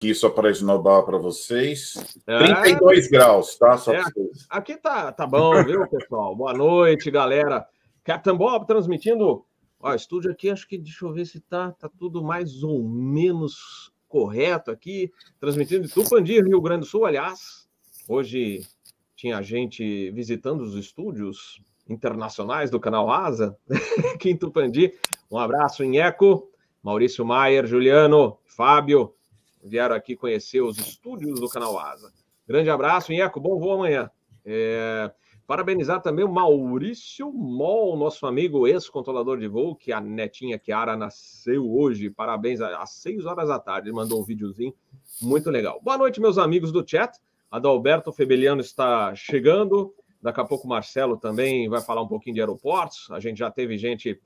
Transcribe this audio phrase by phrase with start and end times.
[0.00, 1.92] aqui só para esnobar para vocês.
[2.26, 3.76] É, 32 graus, tá?
[3.76, 4.02] Só é,
[4.48, 6.34] aqui tá, tá bom, viu, pessoal?
[6.34, 7.66] Boa noite, galera.
[8.02, 9.44] Captain Bob transmitindo.
[9.78, 13.92] Ó, estúdio aqui, acho que deixa eu ver se tá, tá tudo mais ou menos
[14.08, 15.12] correto aqui.
[15.38, 17.68] Transmitindo de Tupandi, Rio Grande do Sul, aliás.
[18.08, 18.62] Hoje
[19.14, 23.54] tinha gente visitando os estúdios internacionais do canal Asa,
[24.14, 24.94] aqui em Tupandi.
[25.30, 26.50] Um abraço em Eco,
[26.82, 29.14] Maurício Maier, Juliano, Fábio,
[29.62, 32.12] vieram aqui conhecer os estúdios do canal Asa.
[32.46, 34.10] Grande abraço, Inheco, bom voo amanhã.
[34.44, 35.10] É,
[35.46, 41.70] parabenizar também o Maurício Mol, nosso amigo ex-controlador de voo, que a netinha Kiara nasceu
[41.70, 42.10] hoje.
[42.10, 43.92] Parabéns, às 6 horas da tarde.
[43.92, 44.74] Mandou um videozinho
[45.20, 45.80] muito legal.
[45.82, 47.18] Boa noite, meus amigos do chat.
[47.50, 49.94] Adalberto Febeliano está chegando.
[50.22, 53.10] Daqui a pouco o Marcelo também vai falar um pouquinho de aeroportos.
[53.10, 54.20] A gente já teve gente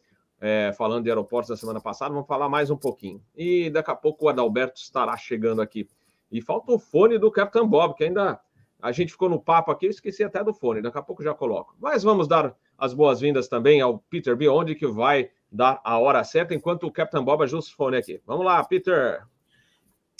[0.44, 3.18] é, falando de aeroportos da semana passada, vamos falar mais um pouquinho.
[3.34, 5.88] E daqui a pouco o Adalberto estará chegando aqui.
[6.30, 8.38] E falta o fone do Capitão Bob, que ainda
[8.78, 11.32] a gente ficou no papo aqui, eu esqueci até do fone, daqui a pouco já
[11.32, 11.74] coloco.
[11.80, 16.54] Mas vamos dar as boas-vindas também ao Peter Beyond, que vai dar a hora certa,
[16.54, 18.20] enquanto o Capitão Bob ajusta o fone aqui.
[18.26, 19.22] Vamos lá, Peter.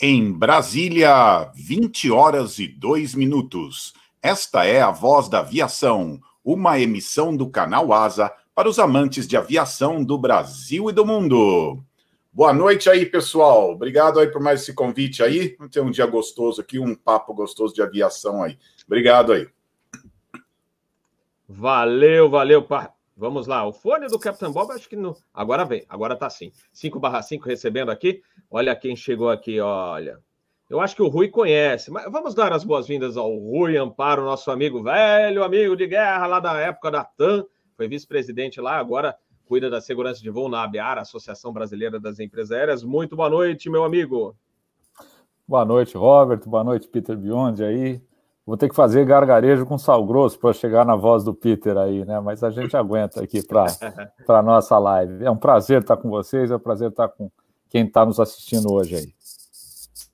[0.01, 3.93] Em Brasília, 20 horas e 2 minutos.
[4.23, 9.35] Esta é a Voz da Aviação, uma emissão do canal Asa para os amantes de
[9.35, 11.83] aviação do Brasil e do mundo.
[12.31, 13.71] Boa noite aí, pessoal.
[13.71, 15.57] Obrigado aí por mais esse convite aí.
[15.57, 18.57] Vamos ter um dia gostoso aqui, um papo gostoso de aviação aí.
[18.87, 19.45] Obrigado aí.
[21.49, 22.65] Valeu, valeu.
[23.17, 25.17] Vamos lá, o fone do Capitão Bob, acho que não.
[25.33, 26.53] Agora vem, agora tá sim.
[26.71, 28.21] 5 barra 5 recebendo aqui.
[28.49, 30.17] Olha quem chegou aqui, olha.
[30.69, 34.49] Eu acho que o Rui conhece, mas vamos dar as boas-vindas ao Rui Amparo, nosso
[34.49, 37.45] amigo velho, amigo de guerra lá da época da TAM
[37.75, 42.51] foi vice-presidente lá, agora cuida da segurança de voo na ABAR, Associação Brasileira das Empresas
[42.51, 42.83] Aéreas.
[42.83, 44.35] Muito boa noite, meu amigo.
[45.47, 46.41] Boa noite, Robert.
[46.47, 48.01] Boa noite, Peter Biondi aí.
[48.45, 52.05] Vou ter que fazer gargarejo com sal grosso para chegar na voz do Peter aí,
[52.05, 52.19] né?
[52.19, 53.65] Mas a gente aguenta aqui para
[54.39, 55.23] a nossa live.
[55.23, 57.29] É um prazer estar com vocês, é um prazer estar com
[57.69, 59.15] quem está nos assistindo hoje aí.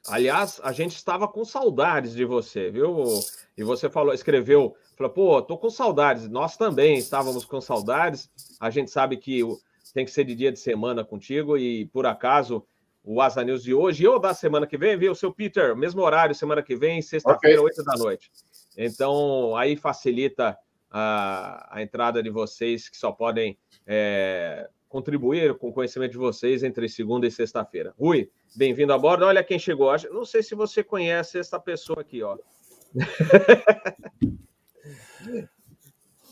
[0.08, 3.03] Aliás, a gente estava com saudades de você, viu?
[3.58, 6.29] E você falou, escreveu Falou, pô, tô com saudades.
[6.29, 8.29] Nós também estávamos com saudades.
[8.59, 9.41] A gente sabe que
[9.95, 12.63] tem que ser de dia de semana contigo e por acaso
[13.03, 15.75] o Asa News de hoje ou da semana que vem, viu, seu Peter?
[15.75, 18.31] Mesmo horário, semana que vem, sexta-feira, oito da noite.
[18.78, 20.56] Então, aí facilita
[20.91, 23.57] a, a entrada de vocês que só podem
[23.88, 27.91] é, contribuir com o conhecimento de vocês entre segunda e sexta-feira.
[28.00, 29.25] Rui, bem-vindo a bordo.
[29.25, 29.91] Olha quem chegou.
[30.11, 32.38] Não sei se você conhece essa pessoa aqui, ó.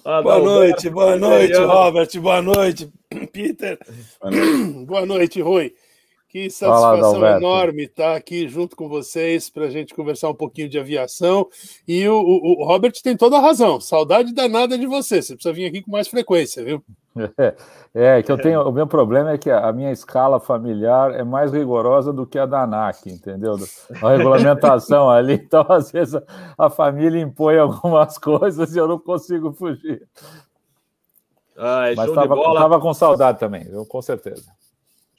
[0.06, 2.92] Ah, boa noite, boa noite, Robert, boa noite,
[3.32, 3.78] Peter.
[4.22, 5.74] Boa noite, boa noite Rui.
[6.30, 10.78] Que satisfação enorme estar aqui junto com vocês para a gente conversar um pouquinho de
[10.78, 11.48] aviação.
[11.88, 13.82] E o, o, o, Robert tem toda a razão.
[13.82, 15.24] Saudade danada de você.
[15.24, 16.84] Você precisa vir aqui com mais frequência, viu?
[17.92, 18.62] É, é que eu tenho.
[18.62, 22.46] O meu problema é que a minha escala familiar é mais rigorosa do que a
[22.46, 23.58] da ANAC, entendeu?
[24.02, 25.34] A regulamentação ali.
[25.34, 26.24] Então, às vezes, a,
[26.58, 30.08] a família impõe algumas coisas e eu não consigo fugir.
[31.58, 34.46] Ai, Mas estava com saudade também, eu, com certeza.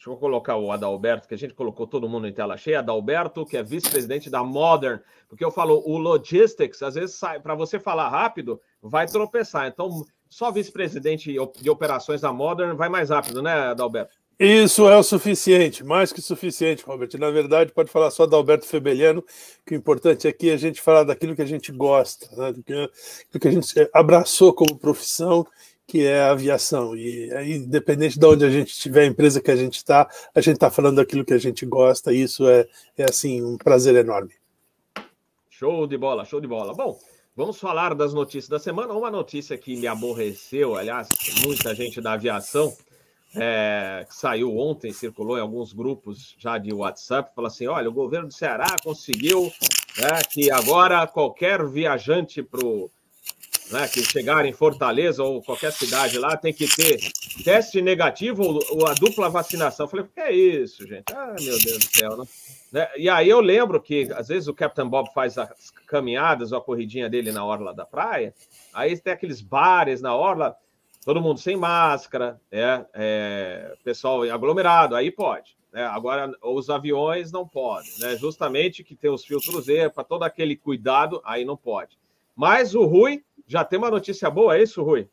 [0.00, 2.78] Deixa eu colocar o Adalberto, que a gente colocou todo mundo em tela cheia.
[2.78, 7.78] Adalberto, que é vice-presidente da Modern, porque eu falo o logistics, às vezes para você
[7.78, 9.66] falar rápido, vai tropeçar.
[9.66, 14.14] Então, só vice-presidente de operações da Modern vai mais rápido, né, Adalberto?
[14.38, 17.10] Isso é o suficiente, mais que suficiente, Robert.
[17.18, 19.22] Na verdade, pode falar só da Alberto Febeliano,
[19.66, 22.50] que o importante aqui é a gente falar daquilo que a gente gosta, né?
[23.30, 25.46] do que a gente abraçou como profissão
[25.90, 26.96] que é a aviação.
[26.96, 30.40] E aí, independente de onde a gente estiver, a empresa que a gente está, a
[30.40, 32.64] gente está falando daquilo que a gente gosta, e isso é,
[32.96, 34.32] é assim, um prazer enorme.
[35.48, 36.72] Show de bola, show de bola.
[36.72, 36.96] Bom,
[37.36, 38.94] vamos falar das notícias da semana.
[38.94, 41.08] Uma notícia que me aborreceu, aliás,
[41.44, 42.72] muita gente da aviação.
[43.34, 47.92] É, que saiu ontem, circulou em alguns grupos já de WhatsApp, falou assim: olha, o
[47.92, 49.42] governo do Ceará conseguiu
[49.98, 52.90] né, que agora qualquer viajante para o
[53.70, 56.98] né, que chegar em Fortaleza ou qualquer cidade lá tem que ter
[57.44, 59.86] teste negativo ou, ou a dupla vacinação.
[59.86, 61.04] Eu falei, o que é isso, gente?
[61.14, 62.24] Ah, meu Deus do céu, né?
[62.72, 62.88] né?
[62.96, 66.62] E aí eu lembro que às vezes o Captain Bob faz as caminhadas ou a
[66.62, 68.34] corridinha dele na orla da praia,
[68.72, 70.56] aí tem aqueles bares na orla,
[71.04, 75.56] todo mundo sem máscara, é, é pessoal aglomerado, aí pode.
[75.72, 75.84] Né?
[75.84, 78.16] Agora, os aviões não podem, né?
[78.16, 81.98] Justamente que tem os filtros E, para todo aquele cuidado, aí não pode.
[82.34, 85.08] Mas o Rui já tem uma notícia boa, é isso, Rui?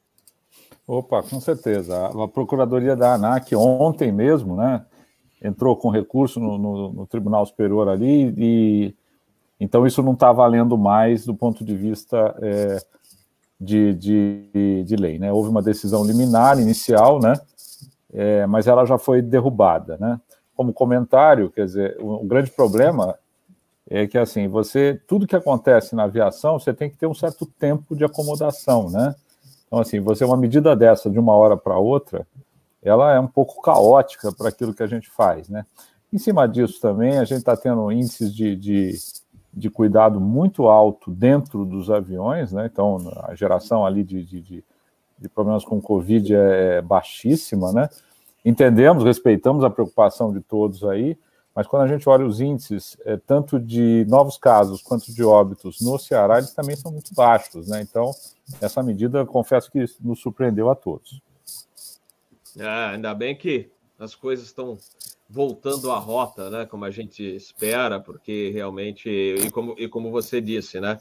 [0.88, 2.06] Opa, com certeza.
[2.06, 4.86] A Procuradoria da ANAC, ontem mesmo, né,
[5.44, 8.96] entrou com recurso no, no, no Tribunal Superior ali e
[9.60, 12.78] então isso não está valendo mais do ponto de vista é,
[13.60, 15.34] de, de, de, lei, né?
[15.34, 17.34] Houve uma decisão liminar inicial, né?
[18.14, 20.22] É, mas ela já foi derrubada, né?
[20.56, 23.18] Como comentário, quer dizer, o, o grande problema
[23.90, 27.46] é que assim você tudo que acontece na aviação você tem que ter um certo
[27.46, 29.16] tempo de acomodação, né?
[29.66, 32.28] Então assim você uma medida dessa de uma hora para outra,
[32.82, 35.66] ela é um pouco caótica para aquilo que a gente faz, né?
[36.12, 38.94] Em cima disso também a gente está tendo índices de, de,
[39.54, 42.70] de, cuidado muito alto dentro dos aviões, né?
[42.72, 44.42] Então a geração ali de, de,
[45.20, 47.90] de, problemas com Covid é baixíssima, né?
[48.46, 51.18] Entendemos, respeitamos a preocupação de todos aí,
[51.58, 55.82] mas quando a gente olha os índices, é, tanto de novos casos quanto de óbitos
[55.82, 57.82] no Ceará, eles também são muito baixos, né?
[57.82, 58.12] Então,
[58.62, 61.20] essa medida, confesso que nos surpreendeu a todos.
[62.60, 64.78] Ah, ainda bem que as coisas estão
[65.28, 66.68] voltando à rota, né?
[66.68, 71.00] Como a gente espera, porque realmente, e como, e como você disse, né?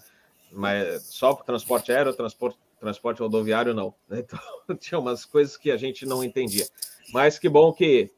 [0.51, 3.95] Mas só para transporte aéreo, transporte, transporte rodoviário, não.
[4.11, 4.41] Então,
[4.81, 6.67] tinha umas coisas que a gente não entendia.
[7.13, 8.11] Mas que bom que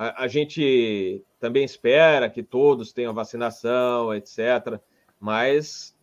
[0.00, 4.80] a, a gente também espera que todos tenham vacinação, etc.
[5.20, 5.94] Mas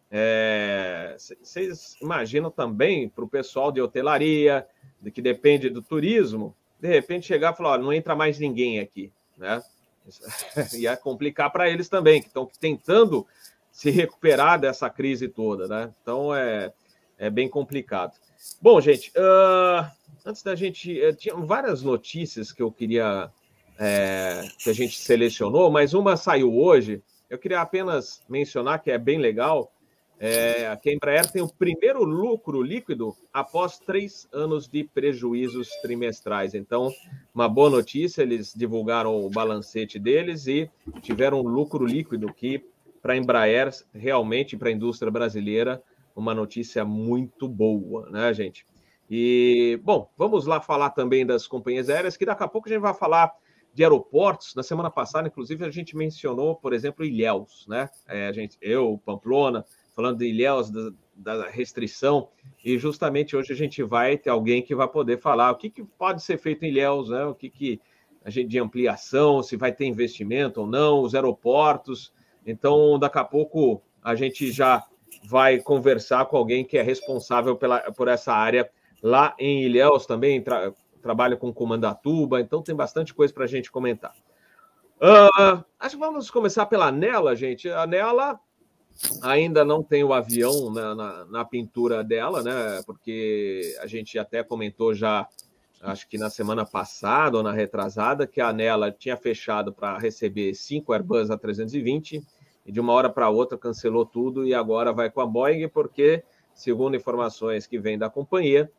[1.41, 4.67] vocês é, imaginam também para o pessoal de hotelaria,
[5.11, 9.63] que depende do turismo, de repente chegar e falar: não entra mais ninguém aqui, né?
[10.77, 13.25] Ia complicar para eles também, que estão tentando
[13.71, 15.91] se recuperar dessa crise toda, né?
[16.03, 16.71] Então é,
[17.17, 18.13] é bem complicado.
[18.61, 19.89] Bom, gente, uh,
[20.23, 21.01] antes da gente.
[21.01, 23.31] Uh, tinha várias notícias que eu queria
[23.77, 27.01] é, que a gente selecionou, mas uma saiu hoje.
[27.29, 29.71] Eu queria apenas mencionar que é bem legal.
[30.19, 36.55] É, que a Embraer tem o primeiro lucro líquido após três anos de prejuízos trimestrais.
[36.55, 36.91] Então,
[37.35, 40.67] uma boa notícia, eles divulgaram o balancete deles e
[41.01, 42.65] tiveram um lucro líquido que,
[42.99, 45.83] para a Embraer, realmente para a indústria brasileira,
[46.15, 48.65] uma notícia muito boa, né, gente?
[49.09, 52.81] E, bom, vamos lá falar também das companhias aéreas, que daqui a pouco a gente
[52.81, 53.31] vai falar
[53.77, 54.55] de aeroportos.
[54.55, 57.87] Na semana passada, inclusive, a gente mencionou, por exemplo, Ilhéus, né?
[58.07, 59.63] É, a gente, eu, Pamplona,
[59.95, 62.29] falando de Ilhéus, da, da, restrição,
[62.65, 65.83] e justamente hoje a gente vai ter alguém que vai poder falar o que, que
[65.83, 67.23] pode ser feito em Ilhéus, né?
[67.25, 67.79] O que, que
[68.25, 72.11] a gente de ampliação, se vai ter investimento ou não, os aeroportos.
[72.47, 74.83] Então, daqui a pouco a gente já
[75.29, 78.67] vai conversar com alguém que é responsável pela, por essa área
[79.03, 80.43] lá em Ilhéus também,
[81.07, 84.13] trabalha com Comandatuba, então tem bastante coisa para a gente comentar.
[84.97, 87.69] Uh, acho que vamos começar pela Nela, gente.
[87.69, 88.37] A Nela
[89.21, 92.81] ainda não tem o avião na, na, na, pintura dela, né?
[92.85, 95.25] Porque a gente até comentou já,
[95.81, 100.53] acho que na semana passada ou na retrasada, que a Nela tinha fechado para receber
[100.55, 102.21] cinco Airbus A320
[102.65, 106.21] e de uma hora para outra cancelou tudo e agora vai com a Boeing, porque,
[106.53, 108.69] segundo informações que vêm da companhia,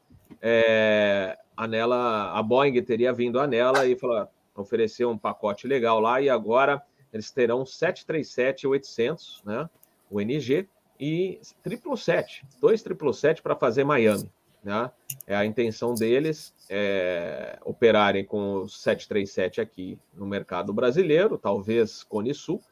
[0.40, 6.00] é, a Nela, a Boeing teria vindo a Nela e falou, ofereceu um pacote legal
[6.00, 6.82] lá e agora
[7.12, 9.68] eles terão 737-800, né?
[10.10, 14.30] O NG e 777, dois 777 para fazer Miami,
[14.62, 14.90] né?
[15.26, 22.34] É a intenção deles é, operarem com o 737 aqui no mercado brasileiro, talvez Cone
[22.34, 22.62] Sul,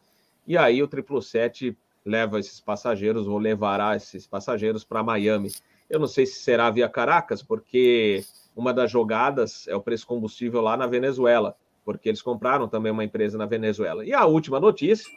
[0.47, 5.51] e aí o 777 leva esses passageiros ou levará esses passageiros para Miami.
[5.89, 8.25] Eu não sei se será via Caracas, porque
[8.55, 13.05] uma das jogadas é o preço combustível lá na Venezuela, porque eles compraram também uma
[13.05, 14.05] empresa na Venezuela.
[14.05, 15.11] E a última notícia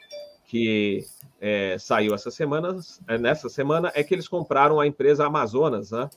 [0.49, 1.05] que
[1.39, 2.75] é, saiu essa semana,
[3.07, 6.09] é, nessa semana, é que eles compraram a empresa Amazonas, né,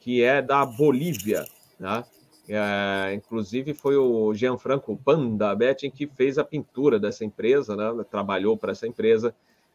[0.00, 1.44] que é da Bolívia.
[1.78, 2.04] Né?
[2.48, 8.56] É, inclusive foi o Gianfranco Panda Betting que fez a pintura dessa empresa, né, trabalhou
[8.56, 9.32] para essa empresa.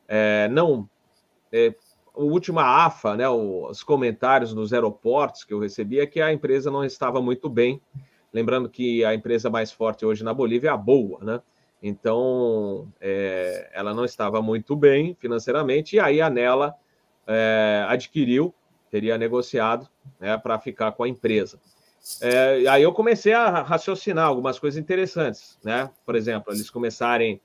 [0.10, 0.90] É, não
[1.50, 1.74] é,
[2.14, 6.70] a última AFA, né, os comentários nos aeroportos que eu recebi é que a empresa
[6.70, 7.82] não estava muito bem.
[8.34, 11.42] Lembrando que a empresa mais forte hoje na Bolívia é a Boa, né?
[11.84, 16.76] Então, é, ela não estava muito bem financeiramente, e aí a Nela
[17.26, 18.54] é, adquiriu,
[18.90, 19.88] teria negociado
[20.20, 21.60] né, para ficar com a empresa.
[22.22, 25.90] É, aí eu comecei a raciocinar algumas coisas interessantes, né?
[26.06, 27.40] Por exemplo, eles começarem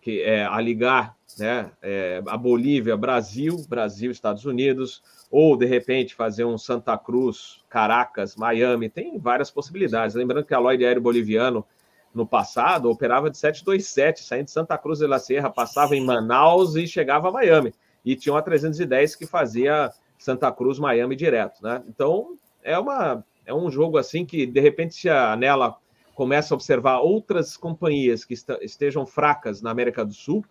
[0.00, 6.14] que, é, a ligar né, é, a Bolívia, Brasil, Brasil, Estados Unidos, ou de repente
[6.14, 10.16] fazer um Santa Cruz, Caracas, Miami, tem várias possibilidades.
[10.16, 11.64] Lembrando que a Lloyd Aéreo Boliviano,
[12.12, 16.74] no passado, operava de 727, saindo de Santa Cruz de la Serra, passava em Manaus
[16.74, 17.72] e chegava a Miami.
[18.04, 21.62] E tinha uma 310 que fazia Santa Cruz, Miami direto.
[21.62, 21.82] Né?
[21.88, 25.76] Então, é, uma, é um jogo assim que, de repente, se a Nela
[26.14, 30.44] começa a observar outras companhias que estejam fracas na América do Sul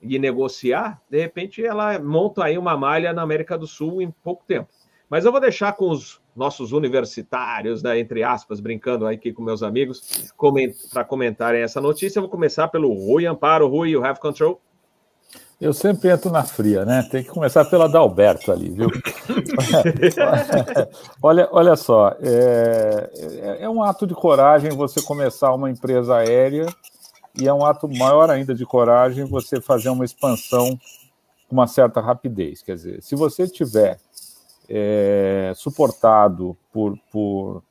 [0.00, 4.44] e negociar, de repente ela monta aí uma malha na América do Sul em pouco
[4.44, 4.68] tempo.
[5.08, 9.62] Mas eu vou deixar com os nossos universitários, né, entre aspas, brincando aqui com meus
[9.62, 10.32] amigos,
[10.90, 12.18] para comentarem essa notícia.
[12.18, 13.68] Eu vou começar pelo Rui Amparo.
[13.68, 14.58] Rui, you have control.
[15.62, 17.06] Eu sempre entro na fria, né?
[17.08, 18.90] Tem que começar pela Dalberto ali, viu?
[21.22, 26.66] olha, olha só, é, é, é, um ato de coragem você começar uma empresa aérea
[27.40, 30.76] e é um ato maior ainda de coragem você fazer uma expansão
[31.48, 32.60] com uma certa rapidez.
[32.60, 34.00] Quer dizer, se você tiver
[34.68, 37.62] é, suportado por, por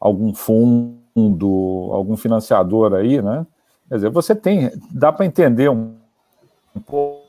[0.00, 3.46] algum fundo, algum financiador aí, né?
[3.86, 5.94] Quer dizer, você tem, dá para entender um,
[6.74, 7.23] um pouco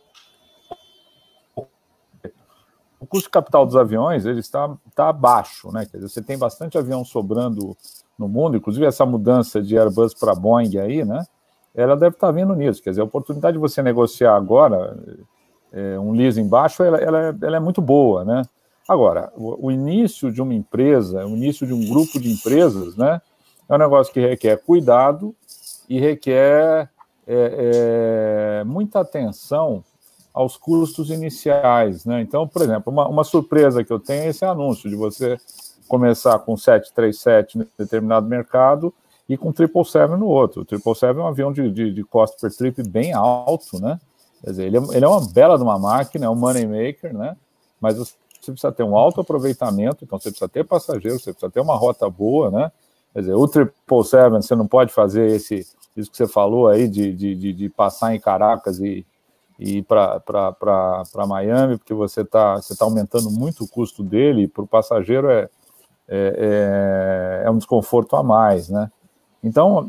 [3.06, 5.86] o custo capital dos aviões ele está, está baixo, né?
[5.86, 7.78] Quer dizer, você tem bastante avião sobrando
[8.18, 11.24] no mundo, inclusive essa mudança de Airbus para Boeing aí, né?
[11.76, 12.82] Ela deve estar vindo nisso.
[12.82, 14.98] Quer dizer, a oportunidade de você negociar agora
[15.72, 18.42] é, um leasing baixo, ela, ela, é, ela, é muito boa, né?
[18.88, 23.22] Agora, o, o, início de uma empresa, o início de um grupo de empresas, né?
[23.70, 25.36] É um negócio que requer cuidado
[25.88, 26.90] e requer
[27.28, 29.84] é, é muita atenção
[30.36, 32.04] aos custos iniciais.
[32.04, 32.22] Né?
[32.22, 35.38] Então, por exemplo, uma, uma, surpresa que eu tenho é esse anúncio de você
[35.88, 38.94] começar com 737 em determinado mercado
[39.30, 40.62] e com 777 no outro.
[40.62, 43.98] O 777 é um avião de, de, de cost per trip bem alto, né?
[44.44, 47.18] Quer dizer, ele é, ele é uma bela de uma máquina, é um money maker,
[47.18, 47.38] né?
[47.80, 48.14] Mas você
[48.52, 52.10] precisa ter um alto aproveitamento, então você precisa ter passageiros, você precisa ter uma rota
[52.10, 52.72] boa, né?
[53.14, 55.66] Quer dizer, o 777 você não pode fazer esse,
[55.96, 59.06] isso que você falou aí de, de, de, de passar em Caracas e,
[59.60, 64.68] e para Miami, porque você está você tá aumentando muito o custo dele, para o
[64.68, 65.50] passageiro é,
[66.08, 68.92] é, é, é, um desconforto a mais, né?
[69.44, 69.88] Então,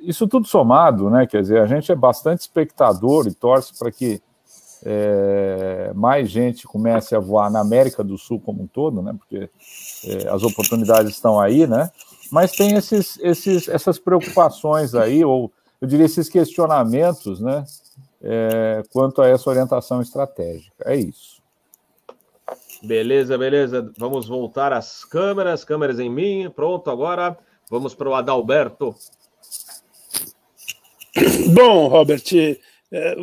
[0.00, 1.26] isso tudo somado, né?
[1.26, 4.22] Quer dizer, a gente é bastante espectador e torce para que
[4.84, 9.14] é, mais gente comece a voar na América do Sul como um todo, né?
[9.18, 9.50] Porque
[10.04, 11.90] é, as oportunidades estão aí, né?
[12.30, 17.64] Mas tem esses, esses, essas preocupações aí, ou eu diria esses questionamentos, né?
[18.22, 20.84] É, quanto a essa orientação estratégica.
[20.84, 21.38] É isso.
[22.82, 23.92] Beleza, beleza.
[23.98, 26.50] Vamos voltar às câmeras, câmeras em mim.
[26.54, 27.36] Pronto, agora
[27.70, 28.94] vamos para o Adalberto.
[31.52, 32.22] Bom, Robert,
[32.92, 33.16] é,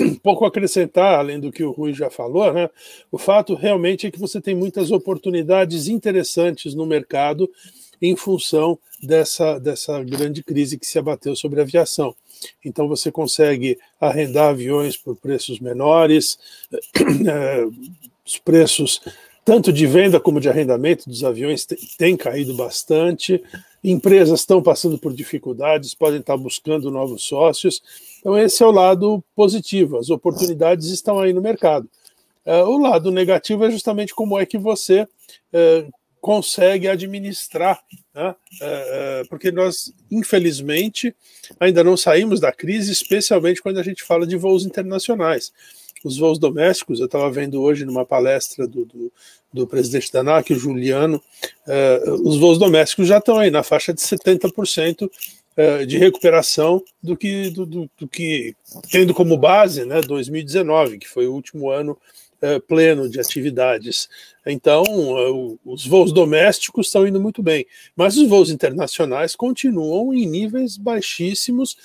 [0.00, 2.70] um pouco acrescentar, além do que o Rui já falou, né?
[3.12, 7.50] O fato realmente é que você tem muitas oportunidades interessantes no mercado
[8.04, 12.14] em função dessa, dessa grande crise que se abateu sobre a aviação.
[12.64, 16.38] Então você consegue arrendar aviões por preços menores,
[16.72, 17.64] eh,
[18.26, 19.00] os preços
[19.44, 21.66] tanto de venda como de arrendamento dos aviões
[21.98, 23.42] têm caído bastante.
[23.82, 27.82] Empresas estão passando por dificuldades, podem estar buscando novos sócios.
[28.20, 31.88] Então, esse é o lado positivo, as oportunidades estão aí no mercado.
[32.46, 35.92] Uh, o lado negativo é justamente como é que você uh,
[36.24, 37.78] consegue administrar,
[38.14, 38.34] né?
[38.62, 41.14] É, é, porque nós, infelizmente,
[41.60, 45.52] ainda não saímos da crise, especialmente quando a gente fala de voos internacionais.
[46.02, 49.12] Os voos domésticos, eu estava vendo hoje numa palestra do, do,
[49.52, 51.22] do presidente da ANAC, o Juliano,
[51.66, 57.18] uh, os voos domésticos já estão aí na faixa de 70% uh, de recuperação do
[57.18, 58.56] que, do, do, do, que,
[58.90, 61.98] tendo como base né, 2019, que foi o último ano
[62.66, 64.08] pleno de atividades.
[64.46, 70.26] Então, eh, os voos domésticos estão indo muito bem, mas os voos internacionais continuam em
[70.26, 71.76] níveis baixíssimos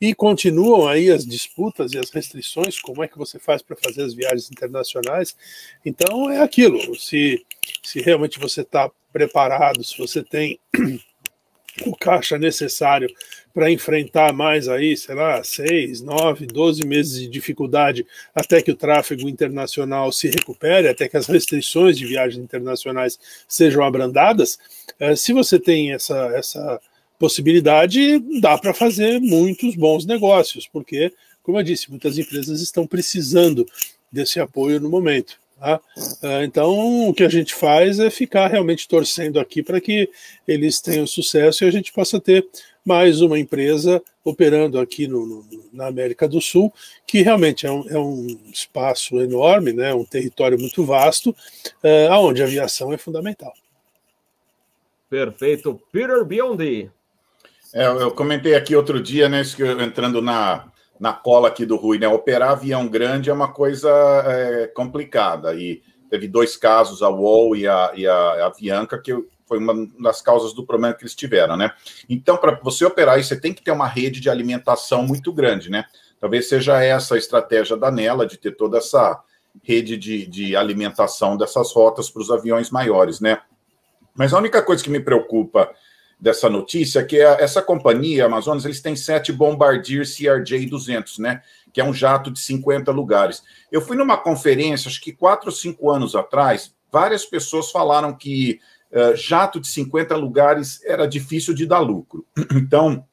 [0.00, 4.02] e continuam aí as disputas e as restrições, como é que você faz para fazer
[4.02, 5.36] as viagens internacionais.
[5.84, 7.44] Então, é aquilo, se,
[7.82, 10.58] se realmente você está preparado, se você tem
[11.84, 13.08] o caixa necessário
[13.52, 18.76] para enfrentar mais aí, sei lá, seis, nove, doze meses de dificuldade até que o
[18.76, 23.18] tráfego internacional se recupere, até que as restrições de viagens internacionais
[23.48, 24.58] sejam abrandadas.
[25.00, 26.80] Eh, se você tem essa, essa
[27.18, 33.66] possibilidade, dá para fazer muitos bons negócios, porque, como eu disse, muitas empresas estão precisando
[34.12, 35.38] desse apoio no momento.
[35.58, 35.80] Tá?
[36.22, 40.08] Eh, então, o que a gente faz é ficar realmente torcendo aqui para que
[40.46, 42.46] eles tenham sucesso e a gente possa ter
[42.84, 46.72] mais uma empresa operando aqui no, no, na América do Sul,
[47.06, 51.34] que realmente é um, é um espaço enorme, né, um território muito vasto,
[51.82, 53.52] é, onde a aviação é fundamental.
[55.08, 55.80] Perfeito.
[55.90, 56.90] Peter Biondi.
[57.72, 59.42] É, eu comentei aqui outro dia, né,
[59.84, 63.90] entrando na, na cola aqui do Rui, né, operar avião grande é uma coisa
[64.26, 69.12] é, complicada, e teve dois casos, a UOL e a, e a, a Avianca, que,
[69.46, 71.72] foi uma das causas do problema que eles tiveram, né?
[72.08, 75.70] Então, para você operar isso, você tem que ter uma rede de alimentação muito grande,
[75.70, 75.84] né?
[76.20, 79.22] Talvez seja essa a estratégia da Nela, de ter toda essa
[79.62, 83.40] rede de, de alimentação dessas rotas para os aviões maiores, né?
[84.14, 85.70] Mas a única coisa que me preocupa
[86.18, 91.42] dessa notícia é que essa companhia, Amazonas, eles têm sete Bombardier CRJ-200, né?
[91.72, 93.42] Que é um jato de 50 lugares.
[93.70, 98.60] Eu fui numa conferência, acho que quatro ou cinco anos atrás, várias pessoas falaram que
[98.90, 102.24] uh, jato de 50 lugares era difícil de dar lucro.
[102.54, 103.04] Então,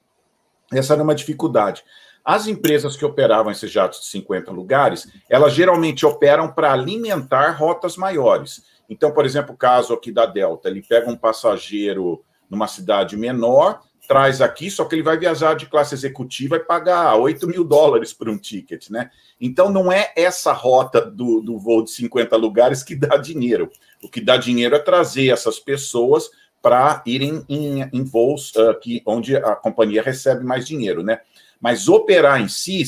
[0.72, 1.84] essa era uma dificuldade.
[2.24, 7.98] As empresas que operavam esses jatos de 50 lugares, elas geralmente operam para alimentar rotas
[7.98, 8.64] maiores.
[8.90, 13.82] Então, por exemplo, o caso aqui da Delta, ele pega um passageiro numa cidade menor,
[14.08, 18.14] traz aqui, só que ele vai viajar de classe executiva e pagar 8 mil dólares
[18.14, 19.10] por um ticket, né?
[19.40, 23.72] Então, não é essa rota do, do voo de 50 lugares que dá dinheiro.
[24.02, 26.30] O que dá dinheiro é trazer essas pessoas
[26.62, 31.20] para irem em, em voos uh, que, onde a companhia recebe mais dinheiro, né?
[31.60, 32.84] Mas operar em si,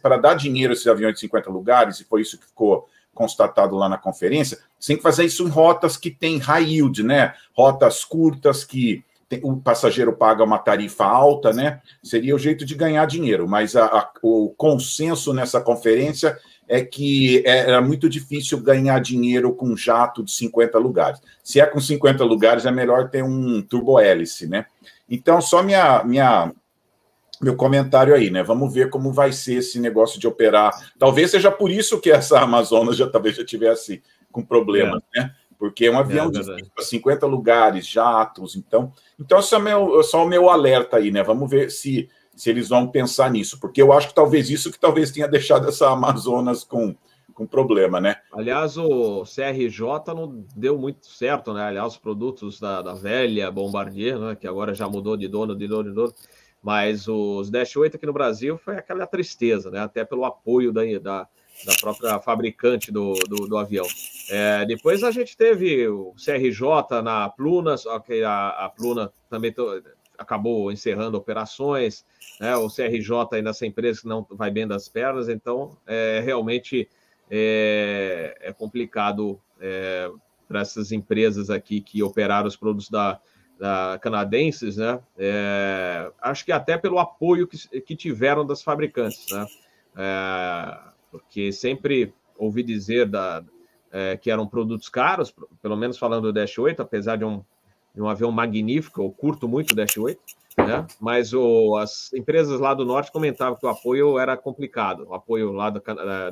[0.00, 3.76] para dar dinheiro a esses aviões de 50 lugares, e foi isso que ficou constatado
[3.76, 7.34] lá na conferência, você tem que fazer isso em rotas que tem high yield, né?
[7.56, 11.80] Rotas curtas que tem, o passageiro paga uma tarifa alta, né?
[12.02, 16.36] Seria o jeito de ganhar dinheiro, mas a, a, o consenso nessa conferência
[16.68, 21.20] é que era muito difícil ganhar dinheiro com jato de 50 lugares.
[21.42, 24.66] Se é com 50 lugares, é melhor ter um turbo-hélice, né?
[25.08, 26.52] Então, só minha, minha
[27.44, 28.42] meu comentário aí, né?
[28.42, 30.72] Vamos ver como vai ser esse negócio de operar.
[30.98, 35.20] Talvez seja por isso que essa Amazonas já talvez já tivesse com problemas, é.
[35.20, 35.34] né?
[35.56, 38.92] Porque é um avião é, de 50 lugares, jatos, então.
[39.18, 41.22] Então, esse é meu, só o meu alerta aí, né?
[41.22, 44.78] Vamos ver se, se eles vão pensar nisso, porque eu acho que talvez isso que
[44.78, 46.94] talvez tenha deixado essa Amazonas com,
[47.32, 48.16] com problema, né?
[48.32, 51.62] Aliás, o CRJ não deu muito certo, né?
[51.62, 54.34] Aliás, os produtos da, da velha Bombardier, né?
[54.34, 56.14] Que agora já mudou de dono, de dono, de dono
[56.64, 59.80] mas os Dash 8 aqui no Brasil foi aquela tristeza, né?
[59.80, 61.28] Até pelo apoio da, da,
[61.66, 63.86] da própria fabricante do, do, do avião.
[64.30, 69.52] É, depois a gente teve o CRJ na Pluna, só que a, a Pluna também
[69.52, 69.82] to,
[70.16, 72.02] acabou encerrando operações,
[72.40, 72.56] né?
[72.56, 76.88] O CRJ ainda essa empresa que não vai bem das pernas, então é, realmente
[77.30, 80.10] é, é complicado é,
[80.48, 83.20] para essas empresas aqui que operaram os produtos da
[83.58, 85.00] da, canadenses, né?
[85.16, 89.46] É, acho que até pelo apoio que, que tiveram das fabricantes, né?
[89.96, 90.78] É,
[91.10, 93.44] porque sempre ouvi dizer da,
[93.92, 97.44] é, que eram produtos caros, pelo menos falando do Dash 8, apesar de um,
[97.94, 100.20] de um avião magnífico, eu curto muito o Dash 8,
[100.58, 100.86] né?
[101.00, 105.52] Mas o, as empresas lá do norte comentavam que o apoio era complicado, o apoio
[105.52, 105.82] lá do,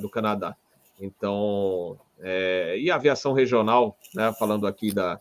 [0.00, 0.56] do Canadá.
[1.00, 4.32] Então, é, e a aviação regional, né?
[4.38, 5.18] Falando aqui da,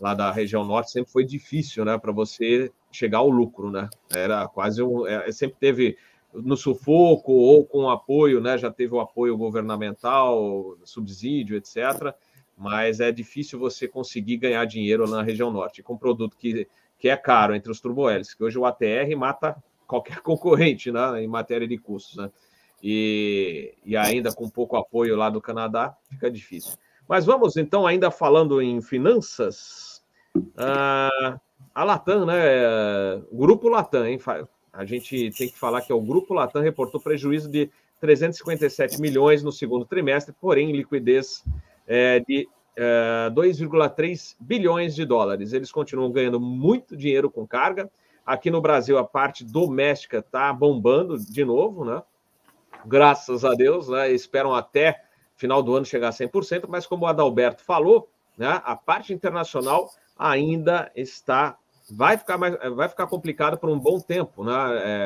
[0.00, 3.88] lá da região norte sempre foi difícil, né, para você chegar ao lucro, né?
[4.14, 5.96] Era quase um, é, sempre teve
[6.32, 8.58] no sufoco ou com apoio, né?
[8.58, 12.14] Já teve o apoio governamental, subsídio, etc.
[12.56, 16.66] Mas é difícil você conseguir ganhar dinheiro na região norte com um produto que,
[16.98, 19.56] que é caro entre os turbohélices, que hoje o ATR mata
[19.86, 21.22] qualquer concorrente, né?
[21.22, 22.30] Em matéria de custos, né?
[22.82, 26.76] E, e ainda com pouco apoio lá do Canadá, fica difícil.
[27.08, 30.02] Mas vamos então, ainda falando em finanças,
[30.56, 31.38] ah,
[31.74, 32.34] a Latam, né?
[33.32, 34.18] Grupo Latam, hein?
[34.72, 39.42] A gente tem que falar que é o Grupo Latam reportou prejuízo de 357 milhões
[39.42, 41.44] no segundo trimestre, porém liquidez
[41.86, 45.52] é, de é, 2,3 bilhões de dólares.
[45.52, 47.90] Eles continuam ganhando muito dinheiro com carga.
[48.24, 52.02] Aqui no Brasil, a parte doméstica está bombando de novo, né?
[52.84, 54.10] Graças a Deus, né?
[54.12, 55.05] Esperam até
[55.36, 58.60] final do ano chegar a 100%, mas como o Adalberto falou, né?
[58.64, 61.56] A parte internacional ainda está
[61.90, 64.52] vai ficar mais vai ficar complicado por um bom tempo, né?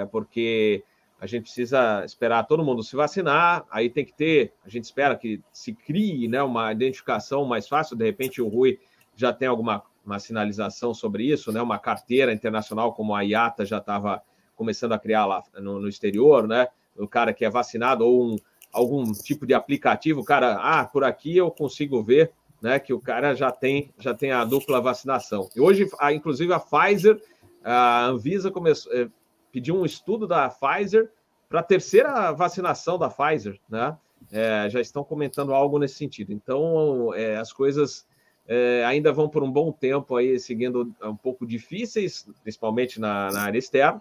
[0.03, 0.83] É, porque
[1.21, 5.15] a gente precisa esperar todo mundo se vacinar, aí tem que ter, a gente espera
[5.15, 8.79] que se crie né, uma identificação mais fácil, de repente o Rui
[9.15, 11.61] já tem alguma uma sinalização sobre isso, né?
[11.61, 14.23] Uma carteira internacional como a IATA já estava
[14.57, 16.69] começando a criar lá no, no, exterior, né?
[16.97, 18.37] O cara que é vacinado ou um,
[18.73, 23.35] algum tipo de aplicativo, cara, ah, por aqui eu consigo ver né, que o cara
[23.35, 25.49] já tem, já tem a dupla vacinação.
[25.57, 27.21] E hoje, a, inclusive, a Pfizer,
[27.65, 29.09] a Anvisa começou, é,
[29.51, 31.11] pediu um estudo da Pfizer
[31.49, 33.97] para a terceira vacinação da Pfizer, né?
[34.31, 36.33] É, já estão comentando algo nesse sentido.
[36.33, 38.07] Então, é, as coisas
[38.47, 43.43] é, ainda vão por um bom tempo aí, seguindo um pouco difíceis, principalmente na, na
[43.43, 44.01] área externa,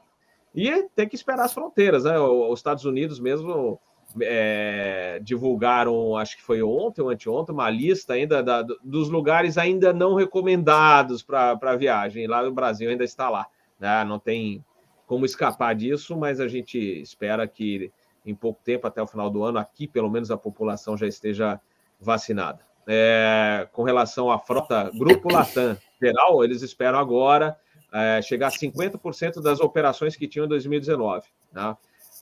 [0.54, 2.20] e tem que esperar as fronteiras, né?
[2.20, 3.80] Os Estados Unidos mesmo
[4.22, 9.94] é, divulgaram, acho que foi ontem ou anteontem, uma lista ainda da, dos lugares ainda
[9.94, 12.28] não recomendados para viagem.
[12.28, 13.48] Lá no Brasil ainda está lá.
[13.80, 14.04] Né?
[14.04, 14.64] Não tem
[15.06, 17.92] como escapar disso, mas a gente espera que
[18.26, 21.60] em pouco tempo, até o final do ano, aqui pelo menos a população já esteja
[22.00, 22.60] vacinada.
[22.88, 27.58] É, com relação à frota Grupo Latam geral, eles esperam agora
[27.92, 31.28] é, chegar a 50% das operações que tinham em 2019.
[31.52, 31.78] Né?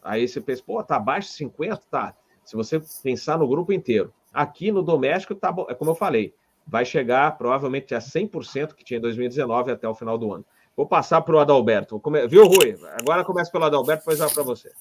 [0.08, 1.82] Aí você pensa, pô, tá abaixo de 50?
[1.92, 2.16] Tá.
[2.46, 4.14] Se você pensar no grupo inteiro.
[4.34, 6.34] Aqui no doméstico, tá é como eu falei,
[6.66, 10.46] vai chegar provavelmente a 100% que tinha em 2019 até o final do ano.
[10.76, 12.00] Vou passar para o Adalberto.
[12.00, 12.26] Come...
[12.28, 12.78] Viu, Rui?
[13.02, 14.72] Agora começa pelo Adalberto, depois vai para você.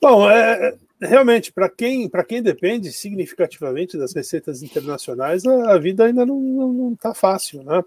[0.00, 6.04] Bom, é, é realmente, para quem, quem depende significativamente das receitas internacionais, a, a vida
[6.04, 7.84] ainda não está fácil, né?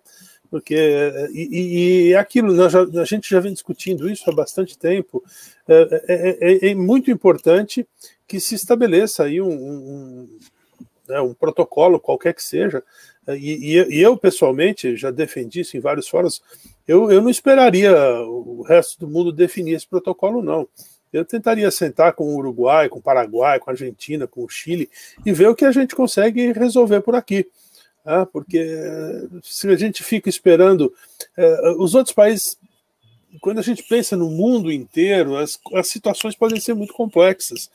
[0.52, 0.76] Porque
[1.34, 5.24] e, e é aquilo a gente já vem discutindo isso há bastante tempo.
[5.68, 7.88] É, é, é, é muito importante
[8.28, 10.30] que se estabeleça aí um, um,
[11.08, 12.84] né, um protocolo qualquer que seja.
[13.30, 16.42] E, e, e, eu pessoalmente já defendi isso em vários fóruns
[16.88, 17.94] eu, eu não esperaria
[18.26, 20.68] o resto do mundo definir esse protocolo não.
[21.14, 24.90] Eu tentaria sentar com o Uruguai, com o Paraguai, com a Argentina, com o Chile
[25.26, 27.48] e ver o que a gente consegue resolver por aqui.
[28.06, 28.60] Ah, porque
[29.44, 30.94] se a gente fica esperando.
[31.38, 32.58] Eh, os outros países,
[33.40, 37.70] quando a gente pensa no mundo inteiro, as, as situações podem ser muito complexas.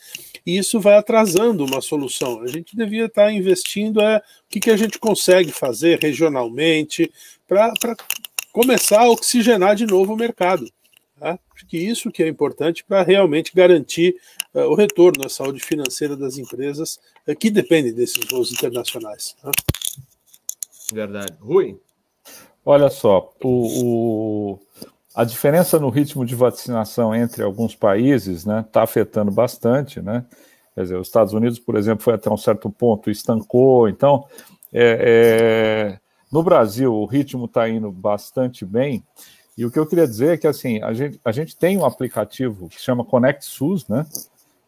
[0.44, 2.40] E isso vai atrasando uma solução.
[2.42, 7.10] A gente devia estar investindo é, o que, que a gente consegue fazer regionalmente
[7.46, 7.72] para
[8.52, 10.68] começar a oxigenar de novo o mercado.
[11.18, 11.38] Tá?
[11.68, 14.16] Que isso que é importante para realmente garantir
[14.54, 19.34] uh, o retorno à saúde financeira das empresas uh, que dependem desses voos internacionais.
[19.42, 19.50] Tá?
[20.92, 21.34] Verdade.
[21.40, 21.80] Rui?
[22.64, 24.58] Olha só, o, o,
[25.14, 30.24] a diferença no ritmo de vacinação entre alguns países está né, tá afetando bastante, né?
[30.74, 33.88] Quer dizer, os Estados Unidos, por exemplo, foi até um certo ponto, estancou.
[33.88, 34.26] Então,
[34.72, 35.98] é, é,
[36.30, 39.02] no Brasil, o ritmo está indo bastante bem.
[39.56, 41.84] E o que eu queria dizer é que assim, a gente, a gente tem um
[41.84, 44.04] aplicativo que chama Connect SUS, né?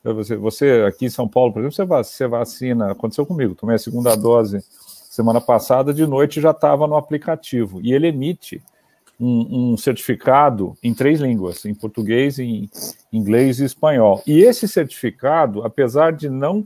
[0.02, 4.16] Você, você aqui em São Paulo, por exemplo, você vacina, aconteceu comigo, tomei a segunda
[4.16, 4.64] dose
[5.18, 7.81] semana passada, de noite já estava no aplicativo.
[7.83, 8.62] E ele emite
[9.18, 12.70] um, um, certificado em três línguas, em português, em
[13.12, 14.22] inglês e espanhol.
[14.24, 16.64] E esse certificado, apesar de não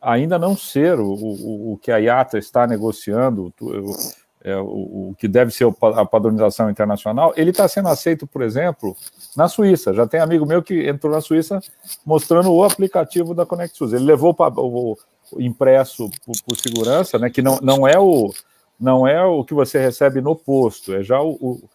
[0.00, 3.94] ainda não ser o, o, o que a IATA está negociando, o,
[4.42, 8.96] é, o, que deve ser a padronização internacional, ele está sendo aceito, por exemplo,
[9.36, 9.92] na Suíça.
[9.92, 11.60] Já tem amigo meu que entrou na Suíça
[12.04, 13.92] mostrando o aplicativo da ConnectSUS.
[13.92, 14.96] Ele levou o,
[15.38, 18.32] impresso por, por, segurança, né, que não, não, é o,
[18.78, 21.68] não é o que você recebe no posto, é já o, o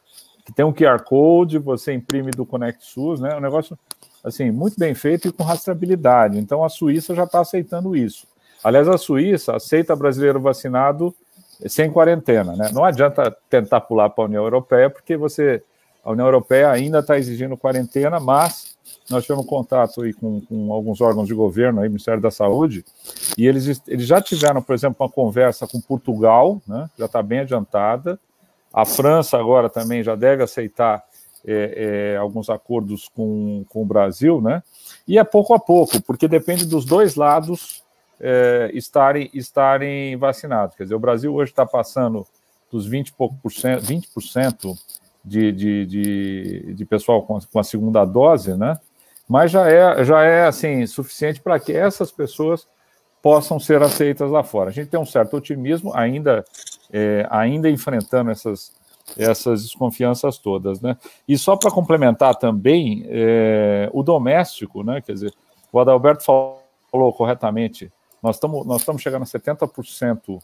[0.46, 2.48] que tem um QR Code, você imprime do
[2.80, 3.78] SUS, né, é um negócio
[4.24, 6.38] assim, muito bem feito e com rastreabilidade.
[6.38, 8.28] Então a Suíça já está aceitando isso.
[8.64, 11.16] Aliás, a Suíça aceita brasileiro vacinado
[11.68, 12.70] sem quarentena, né?
[12.74, 15.62] Não adianta tentar pular para a União Europeia, porque você
[16.04, 18.78] a União Europeia ainda está exigindo quarentena, mas
[19.10, 22.86] nós tivemos contato aí com, com, alguns órgãos de governo, aí, Ministério da Saúde,
[23.38, 27.40] e eles, eles já tiveram, por exemplo, uma conversa com Portugal, né, já está bem
[27.40, 28.20] adiantada.
[28.74, 31.04] A França agora também já deve aceitar
[31.46, 34.62] é, é, alguns acordos com, com o Brasil, né?
[35.08, 37.84] E é pouco a pouco, porque depende dos dois lados
[38.20, 40.76] é, estarem, estarem vacinados.
[40.76, 42.28] Quer dizer, o Brasil hoje está passando
[42.72, 44.78] dos 20 e pouco por cento, 20%
[45.24, 48.80] de, de, de, de pessoal com, com a segunda dose, né?
[49.30, 52.68] Mas já é, já é assim, suficiente para que essas pessoas
[53.22, 54.72] possam ser aceitas lá fora.
[54.72, 56.44] A gente tem um certo otimismo, ainda,
[56.92, 58.74] é, ainda enfrentando essas,
[59.16, 60.82] essas desconfianças todas.
[60.82, 60.98] Né?
[61.28, 65.00] E só para complementar também, é, o doméstico, né?
[65.00, 65.34] quer dizer,
[65.72, 67.92] o Adalberto falou corretamente,
[68.24, 70.42] nós estamos nós estamos chegando a 70%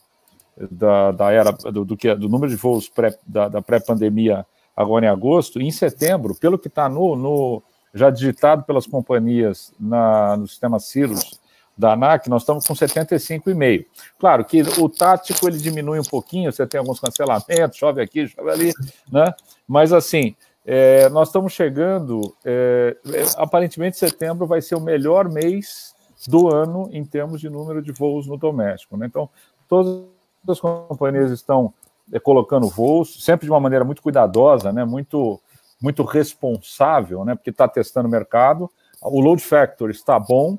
[0.72, 4.46] da, da era do, do, que, do número de voos pré, da, da pré-pandemia
[4.76, 7.64] agora em agosto, e em setembro, pelo que está no, no
[7.96, 11.40] já digitado pelas companhias na, no sistema Cirrus
[11.78, 13.86] da ANAC, nós estamos com 75,5.
[14.20, 18.50] Claro que o tático ele diminui um pouquinho, você tem alguns cancelamentos, chove aqui, chove
[18.50, 18.74] ali,
[19.12, 19.34] né?
[19.68, 25.94] Mas assim, é, nós estamos chegando, é, é, aparentemente setembro vai ser o melhor mês
[26.28, 28.98] do ano em termos de número de voos no doméstico.
[28.98, 29.06] Né?
[29.06, 29.30] Então,
[29.68, 30.04] todas
[30.48, 31.74] as companhias estão
[32.12, 34.84] é, colocando voos, sempre de uma maneira muito cuidadosa, né?
[34.84, 35.40] muito
[35.82, 37.36] muito responsável, né?
[37.36, 38.70] Porque está testando o mercado.
[39.02, 40.58] O load factor está bom,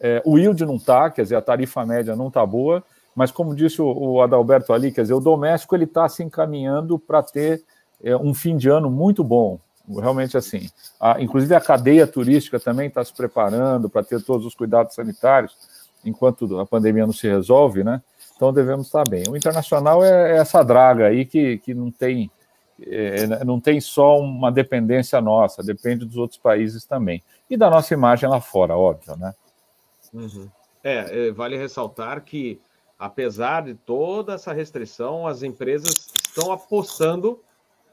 [0.00, 2.82] é, o yield não está, quer dizer, a tarifa média não está boa,
[3.14, 6.98] mas como disse o, o, Adalberto ali, quer dizer, o doméstico ele está se encaminhando
[6.98, 7.62] para ter
[8.02, 10.70] é, um fim de ano muito bom, realmente assim.
[10.98, 15.54] A, inclusive a cadeia turística também está se preparando para ter todos os cuidados sanitários
[16.02, 18.00] enquanto a pandemia não se resolve, né?
[18.34, 19.24] Então devemos estar bem.
[19.28, 22.30] O internacional é, é essa draga aí que, que não tem
[22.86, 27.22] é, não tem só uma dependência nossa, depende dos outros países também.
[27.48, 29.34] E da nossa imagem lá fora, óbvio, né?
[30.12, 30.48] Uhum.
[30.82, 32.60] É, é vale ressaltar que,
[32.98, 37.40] apesar de toda essa restrição, as empresas estão apostando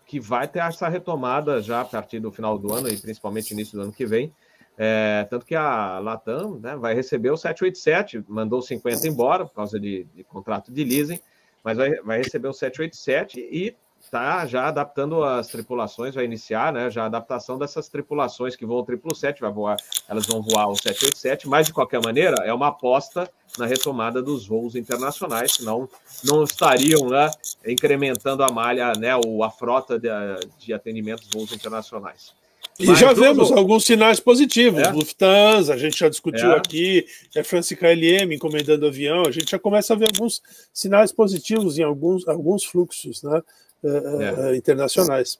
[0.06, 3.78] que vai ter essa retomada já a partir do final do ano e principalmente início
[3.78, 4.34] do ano que vem.
[4.78, 9.80] É, tanto que a Latam né, vai receber o 787, mandou 50 embora por causa
[9.80, 11.20] de, de contrato de leasing,
[11.64, 13.76] mas vai, vai receber o 787 e
[14.08, 18.82] está já adaptando as tripulações, vai iniciar né, já a adaptação dessas tripulações que voam
[18.82, 22.68] o 777, vai voar, elas vão voar o 787, mas de qualquer maneira é uma
[22.68, 25.90] aposta na retomada dos voos internacionais, senão
[26.24, 27.30] não estariam né,
[27.66, 30.10] incrementando a malha, né, ou a frota de,
[30.58, 32.34] de atendimentos voos internacionais.
[32.80, 34.80] E Mas já vemos alguns sinais positivos.
[34.80, 34.92] É.
[34.92, 36.58] Lufthansa, a gente já discutiu é.
[36.58, 40.42] aqui, é France KLM encomendando avião, a gente já começa a ver alguns
[40.72, 43.42] sinais positivos em alguns, alguns fluxos né,
[43.84, 43.88] é.
[43.88, 44.52] é.
[44.52, 45.40] é internacionais.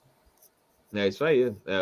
[0.94, 1.52] É isso aí.
[1.66, 1.74] É,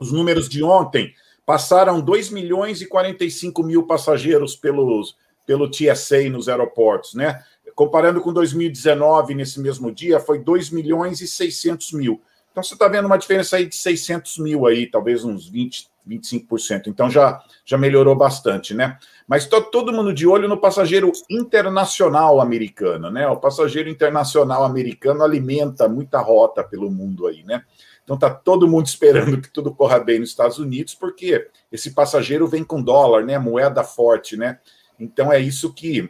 [0.00, 1.12] os números de ontem
[1.44, 7.42] passaram 2 milhões e 45 mil passageiros pelos, pelo TSA nos aeroportos, né?
[7.76, 12.22] Comparando com 2019, nesse mesmo dia, foi 2 milhões e 600 mil.
[12.50, 16.86] Então você está vendo uma diferença aí de 600 mil aí, talvez uns 20, 25%.
[16.86, 18.98] Então já, já melhorou bastante, né?
[19.28, 23.28] Mas está todo mundo de olho no passageiro internacional americano, né?
[23.28, 27.62] O passageiro internacional americano alimenta muita rota pelo mundo aí, né?
[28.02, 32.46] Então tá todo mundo esperando que tudo corra bem nos Estados Unidos, porque esse passageiro
[32.46, 33.38] vem com dólar, né?
[33.38, 34.60] Moeda forte, né?
[34.98, 36.08] Então é isso que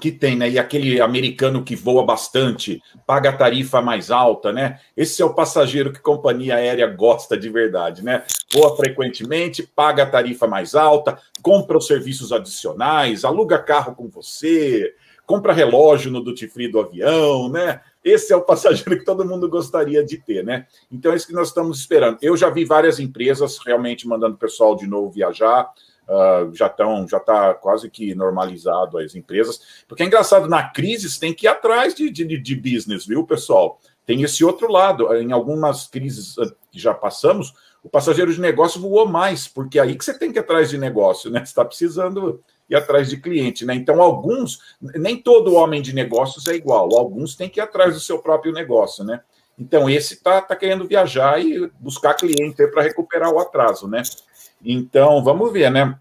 [0.00, 0.48] que tem, né?
[0.48, 4.80] E aquele americano que voa bastante, paga tarifa mais alta, né?
[4.96, 8.24] Esse é o passageiro que companhia aérea gosta de verdade, né?
[8.52, 14.94] Voa frequentemente, paga a tarifa mais alta, compra os serviços adicionais, aluga carro com você,
[15.26, 17.80] compra relógio no duty free do avião, né?
[18.02, 20.66] Esse é o passageiro que todo mundo gostaria de ter, né?
[20.90, 22.18] Então é isso que nós estamos esperando.
[22.22, 25.70] Eu já vi várias empresas realmente mandando o pessoal de novo viajar
[26.10, 29.84] uh, já estão, já está quase que normalizado as empresas.
[29.86, 33.24] Porque é engraçado, na crise você tem que ir atrás de, de, de business, viu,
[33.24, 33.80] pessoal?
[34.04, 35.14] Tem esse outro lado.
[35.14, 39.82] Em algumas crises ah, que já passamos, o passageiro de negócio voou mais, porque é
[39.82, 41.40] aí que você tem que ir atrás de negócio, né?
[41.40, 43.74] Você está precisando ir atrás de cliente, né?
[43.74, 48.00] Então, alguns, nem todo homem de negócios é igual, alguns têm que ir atrás do
[48.00, 49.22] seu próprio negócio, né?
[49.60, 54.02] Então, esse está tá querendo viajar e buscar cliente para recuperar o atraso, né?
[54.64, 55.98] Então, vamos ver, né?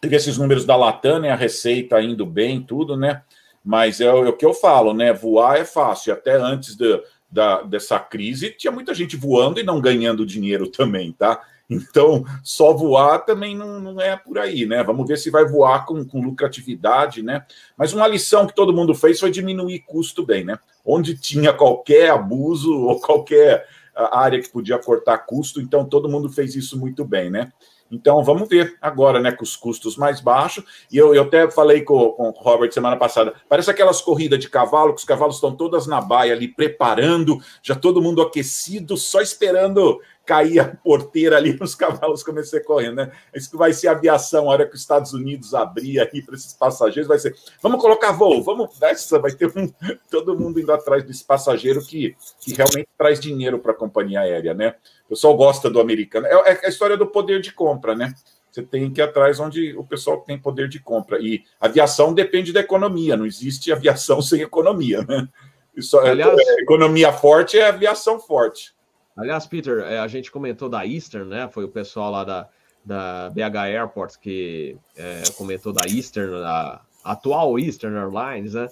[0.00, 1.30] Teve esses números da Latam, né?
[1.30, 3.22] A receita indo bem, tudo, né?
[3.64, 5.12] Mas é, é o que eu falo, né?
[5.12, 6.12] Voar é fácil.
[6.12, 11.12] Até antes de, da, dessa crise, tinha muita gente voando e não ganhando dinheiro também,
[11.12, 11.40] tá?
[11.70, 14.82] Então, só voar também não, não é por aí, né?
[14.82, 17.44] Vamos ver se vai voar com, com lucratividade, né?
[17.76, 20.58] Mas uma lição que todo mundo fez foi diminuir custo bem, né?
[20.84, 26.54] Onde tinha qualquer abuso ou qualquer área que podia cortar custo, então todo mundo fez
[26.54, 27.52] isso muito bem, né?
[27.90, 30.64] Então vamos ver agora, né, com os custos mais baixos.
[30.92, 34.48] E eu, eu até falei com, com o Robert semana passada, parece aquelas corridas de
[34.48, 39.20] cavalo, que os cavalos estão todas na baia ali, preparando, já todo mundo aquecido, só
[39.20, 43.12] esperando cair a porteira ali os cavalos começarem correndo, né?
[43.34, 46.52] Isso que vai ser aviação, a hora que os Estados Unidos abrir aí para esses
[46.52, 49.72] passageiros, vai ser, vamos colocar voo, vamos, essa vai ter um,
[50.10, 54.52] todo mundo indo atrás desse passageiro que, que realmente traz dinheiro para a companhia aérea,
[54.52, 54.74] né?
[55.06, 56.26] O pessoal gosta do americano.
[56.26, 58.12] É, é a história do poder de compra, né?
[58.50, 61.18] Você tem que ir atrás onde o pessoal tem poder de compra.
[61.18, 65.26] E aviação depende da economia, não existe aviação sem economia, né?
[65.74, 68.76] Isso, é, Aliás, é, economia forte é aviação forte.
[69.18, 71.48] Aliás, Peter, é, a gente comentou da Eastern, né?
[71.48, 72.48] Foi o pessoal lá da,
[72.84, 78.68] da BH Airport que é, comentou da Eastern, a atual Eastern Airlines, né?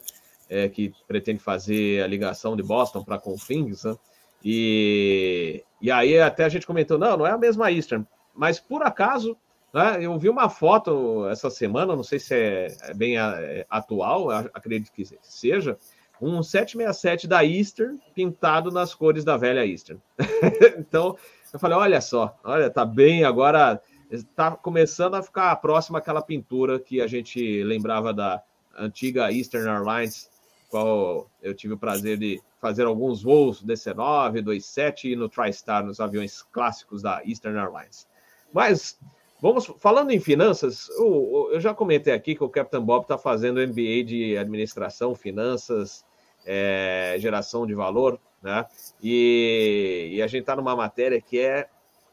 [0.48, 3.96] É, que pretende fazer a ligação de Boston para Confins, né?
[4.44, 8.82] E, e aí até a gente comentou, não, não é a mesma Eastern, mas por
[8.82, 9.36] acaso,
[9.74, 14.30] né, eu vi uma foto essa semana, não sei se é, é bem é, atual,
[14.30, 15.76] acredito que seja,
[16.20, 20.00] um 767 da Eastern pintado nas cores da velha Eastern.
[20.78, 21.16] então,
[21.52, 26.78] eu falei, olha só, olha, tá bem agora, está começando a ficar próxima àquela pintura
[26.78, 28.42] que a gente lembrava da
[28.76, 30.30] antiga Eastern Airlines,
[30.68, 36.00] qual eu tive o prazer de fazer alguns voos DC-9, 27 e no TriStar, nos
[36.00, 38.06] aviões clássicos da Eastern Airlines.
[38.52, 38.98] Mas,
[39.40, 43.60] vamos falando em finanças, eu, eu já comentei aqui que o Captain Bob está fazendo
[43.60, 46.04] MBA de administração, finanças,
[46.44, 48.66] é, geração de valor, né?
[49.02, 51.68] E, e a gente está numa matéria que é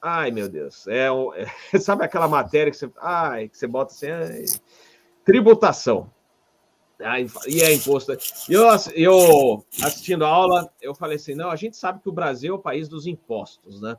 [0.05, 0.85] Ai, meu Deus.
[0.85, 1.07] É,
[1.71, 4.43] é, sabe aquela matéria que você, ai, que você bota assim, ai,
[5.23, 6.11] tributação.
[6.99, 8.11] Ai, e é imposto.
[8.49, 12.53] Eu, eu assistindo a aula, eu falei assim: não, a gente sabe que o Brasil
[12.53, 13.95] é o país dos impostos, né?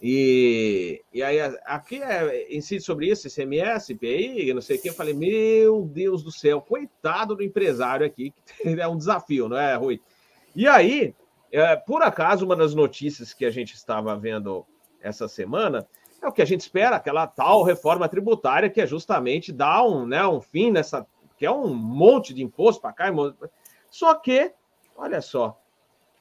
[0.00, 4.88] E, e aí, aqui é, incide sobre isso, ICMS, IPI, não sei o que.
[4.90, 8.32] Eu falei: meu Deus do céu, coitado do empresário aqui,
[8.62, 10.00] que é um desafio, não é, Rui?
[10.54, 11.14] E aí,
[11.50, 14.66] é, por acaso, uma das notícias que a gente estava vendo
[15.00, 15.86] essa semana,
[16.22, 20.06] é o que a gente espera, aquela tal reforma tributária que é justamente dar um,
[20.06, 21.06] né, um fim nessa,
[21.38, 23.06] que é um monte de imposto para cá.
[23.90, 24.52] Só que,
[24.96, 25.58] olha só,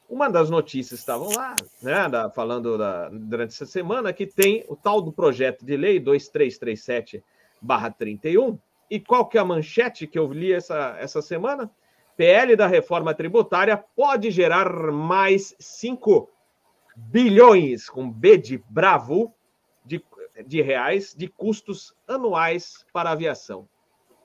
[0.09, 4.75] uma das notícias estavam lá, né, da, falando da, durante essa semana, que tem o
[4.75, 10.53] tal do projeto de lei 2337-31, e qual que é a manchete que eu li
[10.53, 11.69] essa, essa semana?
[12.15, 16.29] PL da reforma tributária pode gerar mais 5
[16.95, 19.33] bilhões, com B de bravo,
[19.83, 20.03] de,
[20.45, 23.67] de reais de custos anuais para a aviação.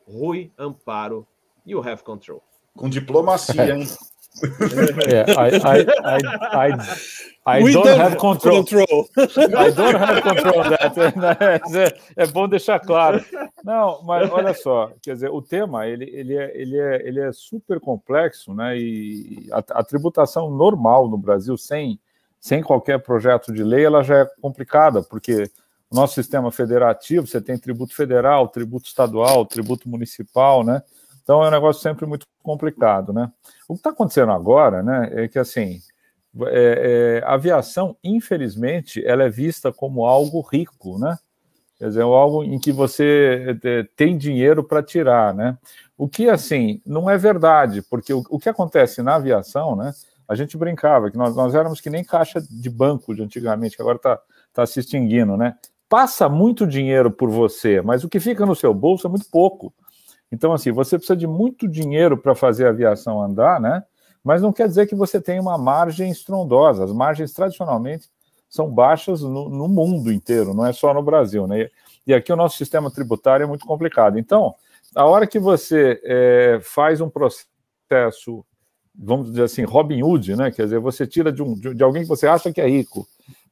[0.06, 1.26] Rui Amparo
[1.66, 2.42] e o Have Control.
[2.76, 3.86] Com diplomacia, hein?
[5.08, 8.64] yeah, I, I, I, I, I don't, don't have control.
[8.64, 9.08] control.
[9.16, 10.94] I don't have control that.
[12.16, 13.24] É, é, bom deixar claro.
[13.64, 17.32] Não, mas olha só, quer dizer, o tema ele, ele, é, ele, é, ele é
[17.32, 18.78] super complexo, né?
[18.78, 21.98] E a, a tributação normal no Brasil, sem
[22.40, 25.50] sem qualquer projeto de lei, ela já é complicada, porque
[25.90, 30.82] o nosso sistema federativo, você tem tributo federal, tributo estadual, tributo municipal, né?
[31.30, 33.30] Então é um negócio sempre muito complicado, né?
[33.68, 35.78] O que está acontecendo agora, né, é que assim,
[36.46, 41.16] é, é, a aviação, infelizmente, ela é vista como algo rico, né?
[41.78, 45.56] Quer dizer, algo em que você é, tem dinheiro para tirar, né?
[45.96, 49.92] O que, assim, não é verdade, porque o, o que acontece na aviação, né?
[50.26, 53.82] a gente brincava que nós, nós éramos que nem caixa de banco de antigamente, que
[53.82, 54.18] agora está
[54.52, 55.56] tá se extinguindo, né?
[55.88, 59.72] Passa muito dinheiro por você, mas o que fica no seu bolso é muito pouco.
[60.30, 63.82] Então, assim, você precisa de muito dinheiro para fazer a aviação andar, né?
[64.22, 66.84] Mas não quer dizer que você tenha uma margem estrondosa.
[66.84, 68.08] As margens, tradicionalmente,
[68.48, 71.68] são baixas no, no mundo inteiro, não é só no Brasil, né?
[72.06, 74.18] E aqui o nosso sistema tributário é muito complicado.
[74.18, 74.54] Então,
[74.94, 78.44] a hora que você é, faz um processo
[78.94, 80.50] vamos dizer assim, Robin Hood, né?
[80.50, 83.06] Quer dizer, você tira de, um, de alguém que você acha que é rico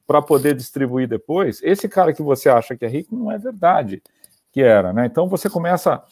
[0.07, 1.61] para poder distribuir depois.
[1.63, 4.03] Esse cara que você acha que é rico não é verdade
[4.53, 5.07] que era, né?
[5.07, 6.03] Então você começa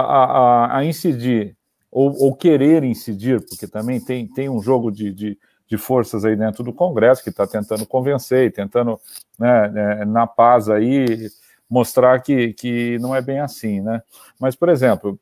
[0.00, 1.56] a, a, a incidir
[1.90, 6.34] ou, ou, querer incidir, porque também tem, tem um jogo de, de, de forças aí
[6.34, 9.00] dentro do Congresso que está tentando convencer e tentando,
[9.38, 11.30] né, né, na paz aí,
[11.70, 14.02] mostrar que, que não é bem assim, né?
[14.40, 15.16] Mas, por exemplo,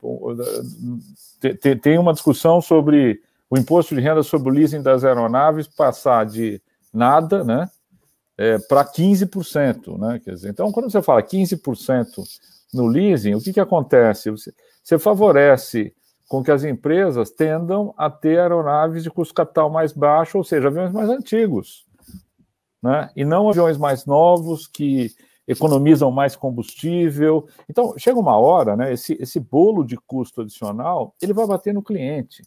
[1.83, 6.59] tem uma discussão sobre o imposto de renda sobre o leasing das aeronaves passar de
[6.91, 7.69] nada, né,
[8.39, 10.19] é, para 15%, né?
[10.25, 12.25] Quer dizer, então, quando você fala 15%
[12.73, 14.31] no leasing, o que, que acontece?
[14.31, 15.95] Você, você favorece
[16.29, 20.69] com que as empresas tendam a ter aeronaves de custo capital mais baixo, ou seja,
[20.69, 21.85] aviões mais antigos,
[22.83, 23.11] né?
[23.15, 25.11] E não aviões mais novos que
[25.47, 27.47] economizam mais combustível.
[27.69, 28.93] Então, chega uma hora, né?
[28.93, 32.43] Esse, esse bolo de custo adicional ele vai bater no cliente.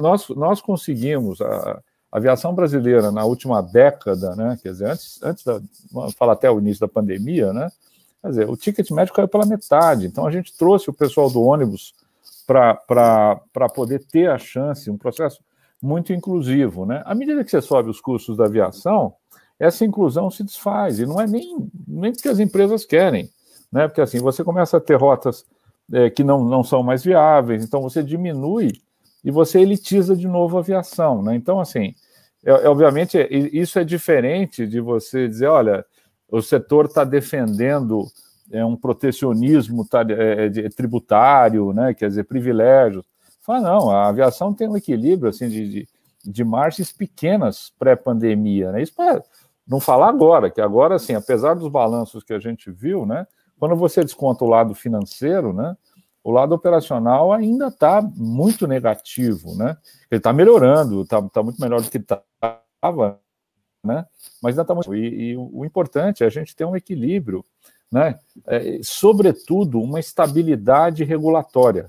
[0.00, 5.42] Nós, nós conseguimos, a, a aviação brasileira na última década, né, quer dizer, antes, antes
[5.42, 7.68] da, vamos falar até o início da pandemia, né,
[8.22, 11.42] quer dizer, o ticket médio caiu pela metade, então a gente trouxe o pessoal do
[11.42, 11.94] ônibus
[12.46, 15.40] para poder ter a chance, um processo
[15.82, 19.14] muito inclusivo, né, à medida que você sobe os custos da aviação,
[19.58, 23.28] essa inclusão se desfaz, e não é nem, nem porque as empresas querem,
[23.70, 25.44] né, porque assim, você começa a ter rotas
[25.92, 28.72] é, que não, não são mais viáveis, então você diminui
[29.24, 31.22] e você elitiza de novo a aviação.
[31.22, 31.34] Né?
[31.34, 31.94] Então, assim,
[32.44, 35.84] é, é, obviamente, isso é diferente de você dizer, olha,
[36.32, 38.06] o setor está defendendo
[38.50, 41.92] é, um protecionismo tá, é, é, tributário, né?
[41.92, 43.04] quer dizer, privilégios.
[43.42, 45.88] Fala, não, a aviação tem um equilíbrio assim, de, de,
[46.24, 48.72] de pequenas pré-pandemia.
[48.72, 48.82] Né?
[48.82, 49.22] Isso para
[49.66, 53.26] não falar agora, que agora, assim, apesar dos balanços que a gente viu, né,
[53.58, 55.76] quando você desconta o lado financeiro, né,
[56.24, 59.76] o lado operacional ainda está muito negativo, né?
[60.08, 63.18] Ele está melhorando, está tá muito melhor do que estava,
[63.82, 64.06] né?
[64.42, 64.94] Mas ainda está muito.
[64.94, 67.44] E, e, o importante é a gente ter um equilíbrio,
[67.90, 68.18] né?
[68.46, 71.86] É, sobretudo uma estabilidade regulatória.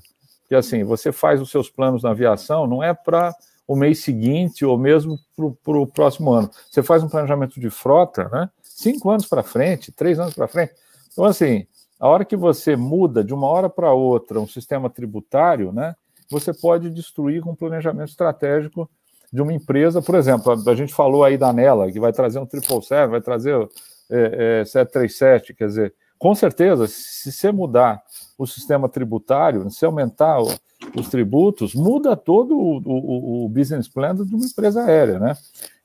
[0.48, 3.34] Que assim, você faz os seus planos na aviação, não é para
[3.66, 6.50] o mês seguinte ou mesmo para o próximo ano.
[6.70, 8.50] Você faz um planejamento de frota, né?
[8.62, 10.74] Cinco anos para frente, três anos para frente.
[11.12, 11.66] Então, assim,
[11.98, 15.94] a hora que você muda de uma hora para outra um sistema tributário, né?
[16.28, 18.90] Você pode destruir com um planejamento estratégico
[19.34, 22.38] de uma empresa, por exemplo, a, a gente falou aí da Nela, que vai trazer
[22.38, 23.68] um 777, vai trazer
[24.08, 28.00] é, é, 737, quer dizer, com certeza, se você mudar
[28.38, 34.34] o sistema tributário, se aumentar os tributos, muda todo o, o, o, business plan de
[34.34, 35.36] uma empresa aérea, né?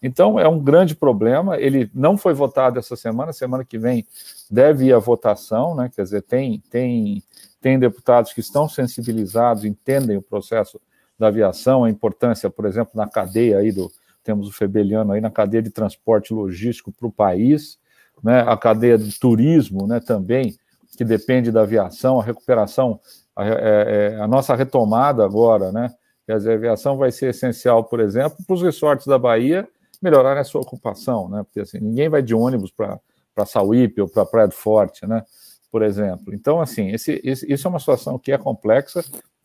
[0.01, 1.57] Então, é um grande problema.
[1.57, 4.05] Ele não foi votado essa semana, semana que vem
[4.49, 5.89] deve ir à votação, né?
[5.93, 7.23] Quer dizer, tem, tem,
[7.59, 10.79] tem deputados que estão sensibilizados, entendem o processo
[11.19, 13.91] da aviação, a importância, por exemplo, na cadeia aí do.
[14.23, 17.77] Temos o Febeliano aí na cadeia de transporte logístico para o país,
[18.23, 18.41] né?
[18.41, 19.99] A cadeia de turismo, né?
[19.99, 20.57] Também
[20.97, 22.99] que depende da aviação, a recuperação,
[23.35, 25.89] a, é, é, a nossa retomada agora, né?
[26.25, 29.67] Quer dizer, a aviação vai ser essencial, por exemplo, para os resorts da Bahia
[30.01, 31.43] melhorarem a sua ocupação, né?
[31.43, 35.23] Porque assim, ninguém vai de ônibus para Sauípe ou para Praia do Forte, né?
[35.71, 36.33] Por exemplo.
[36.33, 39.03] Então, assim, esse, esse, isso é uma situação que é complexa,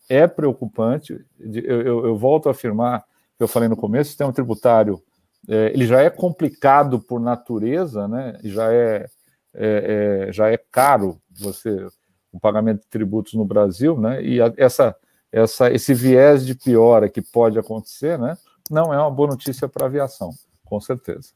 [0.08, 1.12] é preocupante.
[1.38, 3.04] Eu, eu, eu volto a afirmar,
[3.36, 5.02] que eu falei no começo, o sistema tributário
[5.48, 8.38] é, ele já é complicado por natureza, né?
[8.42, 9.06] Já é
[9.54, 11.86] é, é, já é caro você
[12.32, 14.20] o pagamento de tributos no Brasil, né?
[14.20, 14.96] E a, essa,
[15.30, 18.36] essa, esse viés de piora que pode acontecer, né?
[18.68, 20.30] Não é uma boa notícia para a aviação,
[20.64, 21.32] com certeza.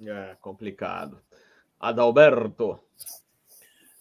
[0.00, 1.18] É complicado.
[1.78, 2.80] Adalberto.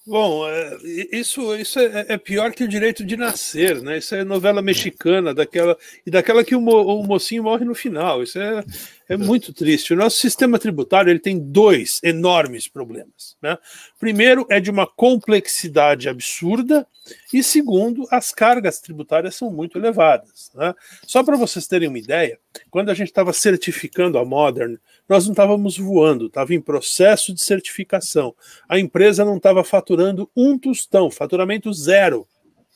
[0.08, 0.78] Bom, é,
[1.12, 3.98] isso, isso é, é, pior que o direito de nascer, né?
[3.98, 8.24] Isso é novela mexicana, daquela e daquela que o, o mocinho morre no final.
[8.24, 8.64] Isso é,
[9.10, 9.94] é muito triste.
[9.94, 13.38] O nosso sistema tributário ele tem dois enormes problemas.
[13.42, 13.58] Né?
[14.00, 16.86] Primeiro, é de uma complexidade absurda,
[17.34, 20.52] e segundo, as cargas tributárias são muito elevadas.
[20.54, 20.76] Né?
[21.06, 22.38] Só para vocês terem uma ideia,
[22.70, 24.78] quando a gente estava certificando a Modern,
[25.08, 28.36] nós não estávamos voando, estava em processo de certificação.
[28.68, 32.28] A empresa não estava faturando um tostão, faturamento zero.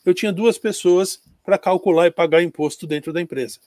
[0.05, 3.59] Eu tinha duas pessoas para calcular e pagar imposto dentro da empresa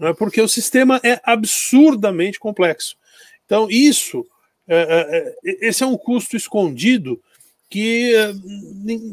[0.00, 2.96] né, porque o sistema é absurdamente complexo.
[3.44, 4.26] Então, isso,
[4.66, 7.22] é, é, é esse é um custo escondido
[7.68, 8.32] que, é,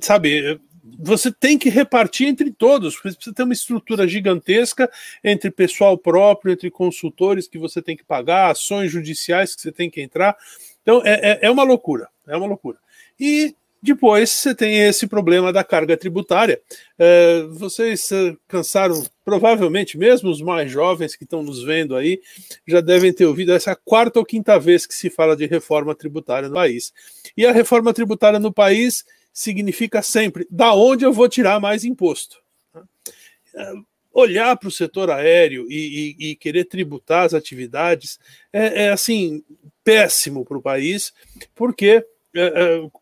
[0.02, 0.60] sabe,
[0.98, 2.98] você tem que repartir entre todos.
[3.04, 4.90] Você ter uma estrutura gigantesca
[5.24, 9.90] entre pessoal próprio, entre consultores que você tem que pagar, ações judiciais que você tem
[9.90, 10.36] que entrar.
[10.82, 12.08] Então, é, é, é uma loucura.
[12.26, 12.78] É uma loucura.
[13.20, 16.60] E depois você tem esse problema da carga tributária.
[16.98, 22.21] É, vocês é, cansaram, provavelmente, mesmo os mais jovens que estão nos vendo aí,
[22.65, 26.47] já devem ter ouvido essa quarta ou quinta vez que se fala de reforma tributária
[26.47, 26.93] no país.
[27.36, 29.03] E a reforma tributária no país
[29.34, 32.41] significa sempre da onde eu vou tirar mais imposto.
[33.53, 33.73] É,
[34.13, 38.17] olhar para o setor aéreo e, e, e, querer tributar as atividades
[38.53, 39.43] é, é assim
[39.84, 41.11] péssimo para o país,
[41.53, 42.01] porque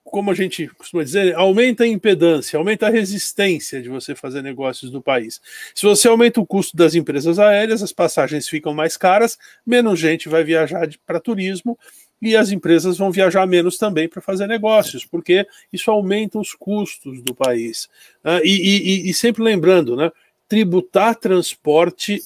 [0.03, 4.91] como a gente costuma dizer, aumenta a impedância, aumenta a resistência de você fazer negócios
[4.91, 5.41] no país.
[5.73, 10.29] Se você aumenta o custo das empresas aéreas, as passagens ficam mais caras, menos gente
[10.29, 11.77] vai viajar para turismo
[12.21, 17.21] e as empresas vão viajar menos também para fazer negócios, porque isso aumenta os custos
[17.21, 17.89] do país.
[18.23, 20.11] Uh, e, e, e sempre lembrando, né,
[20.47, 22.21] tributar transporte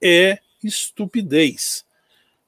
[0.00, 1.84] é estupidez.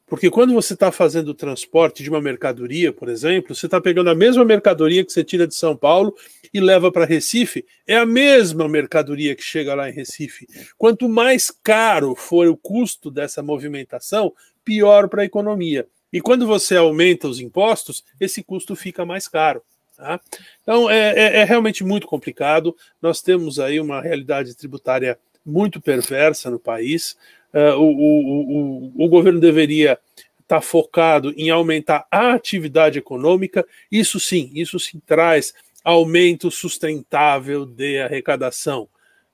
[0.07, 4.11] Porque quando você está fazendo o transporte de uma mercadoria, por exemplo, você está pegando
[4.11, 6.15] a mesma mercadoria que você tira de São Paulo
[6.53, 10.47] e leva para Recife, é a mesma mercadoria que chega lá em Recife.
[10.77, 14.33] Quanto mais caro for o custo dessa movimentação,
[14.63, 15.87] pior para a economia.
[16.13, 19.63] E quando você aumenta os impostos, esse custo fica mais caro.
[19.97, 20.21] Tá?
[20.63, 22.77] Então é, é, é realmente muito complicado.
[23.01, 27.17] Nós temos aí uma realidade tributária muito perversa no país.
[27.55, 29.93] Uh, o, o, o, o governo deveria
[30.41, 33.65] estar tá focado em aumentar a atividade econômica.
[33.91, 38.89] Isso sim, isso sim traz aumento sustentável de arrecadação.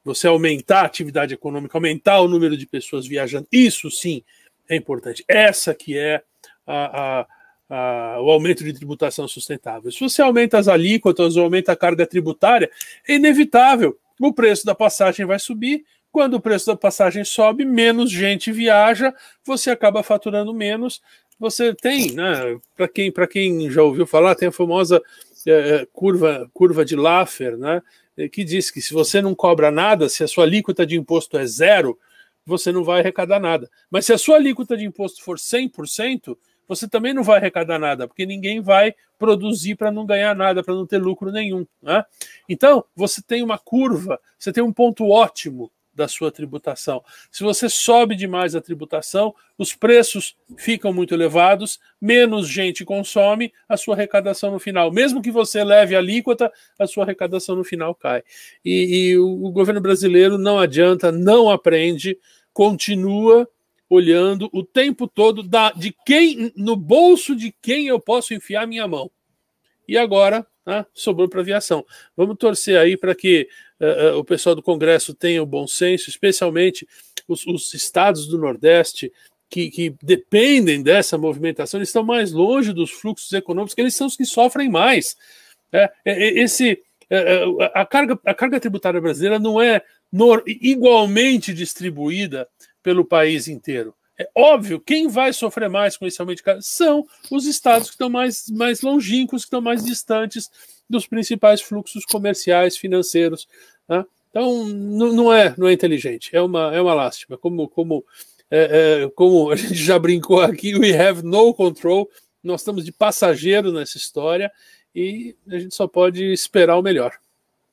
[0.04, 4.22] Você aumentar a atividade econômica, aumentar o número de pessoas viajando, isso sim
[4.68, 5.24] é importante.
[5.28, 6.22] Essa que é
[6.66, 7.26] a,
[7.68, 9.90] a, o aumento de tributação sustentável.
[9.92, 12.70] Se você aumenta as alíquotas ou aumenta a carga tributária,
[13.06, 13.98] é inevitável.
[14.18, 19.14] O preço da passagem vai subir, Quando o preço da passagem sobe, menos gente viaja,
[19.44, 21.00] você acaba faturando menos.
[21.38, 25.00] Você tem, né, para quem, quem já ouviu falar, tem a famosa
[25.46, 27.80] é, curva, curva de Laffer, né,
[28.32, 31.46] que diz que se você não cobra nada, se a sua alíquota de imposto é
[31.46, 31.98] zero,
[32.44, 33.70] você não vai arrecadar nada.
[33.90, 36.36] Mas se a sua alíquota de imposto for 100%,
[36.66, 40.74] você também não vai arrecadar nada, porque ninguém vai produzir para não ganhar nada, para
[40.74, 41.66] não ter lucro nenhum.
[41.82, 42.04] Né?
[42.48, 45.70] Então, você tem uma curva, você tem um ponto ótimo
[46.01, 47.05] da sua tributação.
[47.30, 53.76] Se você sobe demais a tributação, os preços ficam muito elevados, menos gente consome, a
[53.76, 54.90] sua arrecadação no final.
[54.90, 58.22] Mesmo que você leve a alíquota, a sua arrecadação no final cai.
[58.64, 62.18] E, e o, o governo brasileiro não adianta, não aprende,
[62.51, 63.46] continua
[63.90, 68.88] olhando o tempo todo da, de quem no bolso de quem eu posso enfiar minha
[68.88, 69.11] mão.
[69.86, 71.84] E agora né, sobrou para aviação.
[72.16, 73.48] Vamos torcer aí para que
[73.80, 76.86] uh, o pessoal do Congresso tenha o bom senso, especialmente
[77.26, 79.12] os, os estados do Nordeste.
[79.48, 84.06] Que, que, dependem dessa movimentação, eles estão mais longe dos fluxos econômicos, que eles são
[84.06, 85.16] os que sofrem mais.
[85.72, 86.80] É, esse,
[87.11, 87.42] é,
[87.74, 89.82] a, carga, a carga tributária brasileira não é
[90.46, 92.48] igualmente distribuída
[92.80, 93.92] pelo país inteiro.
[94.20, 97.94] É óbvio, quem vai sofrer mais com esse aumento de carga são os estados que
[97.94, 100.50] estão mais, mais longínquos, que estão mais distantes
[100.86, 103.48] dos principais fluxos comerciais, financeiros.
[103.88, 104.04] Né?
[104.28, 107.38] Então, não, não, é, não é inteligente, é uma, é uma lástima.
[107.38, 108.04] Como, como,
[108.50, 112.06] é, é, como a gente já brincou aqui, we have no control,
[112.44, 114.52] nós estamos de passageiro nessa história
[114.94, 117.12] e a gente só pode esperar o melhor.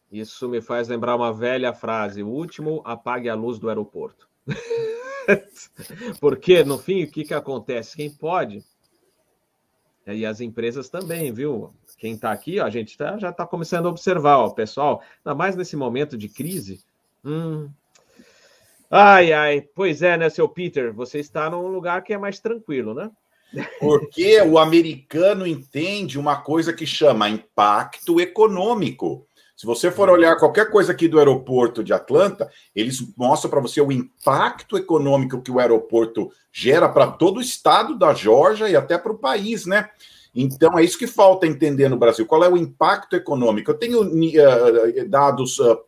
[0.10, 4.30] Isso me faz lembrar uma velha frase: o último apague a luz do aeroporto.
[6.20, 7.96] Porque, no fim, o que, que acontece?
[7.96, 8.64] Quem pode,
[10.14, 11.74] e as empresas também, viu?
[11.98, 15.36] Quem está aqui, ó, a gente tá, já está começando a observar, ó, pessoal, ainda
[15.36, 16.80] mais nesse momento de crise.
[17.26, 17.70] Hum.
[18.90, 20.94] Ai, ai, pois é, né, seu Peter?
[20.94, 23.12] Você está num lugar que é mais tranquilo, né?
[23.80, 29.27] Porque o americano entende uma coisa que chama impacto econômico.
[29.58, 33.82] Se você for olhar qualquer coisa aqui do aeroporto de Atlanta, eles mostram para você
[33.82, 39.00] o impacto econômico que o aeroporto gera para todo o estado da Georgia e até
[39.00, 39.90] para o país, né?
[40.36, 42.24] Então é isso que falta entender no Brasil.
[42.28, 43.72] Qual é o impacto econômico?
[43.72, 45.80] Eu tenho uh, dados uh,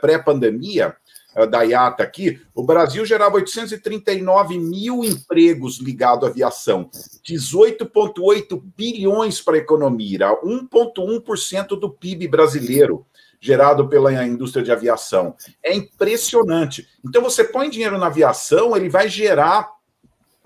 [0.00, 0.96] pré-pandemia
[1.36, 2.40] uh, da IATA aqui.
[2.54, 6.88] O Brasil gerava 839 mil empregos ligados à aviação,
[7.22, 13.04] 18,8 bilhões para a economia, 1,1% do PIB brasileiro
[13.40, 15.34] gerado pela indústria de aviação.
[15.62, 16.86] É impressionante.
[17.04, 19.70] Então, você põe dinheiro na aviação, ele vai gerar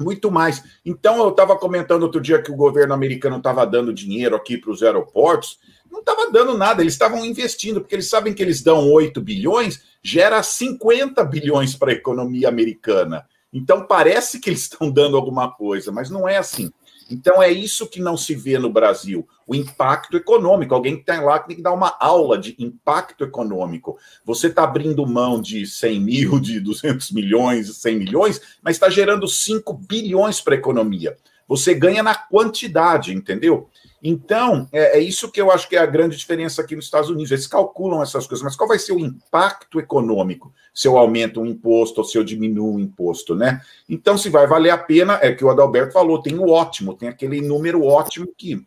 [0.01, 0.63] muito mais.
[0.85, 4.71] Então, eu estava comentando outro dia que o governo americano estava dando dinheiro aqui para
[4.71, 5.59] os aeroportos.
[5.91, 9.83] Não estava dando nada, eles estavam investindo, porque eles sabem que eles dão 8 bilhões,
[10.03, 13.27] gera 50 bilhões para a economia americana.
[13.53, 16.73] Então, parece que eles estão dando alguma coisa, mas não é assim.
[17.11, 20.75] Então é isso que não se vê no Brasil, o impacto econômico.
[20.75, 23.99] Alguém que está lá tem que dar uma aula de impacto econômico.
[24.25, 29.29] Você está abrindo mão de 100 mil, de 200 milhões, 100 milhões, mas está gerando
[29.29, 31.17] 5 bilhões para a economia.
[31.47, 33.69] Você ganha na quantidade, entendeu?
[34.07, 37.09] Então, é, é, isso que eu acho que é a grande diferença aqui nos Estados
[37.09, 37.33] Unidos.
[37.33, 41.47] Eles calculam essas coisas, mas qual vai ser o impacto econômico se eu aumento um
[41.47, 43.63] imposto ou se eu diminuo um imposto, né?
[43.89, 47.09] Então, se vai valer a pena, é que o Adalberto falou, tem o ótimo, tem
[47.09, 48.63] aquele número ótimo que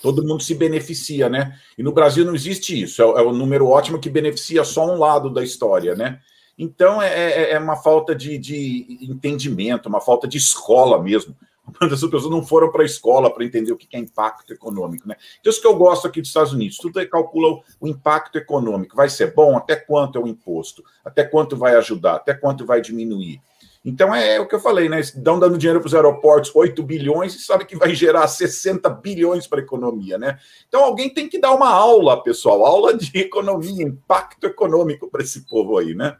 [0.00, 1.58] todo mundo se beneficia, né?
[1.76, 4.98] E no Brasil não existe isso, é, é o número ótimo que beneficia só um
[4.98, 6.18] lado da história, né?
[6.56, 11.36] Então, é, é, é uma falta de, de entendimento, uma falta de escola mesmo
[11.78, 15.16] Quantas pessoas não foram para a escola para entender o que é impacto econômico, né?
[15.40, 18.96] Então, isso que eu gosto aqui dos Estados Unidos, tudo calcula o impacto econômico.
[18.96, 19.56] Vai ser bom?
[19.56, 20.84] Até quanto é o imposto?
[21.04, 22.16] Até quanto vai ajudar?
[22.16, 23.40] Até quanto vai diminuir?
[23.84, 25.00] Então, é, é o que eu falei, né?
[25.00, 29.46] Estão dando dinheiro para os aeroportos, 8 bilhões, e sabe que vai gerar 60 bilhões
[29.46, 30.38] para a economia, né?
[30.68, 35.46] Então, alguém tem que dar uma aula, pessoal, aula de economia, impacto econômico para esse
[35.46, 36.16] povo aí, né?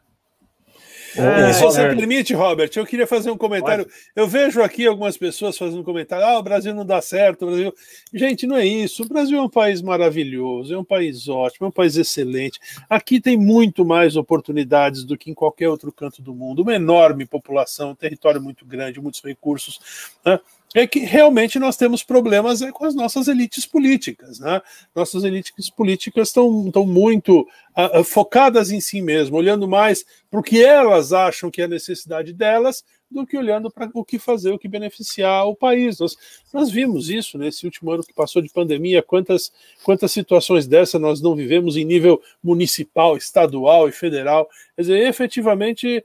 [1.16, 3.84] É, se você permite, Robert, eu queria fazer um comentário.
[3.84, 3.96] Pode.
[4.14, 7.42] Eu vejo aqui algumas pessoas fazendo comentário: ah, o Brasil não dá certo.
[7.42, 7.74] O Brasil...
[8.12, 9.02] Gente, não é isso.
[9.02, 12.60] O Brasil é um país maravilhoso, é um país ótimo, é um país excelente.
[12.88, 16.62] Aqui tem muito mais oportunidades do que em qualquer outro canto do mundo.
[16.62, 19.80] Uma enorme população, um território muito grande, muitos recursos.
[20.24, 20.38] Né?
[20.74, 24.38] É que realmente nós temos problemas é, com as nossas elites políticas.
[24.38, 24.62] Né?
[24.94, 26.50] Nossas elites políticas estão,
[26.86, 27.40] muito
[27.76, 31.68] uh, focadas em si mesmas, olhando mais para o que elas acham que é a
[31.68, 35.98] necessidade delas do que olhando para o que fazer, o que beneficiar o país.
[35.98, 36.16] Nós,
[36.54, 39.52] Nós vimos isso nesse último ano que passou de pandemia, quantas,
[39.82, 44.48] quantas situações dessa nós não vivemos em nível municipal, estadual e federal.
[44.76, 46.04] Quer dizer, efetivamente,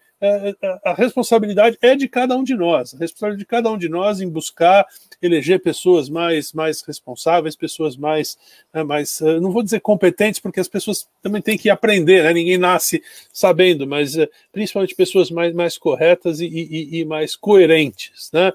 [0.84, 4.22] a responsabilidade é de cada um de nós, a responsabilidade de cada um de nós
[4.22, 4.86] em buscar
[5.22, 8.38] eleger pessoas mais, mais responsáveis, pessoas mais,
[8.74, 12.34] né, mais, não vou dizer competentes, porque as pessoas também têm que aprender, né?
[12.34, 13.02] ninguém nasce
[13.32, 14.16] sabendo, mas
[14.52, 18.52] principalmente pessoas mais, mais corretas e, e, e mais coerentes, né?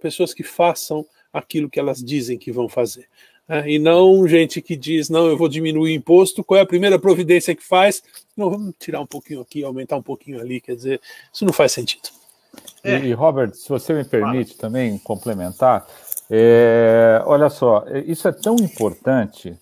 [0.00, 3.06] pessoas que façam aquilo que elas dizem que vão fazer.
[3.50, 3.68] Né?
[3.68, 7.00] E não gente que diz, não, eu vou diminuir o imposto, qual é a primeira
[7.00, 8.00] providência que faz?
[8.36, 11.00] Não, vamos tirar um pouquinho aqui, aumentar um pouquinho ali, quer dizer,
[11.32, 12.08] isso não faz sentido.
[12.84, 12.98] É.
[12.98, 14.60] E, Robert, se você me permite Fala.
[14.60, 15.84] também complementar,
[16.30, 19.58] é, olha só, isso é tão importante,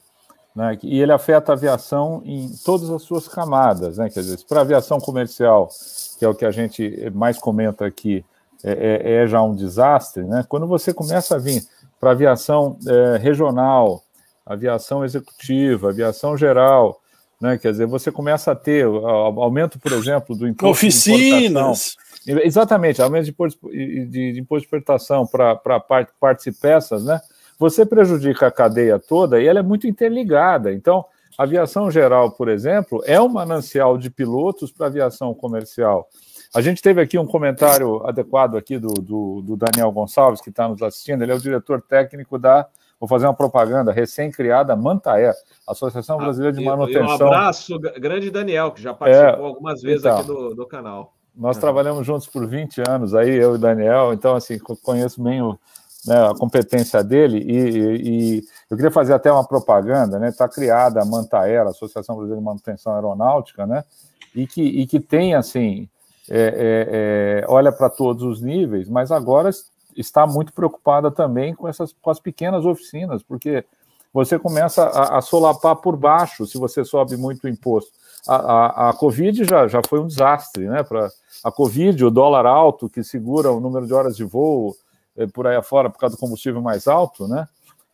[0.54, 4.58] né, e ele afeta a aviação em todas as suas camadas, né, quer dizer, para
[4.58, 5.70] a aviação comercial,
[6.18, 8.22] que é o que a gente mais comenta aqui,
[8.62, 10.44] é, é, é já um desastre, né?
[10.48, 11.62] Quando você começa a vir
[12.00, 14.02] para aviação é, regional,
[14.46, 17.00] aviação executiva, aviação geral,
[17.40, 17.56] né?
[17.56, 21.96] Quer dizer, você começa a ter aumento, por exemplo, do imposto Oficinas.
[22.26, 25.80] de Exatamente, aumento de imposto de, imposto de exportação para
[26.20, 27.20] partes e peças, né?
[27.58, 30.72] Você prejudica a cadeia toda e ela é muito interligada.
[30.72, 31.04] Então,
[31.36, 36.08] a aviação geral, por exemplo, é um manancial de pilotos para aviação comercial.
[36.54, 40.66] A gente teve aqui um comentário adequado aqui do, do, do Daniel Gonçalves, que está
[40.66, 41.22] nos assistindo.
[41.22, 42.66] Ele é o diretor técnico da,
[42.98, 45.32] vou fazer uma propaganda, recém-criada Mantaé,
[45.66, 47.06] Associação ah, Brasileira de Manutenção.
[47.06, 51.14] um abraço, grande Daniel, que já participou é, algumas vezes então, aqui do, do canal.
[51.36, 51.60] Nós uhum.
[51.60, 55.56] trabalhamos juntos por 20 anos, aí eu e o Daniel, então, assim, conheço bem o,
[56.06, 60.28] né, a competência dele e, e, eu queria fazer até uma propaganda, né?
[60.28, 63.84] Está criada a Mantaera, Associação Brasileira de Manutenção Aeronáutica, né?
[64.34, 65.88] E que, e que tem assim
[66.30, 69.50] é, é, é, olha para todos os níveis, mas agora
[69.96, 73.64] está muito preocupada também com essas com as pequenas oficinas, porque
[74.12, 77.90] você começa a, a solapar por baixo se você sobe muito o imposto.
[78.26, 80.82] A, a, a Covid já, já foi um desastre, né?
[80.82, 81.08] Para
[81.44, 84.74] a Covid, o dólar alto que segura o número de horas de voo
[85.16, 87.46] é, por aí afora por causa do combustível mais alto, né?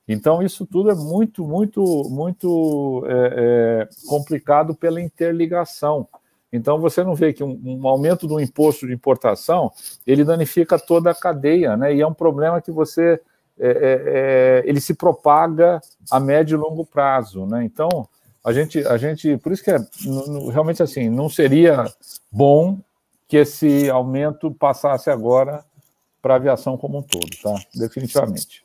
[0.07, 6.07] Então, isso tudo é muito, muito, muito é, é, complicado pela interligação.
[6.57, 9.73] Então você não vê que um, um, aumento do imposto de importação
[10.07, 11.95] ele danifica toda a cadeia, né?
[11.95, 13.21] E é um problema que você
[13.59, 15.81] é, é, é, ele se propaga
[16.11, 17.65] a médio e longo prazo, né?
[17.65, 18.09] Então
[18.45, 19.79] a gente, a gente, por isso que é
[20.53, 21.87] realmente assim, não seria
[22.31, 22.79] bom
[23.27, 25.65] que esse aumento passasse agora
[26.23, 27.55] para a aviação como um todo, tá?
[27.75, 28.65] Definitivamente.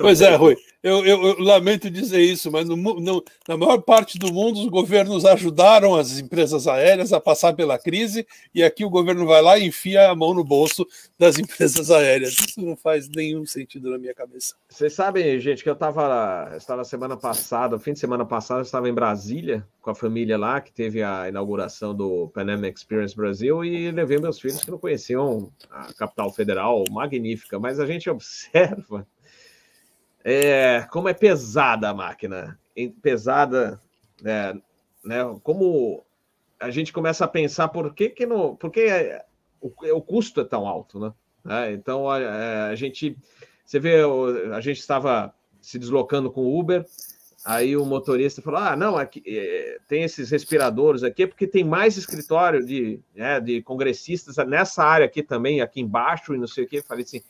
[0.00, 0.56] Pois é, Rui.
[0.82, 4.68] Eu, eu, eu, lamento dizer isso, mas no, no, na maior parte do mundo os
[4.68, 8.24] governos ajudaram as empresas aéreas a passar pela crise
[8.54, 10.86] e aqui o governo vai lá e enfia a mão no bolso
[11.18, 12.34] das empresas aéreas.
[12.34, 14.54] Isso não faz nenhum sentido na minha cabeça.
[14.68, 18.88] Vocês sabem, gente, que eu estava estava semana passada, fim de semana passada, eu estava
[18.88, 23.90] em Brasília com a família lá, que teve a inauguração do Pan Experience Brasil e
[23.90, 29.06] levei meus filhos que não conheciam a capital federal, magnífica, mas a gente observa
[30.28, 32.58] é, como é pesada a máquina,
[33.00, 33.80] pesada,
[34.20, 34.60] né,
[35.04, 36.04] né, como
[36.58, 38.88] a gente começa a pensar por que, que não, por que
[39.60, 41.12] o, o custo é tão alto, né?
[41.48, 43.16] É, então a, a, gente,
[43.64, 43.98] você vê,
[44.52, 46.84] a gente estava se deslocando com o Uber,
[47.44, 51.96] aí o motorista falou: ah, não, aqui, é, tem esses respiradores aqui porque tem mais
[51.96, 56.66] escritório de, né, de congressistas nessa área aqui também, aqui embaixo e não sei o
[56.66, 56.82] que.
[56.82, 57.22] Falei assim,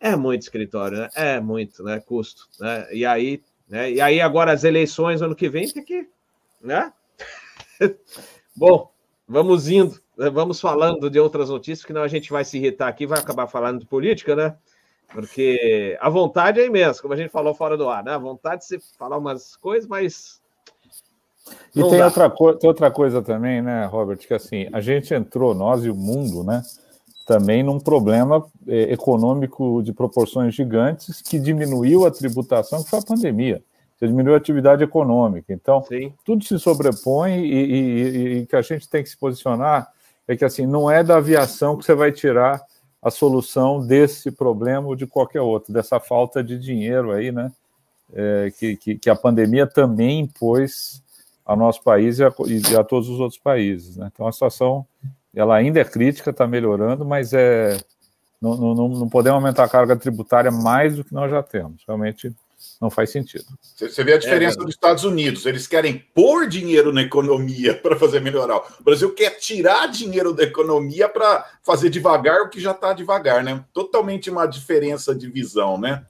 [0.00, 1.08] é muito escritório, né?
[1.14, 2.00] É muito, né?
[2.00, 2.86] Custo, né?
[2.92, 3.90] E aí, né?
[3.90, 6.08] E aí agora as eleições ano que vem tem que,
[6.60, 6.92] né?
[8.54, 8.90] Bom,
[9.26, 10.30] vamos indo, né?
[10.30, 13.46] vamos falando de outras notícias, que não a gente vai se irritar aqui, vai acabar
[13.46, 14.56] falando de política, né?
[15.08, 18.12] Porque a vontade é imensa, como a gente falou fora do ar, né?
[18.12, 20.40] A vontade de se falar umas coisas, mas
[21.74, 25.84] e tem outra, tem outra coisa também, né, Robert, que assim, a gente entrou, nós
[25.84, 26.62] e o mundo, né,
[27.26, 33.02] também num problema é, econômico de proporções gigantes que diminuiu a tributação, que foi a
[33.02, 33.62] pandemia.
[33.98, 35.52] Você diminuiu a atividade econômica.
[35.52, 36.12] Então, Sim.
[36.24, 39.90] tudo se sobrepõe e, e, e que a gente tem que se posicionar
[40.28, 42.62] é que assim não é da aviação que você vai tirar
[43.02, 47.52] a solução desse problema ou de qualquer outro, dessa falta de dinheiro aí, né?
[48.12, 51.02] É, que, que, que, a pandemia também impôs
[51.44, 53.96] ao nosso país e a, e a todos os outros países.
[53.96, 54.08] Né?
[54.12, 54.86] Então a situação
[55.36, 57.76] ela ainda é crítica, está melhorando, mas é,
[58.40, 61.82] não, não, não podemos aumentar a carga tributária mais do que nós já temos.
[61.86, 62.34] Realmente
[62.80, 63.44] Não faz sentido.
[63.60, 65.44] Você vê a diferença é, dos Estados Unidos.
[65.46, 68.56] Eles querem pôr dinheiro na economia para fazer melhorar.
[68.80, 73.44] O Brasil quer tirar dinheiro da economia para fazer devagar o que já está devagar,
[73.44, 73.64] né?
[73.72, 76.04] Totalmente uma diferença de visão, né?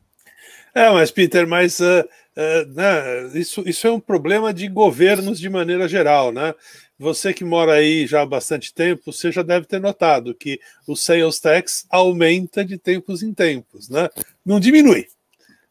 [0.74, 2.05] É, mas, Peter, mas uh,
[2.37, 6.55] uh, né, isso, isso é um problema de governos de maneira geral, né?
[6.99, 10.97] Você que mora aí já há bastante tempo, você já deve ter notado que o
[10.97, 14.09] sales tax aumenta de tempos em tempos, né?
[14.44, 15.07] Não diminui.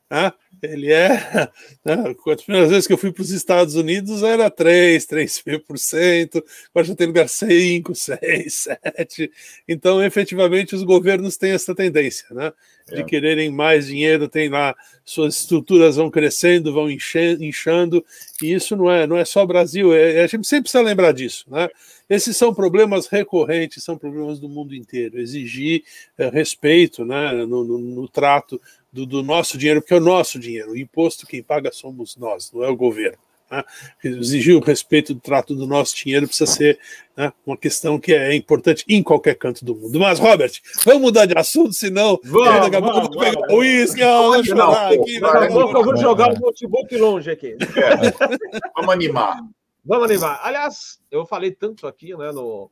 [0.10, 0.32] Né?
[0.72, 1.50] Ele é.
[1.86, 6.44] Né, as primeiras vezes que eu fui para os Estados Unidos era 3, 3,5%,
[6.74, 9.32] agora já tem lugar 5, 6, 7.
[9.68, 12.52] Então, efetivamente, os governos têm essa tendência, né?
[12.92, 13.04] De é.
[13.04, 18.04] quererem mais dinheiro, tem lá, suas estruturas vão crescendo, vão inchando,
[18.42, 21.46] e isso não é, não é só Brasil, é, a gente sempre precisa lembrar disso,
[21.48, 21.70] né?
[22.10, 25.20] Esses são problemas recorrentes, são problemas do mundo inteiro.
[25.20, 25.84] Exigir
[26.18, 28.62] é, respeito né, no, no, no trato
[28.96, 30.72] do, do, nosso dinheiro, porque é o nosso dinheiro.
[30.72, 33.18] O imposto quem paga somos nós, não é o governo.
[33.52, 33.62] Né?
[34.02, 36.80] Exigir o respeito do trato do nosso dinheiro precisa ser
[37.16, 40.00] né, uma questão que é importante em qualquer canto do mundo.
[40.00, 40.54] Mas, Robert,
[40.86, 44.48] vamos mudar de assunto, senão vamos, daqui a pouco eu vou pegar o uísque, vamos
[44.48, 45.20] chorar aqui.
[45.20, 47.58] Daqui a pouco eu vou jogar o notebook longe aqui.
[47.60, 48.70] É.
[48.78, 49.42] Vamos animar.
[49.84, 50.40] Vamos animar.
[50.42, 52.72] Aliás, eu falei tanto aqui né, no,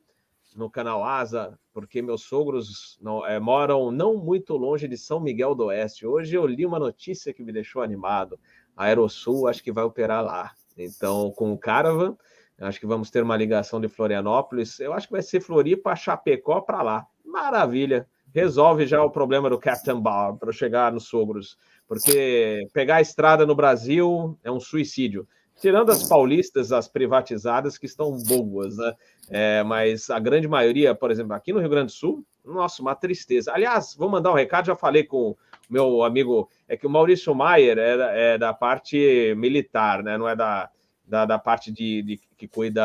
[0.54, 5.54] no canal Asa, porque meus sogros não, é, moram não muito longe de São Miguel
[5.54, 6.06] do Oeste.
[6.06, 8.38] Hoje eu li uma notícia que me deixou animado.
[8.76, 10.52] A Aerosul acho que vai operar lá.
[10.78, 12.16] Então, com o Caravan,
[12.60, 14.78] acho que vamos ter uma ligação de Florianópolis.
[14.78, 17.06] Eu acho que vai ser Floripa, Chapecó para lá.
[17.24, 18.08] Maravilha.
[18.32, 21.56] Resolve já o problema do Captain Bar para chegar nos sogros.
[21.86, 25.26] Porque pegar a estrada no Brasil é um suicídio
[25.60, 28.94] tirando as paulistas, as privatizadas, que estão boas, né?
[29.30, 32.94] É, mas a grande maioria, por exemplo, aqui no Rio Grande do Sul, nossa, uma
[32.94, 33.52] tristeza.
[33.52, 35.36] Aliás, vou mandar um recado, já falei com o
[35.68, 40.18] meu amigo, é que o Maurício Maier é, é da parte militar, né?
[40.18, 40.68] Não é da,
[41.06, 42.82] da, da parte de, de, que cuida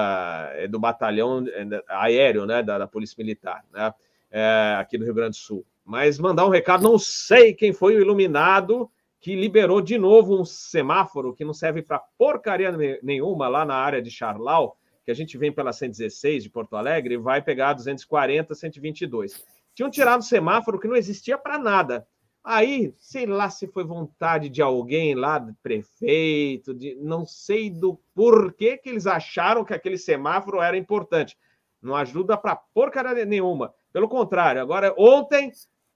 [0.54, 2.64] é do batalhão é, aéreo, né?
[2.64, 3.94] Da, da Polícia Militar, né?
[4.32, 5.66] É, aqui do Rio Grande do Sul.
[5.84, 8.90] Mas mandar um recado, não sei quem foi o iluminado
[9.20, 12.72] que liberou de novo um semáforo que não serve para porcaria
[13.04, 17.16] nenhuma lá na área de Charlau, que a gente vem pela 116 de Porto Alegre
[17.16, 19.44] e vai pegar 240, 122.
[19.76, 22.08] Tinham tirado o semáforo que não existia para nada.
[22.44, 28.00] Aí, sei lá se foi vontade de alguém lá, do prefeito, de não sei do
[28.16, 31.38] porquê que eles acharam que aquele semáforo era importante.
[31.82, 33.74] Não ajuda para porcaria nenhuma.
[33.92, 35.52] Pelo contrário, agora, ontem,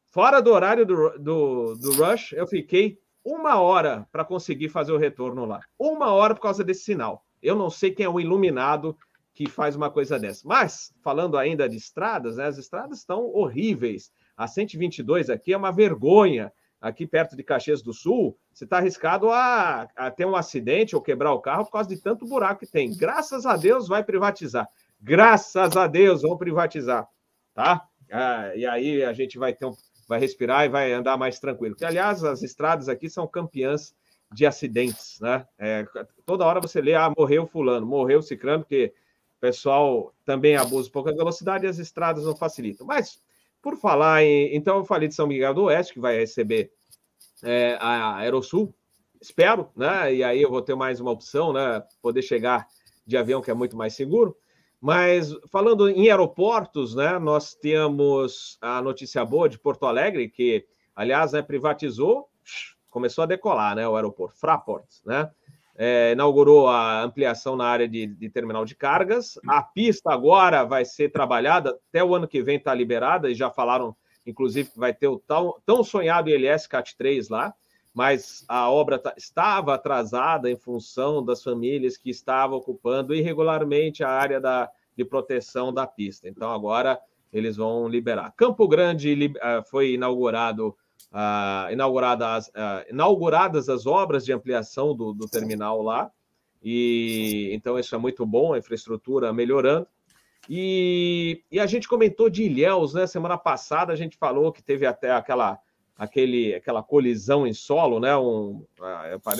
[0.09, 4.97] fora do horário do, do, do Rush, eu fiquei uma hora para conseguir fazer o
[4.97, 5.61] retorno lá.
[5.80, 7.26] Uma hora por causa desse sinal.
[7.41, 8.97] Eu não sei quem é o iluminado
[9.34, 10.47] que faz uma coisa dessa.
[10.47, 14.11] Mas, falando ainda de estradas, né, as estradas estão horríveis.
[14.38, 16.51] A 122 aqui é uma vergonha.
[16.80, 21.01] Aqui perto de Caxias do Sul, você está arriscado a, a, ter um acidente ou
[21.01, 22.93] quebrar o carro por causa de tanto buraco que tem.
[22.93, 24.67] Graças a Deus vai privatizar.
[24.99, 27.07] Graças a Deus vão privatizar.
[27.53, 27.88] Tá?
[28.11, 29.74] Ah, e aí a gente vai ter um,
[30.14, 31.76] vai respirar e vai andar mais tranquilo.
[31.76, 33.95] Que, aliás, as estradas aqui são campeãs
[34.32, 35.45] de acidentes, né?
[35.57, 35.86] É,
[36.26, 38.93] toda hora você lê, ah, morreu fulano, morreu ciclano, porque
[39.38, 42.86] o pessoal também abusa um velocidade e as estradas não facilitam.
[42.86, 43.20] Mas,
[43.61, 44.55] por falar em...
[44.55, 46.72] Então, eu falei de São Miguel do Oeste, que vai receber
[47.43, 48.74] é, a Aerosul,
[49.20, 50.14] espero, né?
[50.14, 51.84] E aí eu vou ter mais uma opção, né?
[52.01, 52.68] Poder chegar
[53.05, 54.38] de avião, que é muito mais seguro.
[54.84, 61.31] Mas falando em aeroportos, né, nós temos a notícia boa de Porto Alegre, que, aliás,
[61.31, 62.27] né, privatizou,
[62.89, 65.31] começou a decolar, né, o aeroporto, Fraport, né?
[65.73, 69.39] É, inaugurou a ampliação na área de, de, terminal de cargas.
[69.47, 73.49] A pista agora vai ser trabalhada, até o ano que vem está liberada, e já
[73.49, 77.53] falaram, inclusive, que vai ter o tão, tão sonhado ILS CAT 3 lá
[77.93, 84.41] mas a obra estava atrasada em função das famílias que estavam ocupando irregularmente a área
[84.41, 86.27] da, de proteção da pista.
[86.27, 86.99] Então, agora
[87.31, 88.33] eles vão liberar.
[88.35, 90.75] Campo Grande uh, foi inaugurado,
[91.11, 96.11] uh, inauguradas, uh, inauguradas as obras de ampliação do, do terminal lá,
[96.63, 99.87] e então isso é muito bom, a infraestrutura melhorando.
[100.49, 103.07] E, e, a gente comentou de Ilhéus, né?
[103.07, 105.57] Semana passada a gente falou que teve até aquela
[105.97, 108.15] aquele, aquela colisão em solo, né?
[108.17, 108.65] Um,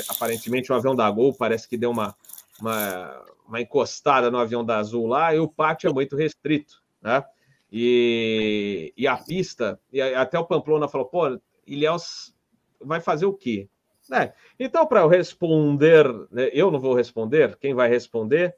[0.10, 2.16] aparentemente um avião da Gol parece que deu uma,
[2.60, 7.24] uma, uma, encostada no avião da Azul lá, e o pátio é muito restrito, né?
[7.72, 12.36] E, e a pista, e até o Pamplona falou, pô, Ilhéus
[12.80, 13.68] vai fazer o quê?
[14.12, 18.56] É, então, para eu responder, né, eu não vou responder, quem vai responder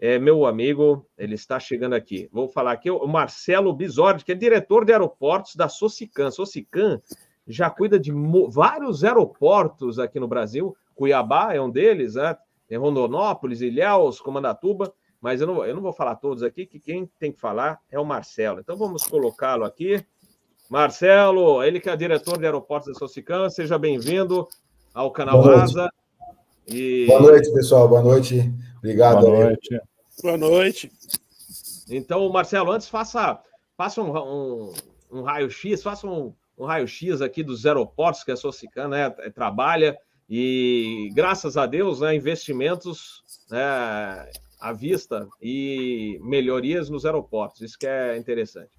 [0.00, 2.28] é meu amigo, ele está chegando aqui.
[2.32, 6.30] Vou falar aqui, o Marcelo Bisordi, que é diretor de aeroportos da Socican.
[6.30, 7.00] Socican
[7.48, 8.12] já cuida de
[8.50, 10.76] vários aeroportos aqui no Brasil.
[10.94, 12.36] Cuiabá é um deles, né?
[12.68, 17.10] Tem Rondonópolis, Ilhéus, Comandatuba, mas eu não, eu não vou falar todos aqui, que quem
[17.18, 18.60] tem que falar é o Marcelo.
[18.60, 20.04] Então vamos colocá-lo aqui.
[20.68, 24.46] Marcelo, ele que é diretor de aeroportos da Socicam, seja bem-vindo
[24.92, 25.90] ao canal Boa Asa.
[26.66, 27.06] E...
[27.06, 27.88] Boa noite, pessoal.
[27.88, 28.52] Boa noite.
[28.76, 29.22] Obrigado.
[29.22, 29.80] Boa noite.
[30.22, 30.92] Boa noite.
[31.88, 33.40] Então, Marcelo, antes faça,
[33.78, 34.72] faça um, um,
[35.10, 39.96] um raio-x, faça um, um raio-x aqui dos aeroportos que a Socicam né, trabalha
[40.28, 44.28] e, graças a Deus, né, investimentos né,
[44.60, 47.60] à vista e melhorias nos aeroportos.
[47.62, 48.70] Isso que é interessante.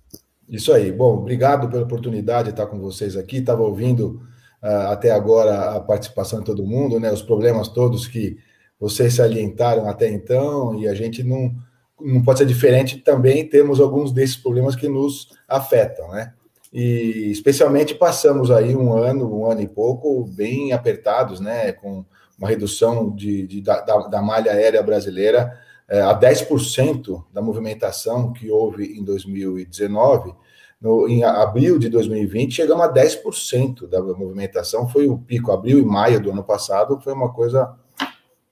[0.48, 0.92] Isso aí.
[0.92, 3.38] Bom, obrigado pela oportunidade de estar com vocês aqui.
[3.38, 4.22] Estava ouvindo
[4.62, 7.12] uh, até agora a participação de todo mundo, né?
[7.12, 8.38] Os problemas todos que
[8.80, 11.54] vocês salientaram até então, e a gente não,
[12.00, 16.34] não pode ser diferente também, temos alguns desses problemas que nos afetam, né?
[16.72, 21.72] E especialmente passamos aí um ano, um ano e pouco, bem apertados, né?
[21.72, 22.06] Com
[22.38, 25.52] uma redução de, de da, da malha aérea brasileira
[25.90, 30.36] é, a 10% da movimentação que houve em 2019,
[30.80, 35.86] no, em abril de 2020, chegamos a 10% da movimentação, foi o pico, abril e
[35.86, 37.76] maio do ano passado, foi uma coisa,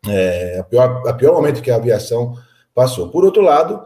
[0.08, 2.34] é, a, pior, a pior momento que a aviação
[2.74, 3.10] passou.
[3.10, 3.86] Por outro lado,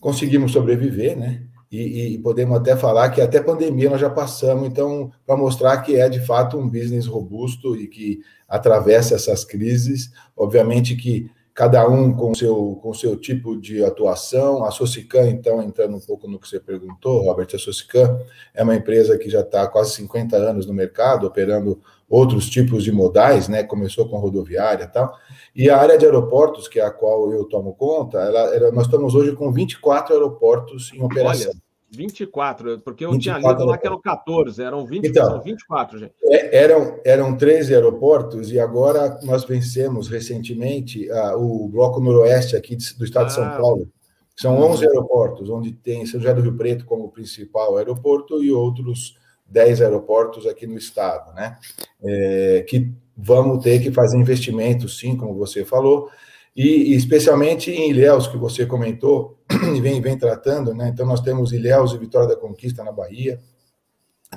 [0.00, 1.42] conseguimos sobreviver, né?
[1.76, 5.96] E, e, podemos até falar que até pandemia nós já passamos, então, para mostrar que
[5.96, 10.10] é de fato um business robusto e que atravessa essas crises.
[10.36, 14.62] Obviamente que cada um com seu com seu tipo de atuação.
[14.62, 18.20] A Socicam, então, entrando um pouco no que você perguntou, Robert, a Socicam
[18.54, 22.92] é uma empresa que já está quase 50 anos no mercado, operando outros tipos de
[22.92, 23.64] modais, né?
[23.64, 25.12] Começou com rodoviária e tal.
[25.54, 28.84] E a área de aeroportos, que é a qual eu tomo conta, ela, ela nós
[28.84, 31.50] estamos hoje com 24 aeroportos em operação.
[31.50, 31.65] Olha.
[31.90, 35.98] 24, porque eu 24 tinha lido lá que eram 14, eram 20, então, são 24,
[35.98, 36.12] gente.
[36.24, 42.76] É, eram, eram 13 aeroportos e agora nós vencemos recentemente uh, o bloco noroeste aqui
[42.98, 43.58] do estado ah, de São ah.
[43.58, 43.88] Paulo.
[44.36, 44.90] São 11 uhum.
[44.90, 49.16] aeroportos, onde tem São José do Rio Preto como principal aeroporto e outros
[49.46, 51.56] 10 aeroportos aqui no estado, né?
[52.04, 56.10] É, que vamos ter que fazer investimentos, sim, como você falou,
[56.56, 59.38] e, especialmente em Ilhéus, que você comentou
[59.76, 60.88] e vem, vem tratando, né?
[60.88, 63.38] Então, nós temos Ilhéus e Vitória da Conquista na Bahia,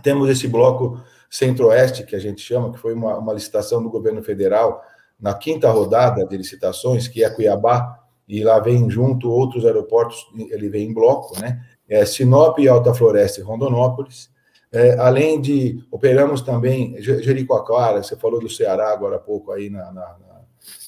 [0.04, 4.22] temos esse bloco centro-oeste, que a gente chama, que foi uma, uma licitação do governo
[4.22, 4.82] federal,
[5.18, 7.98] na quinta rodada de licitações, que é Cuiabá,
[8.28, 11.64] e lá vem junto outros aeroportos, ele vem em bloco, né?
[11.88, 14.30] É Sinop, Alta Floresta e Rondonópolis.
[14.72, 19.92] É, além de, operamos também Jericoacoara, você falou do Ceará agora há pouco aí na,
[19.92, 20.29] na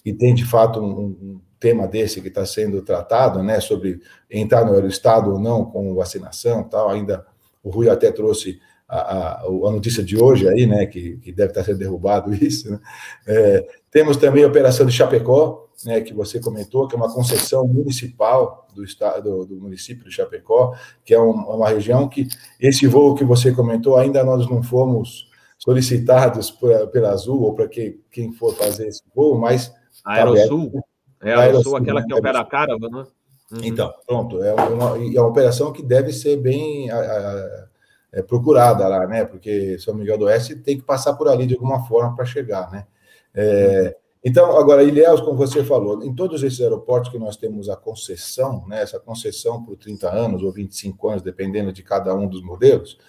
[0.06, 4.66] e tem de fato um, um tema desse que está sendo tratado, né, sobre entrar
[4.66, 6.90] no estado ou não com vacinação, tal.
[6.90, 7.26] Ainda
[7.64, 8.60] o Rui até trouxe
[8.90, 12.70] a, a, a notícia de hoje aí, né, que, que deve estar sendo derrubado isso.
[12.70, 12.80] Né?
[13.28, 17.66] É, temos também a operação de Chapecó, né, que você comentou, que é uma concessão
[17.68, 20.76] municipal do estado do município de Chapecó,
[21.06, 22.28] que é um, uma região que
[22.60, 25.31] esse voo que você comentou ainda nós não fomos
[25.64, 29.72] solicitados por, pela Azul ou para que, quem for fazer esse voo, mas.
[30.04, 30.84] A Aerosul?
[31.22, 33.04] É a Aerosul, aquela que opera a Caravan, né?
[33.52, 33.60] Uhum.
[33.64, 37.68] Então, pronto, é uma, é uma operação que deve ser bem a, a,
[38.14, 39.26] é, procurada lá, né?
[39.26, 42.72] Porque São Miguel do Oeste tem que passar por ali de alguma forma para chegar,
[42.72, 42.88] né?
[43.36, 43.96] É.
[44.24, 48.64] Então, agora, Ilhéus, como você falou, em todos esses aeroportos que nós temos a concessão,
[48.68, 53.00] né, essa concessão por 30 anos ou 25 anos, dependendo de cada um dos modelos,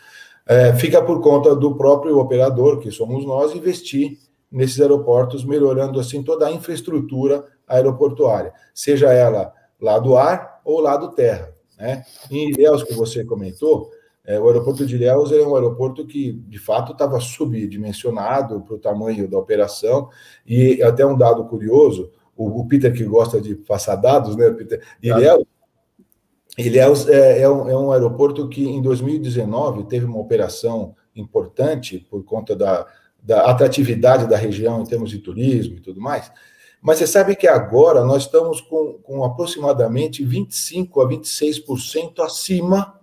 [0.47, 4.19] é, fica por conta do próprio operador, que somos nós, investir
[4.51, 10.97] nesses aeroportos, melhorando assim toda a infraestrutura aeroportuária, seja ela lá do ar ou lá
[10.97, 11.53] do terra.
[11.79, 12.05] Né?
[12.31, 13.91] Em Ilhéus, que você comentou,
[14.25, 18.79] é, o aeroporto de Ilhéus é um aeroporto que, de fato, estava subdimensionado para o
[18.79, 20.09] tamanho da operação,
[20.47, 24.81] e até um dado curioso, o, o, Peter que gosta de passar dados, né, Peter?
[25.03, 25.45] Ilhéus,
[26.57, 32.07] ele é, é, é, um, é, um, aeroporto que, em 2019, teve uma operação importante
[32.11, 32.87] por conta da,
[33.23, 36.31] da atratividade da região em termos de turismo e tudo mais.
[36.83, 43.01] Mas você sabe que agora nós estamos com, com aproximadamente 25% a 26% acima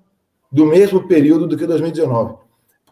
[0.51, 2.35] do mesmo período do que 2019.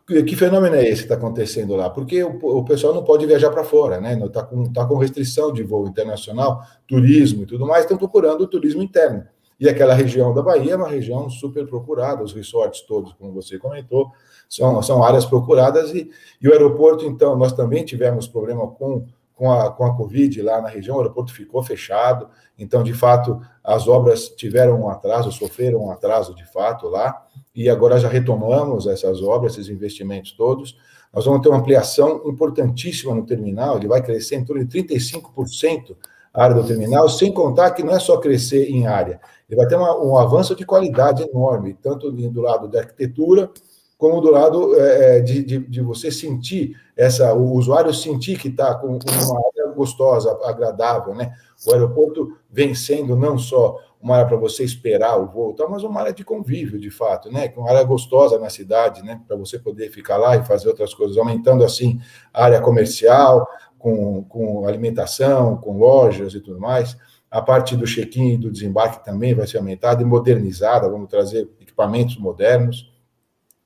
[0.08, 1.90] Que fenômeno é esse que está acontecendo lá?
[1.90, 4.18] Porque o, o, pessoal não pode viajar para fora, né?
[4.24, 8.48] Está com, tá com restrição de voo internacional, turismo e tudo mais, estão procurando o
[8.48, 9.26] turismo interno.
[9.60, 13.58] E aquela região da Bahia é uma região super procurada, os resorts todos, como você
[13.58, 14.12] comentou,
[14.48, 15.94] são, são áreas procuradas.
[15.94, 16.10] E,
[16.42, 20.62] e o aeroporto, então, nós também tivemos problema com, com, a, com a Covid lá
[20.62, 22.30] na região, o aeroporto ficou fechado.
[22.58, 27.68] Então, de fato, as obras tiveram um atraso, sofreram um atraso de fato lá, e
[27.68, 30.78] agora já retomamos essas obras, esses investimentos todos.
[31.12, 35.96] nós vamos ter uma ampliação importantíssima no terminal, ele vai crescer em torno de 35%
[35.96, 39.20] a área do terminal, sem contar que não é só crescer em área,
[39.50, 43.50] ele vai ter uma, um avanço de qualidade enorme, tanto do lado da arquitetura,
[43.98, 48.76] como do lado é, de, de, de, você sentir essa, o usuário sentir que está
[48.76, 51.34] com uma área gostosa, agradável, né?
[51.66, 55.84] O aeroporto vem sendo não só uma área para você esperar o voo, tá, mas
[55.84, 57.52] uma área de convívio, de fato, né?
[57.58, 59.20] Uma área gostosa na cidade, né?
[59.28, 62.00] Para você poder ficar lá e fazer outras coisas, aumentando assim
[62.32, 63.48] a área comercial,
[63.78, 66.98] com, com alimentação, com lojas e tudo mais.
[67.30, 71.50] A parte do check-in e do desembarque também vai ser aumentada e modernizada, vamos trazer
[71.60, 72.92] equipamentos modernos.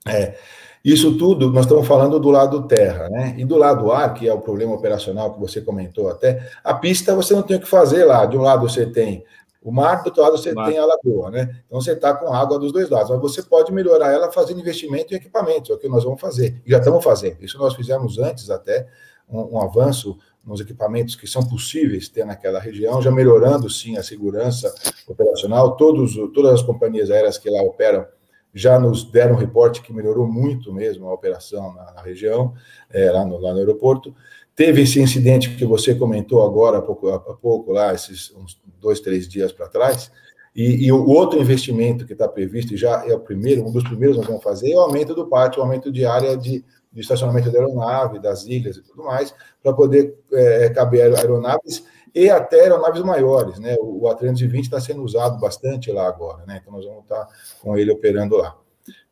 [0.07, 0.35] É,
[0.83, 3.35] isso tudo nós estamos falando do lado terra, né?
[3.37, 7.15] E do lado ar, que é o problema operacional que você comentou até, a pista
[7.15, 8.25] você não tem o que fazer lá.
[8.25, 9.23] De um lado você tem
[9.61, 10.67] o mar, do outro lado você mar.
[10.67, 11.61] tem a lagoa, né?
[11.67, 15.13] Então você está com água dos dois lados, mas você pode melhorar ela fazendo investimento
[15.13, 16.59] em equipamentos, é o que nós vamos fazer.
[16.65, 17.43] E já estamos fazendo.
[17.43, 18.87] Isso nós fizemos antes até,
[19.31, 24.73] um, avanço nos equipamentos que são possíveis ter naquela região, já melhorando sim a segurança
[25.07, 25.75] operacional.
[25.75, 28.05] Todos, todas as companhias aéreas que lá operam
[28.53, 32.53] já nos deram um reporte que melhorou muito mesmo a operação na, na região,
[32.89, 34.13] é, lá, no, lá no aeroporto.
[34.55, 38.99] Teve esse incidente que você comentou agora há pouco, há pouco lá, esses uns dois,
[38.99, 40.11] três dias para trás,
[40.53, 43.85] e, e, o outro investimento que está previsto, e já é o primeiro, um dos
[43.85, 46.65] primeiros que nós vamos fazer, é o aumento do pátio, o aumento de área de,
[46.91, 49.33] de estacionamento da aeronave, das ilhas e tudo mais,
[49.63, 53.77] para poder é, caber aeronaves e até aeronaves maiores, né?
[53.79, 56.59] O A320 está sendo usado bastante lá agora, né?
[56.61, 57.29] Então nós vamos estar tá
[57.61, 58.57] com ele operando lá.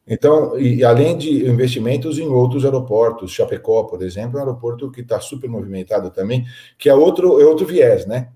[0.06, 5.02] Então, e além de investimentos em outros aeroportos, Chapecó, por exemplo, é um aeroporto que
[5.02, 6.46] está super movimentado também,
[6.80, 8.32] que é outro, é outro viés, né?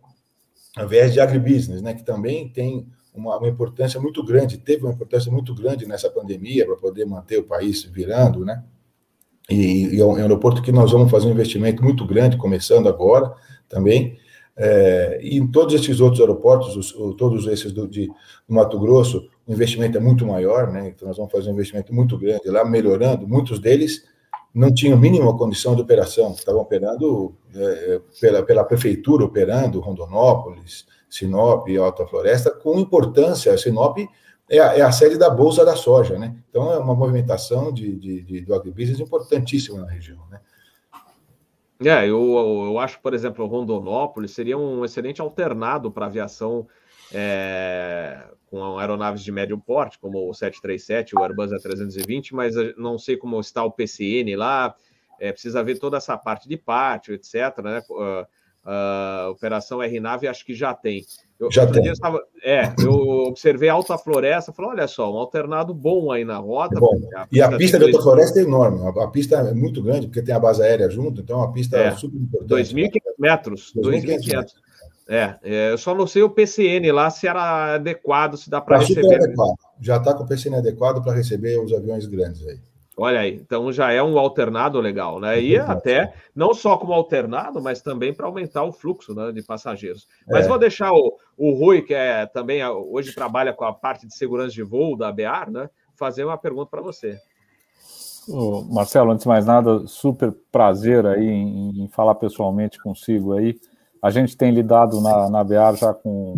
[0.78, 1.94] O viés de agribusiness, né?
[1.94, 6.66] Que também tem uma, uma importância muito grande, teve uma importância muito grande nessa pandemia
[6.66, 8.64] para poder manter o país virando, né?
[9.50, 13.34] E, e é um aeroporto que nós vamos fazer um investimento muito grande, começando agora
[13.68, 14.18] também,
[14.56, 18.08] é, e em todos esses outros aeroportos, os, todos esses do, de,
[18.48, 20.89] do Mato Grosso, o investimento é muito maior, né?
[20.89, 23.28] Então nós vamos fazer um investimento muito grande lá, melhorando.
[23.28, 24.04] Muitos deles
[24.54, 31.68] não tinham mínima condição de operação, estavam operando é, pela, pela prefeitura, operando Rondonópolis, Sinop
[31.68, 33.52] e Alta Floresta, com importância.
[33.52, 33.98] A Sinop
[34.58, 36.36] é a, é a, sede da Bolsa da Soja, né?
[36.49, 40.39] Então é uma movimentação de, de, de, do agribusiness importantíssima na região, né?
[41.84, 46.68] É, eu, eu acho, por exemplo, Rondonópolis seria um excelente alternado para aviação
[47.12, 53.18] é, com aeronaves de médio porte, como o 737, o Airbus A320, mas não sei
[53.18, 54.76] como está o PCN lá,
[55.20, 57.34] é, precisa ver toda essa parte de pátio, etc.
[57.64, 57.84] Né?
[57.89, 58.28] Uh,
[58.66, 61.05] uh, operação RNAV acho que já tem.
[61.39, 61.86] Eu, Já tem.
[61.88, 62.93] Estava, é, eu
[63.28, 66.80] observei Alta Floresta, falei, olha só, um alternado bom aí na rota.
[67.14, 70.07] É a e a pista de Alta Floresta é enorme, a, pista é muito grande,
[70.07, 72.74] porque tem a base aérea junto, então a pista é, é super importante.
[72.74, 74.53] 2.500 metros, 2.500
[75.07, 78.78] é, é, eu só não sei o PCN lá se era adequado, se dá para
[78.78, 79.16] receber.
[79.16, 79.55] Adequado.
[79.82, 82.57] Já está com o PCN adequado para receber os aviões grandes aí.
[82.96, 85.41] Olha aí, então já é um alternado legal, né?
[85.41, 90.08] E até não só como alternado, mas também para aumentar o fluxo né, de passageiros.
[90.28, 90.48] Mas é.
[90.48, 94.52] vou deixar o, o Rui, que é também hoje trabalha com a parte de segurança
[94.52, 95.70] de voo da BEAR, né?
[95.96, 97.18] Fazer uma pergunta para você.
[98.70, 103.60] Marcelo, antes de mais nada, super prazer aí em, em, falar pessoalmente consigo aí.
[104.02, 106.36] A gente tem lidado na, na BEAR já com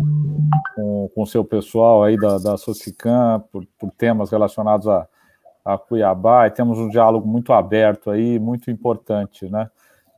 [0.78, 5.06] o com, seu pessoal aí da, da Socicam por, por temas relacionados a
[5.66, 9.68] a Cuiabá e temos um diálogo muito aberto aí, muito importante, né?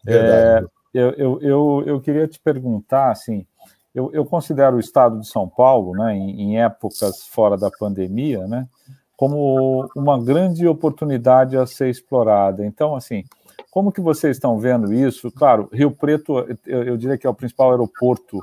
[0.06, 3.46] É, eu, eu, eu, eu, queria te perguntar, assim,
[3.94, 8.46] eu, eu considero o estado de São Paulo, né, em, em, épocas fora da pandemia,
[8.46, 8.68] né,
[9.16, 12.64] como uma grande oportunidade a ser explorada.
[12.64, 13.24] Então, assim,
[13.70, 15.32] como que vocês estão vendo isso?
[15.32, 18.38] Claro, Rio Preto, eu, eu diria que é o principal aeroporto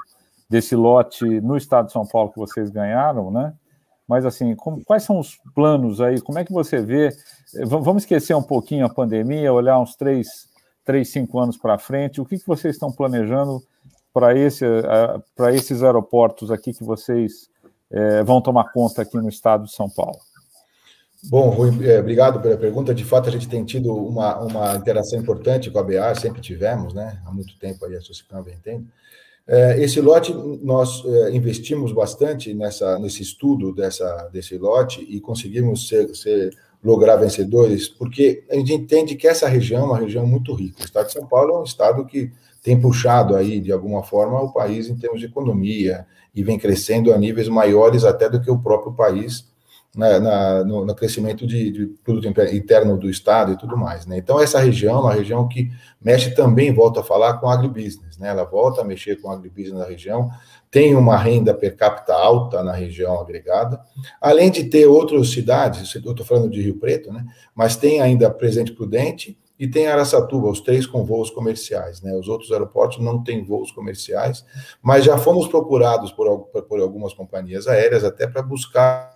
[0.50, 3.54] desse lote no estado de São Paulo que vocês ganharam, né?
[4.08, 6.22] Mas, assim, como, quais são os planos aí?
[6.22, 7.10] Como é que você vê?
[7.66, 10.48] Vamos esquecer um pouquinho a pandemia, olhar uns três,
[10.84, 12.22] três cinco anos para frente.
[12.22, 13.62] O que, que vocês estão planejando
[14.14, 14.66] para esse,
[15.36, 17.50] para esses aeroportos aqui que vocês
[17.92, 20.20] é, vão tomar conta aqui no estado de São Paulo?
[21.28, 22.94] Bom, Rui, obrigado pela pergunta.
[22.94, 26.94] De fato, a gente tem tido uma, uma interação importante com a BA, sempre tivemos,
[26.94, 27.20] né?
[27.26, 28.88] Há muito tempo aí a Socicam vem tendo.
[29.48, 30.34] É, esse lote,
[30.64, 36.52] nós é, investimos bastante nessa, nesse estudo dessa, desse lote e conseguimos ser, ser,
[36.84, 40.82] lograr vencedores, porque a gente entende que essa região é uma região muito rica.
[40.82, 42.32] O estado de São Paulo é um estado que
[42.62, 47.14] tem puxado aí, de alguma forma, o país em termos de economia e vem crescendo
[47.14, 49.46] a níveis maiores até do que o próprio país
[49.96, 54.06] na, na, no, no, crescimento de, de, produto interno do Estado e tudo mais.
[54.06, 54.18] Né?
[54.18, 55.72] Então, essa região é uma região que
[56.02, 58.18] mexe também, volta a falar, com agribusiness.
[58.18, 58.30] Né?
[58.30, 60.30] Ela volta a mexer com agribusiness na região,
[60.70, 63.80] tem uma renda per capita alta na região agregada,
[64.20, 67.26] além de ter outras cidades, eu estou falando de Rio Preto, né?
[67.56, 72.02] mas tem ainda Presente Prudente e tem Araçatuba, os três com voos comerciais.
[72.02, 72.14] Né?
[72.14, 74.46] Os outros aeroportos não têm voos comerciais,
[74.82, 79.15] mas já fomos procurados por, por algumas companhias aéreas até para buscar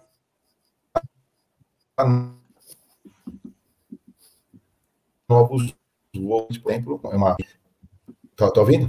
[5.28, 5.76] novos
[6.14, 7.36] voos, por exemplo, é uma...
[8.36, 8.88] Tá, tá ouvindo?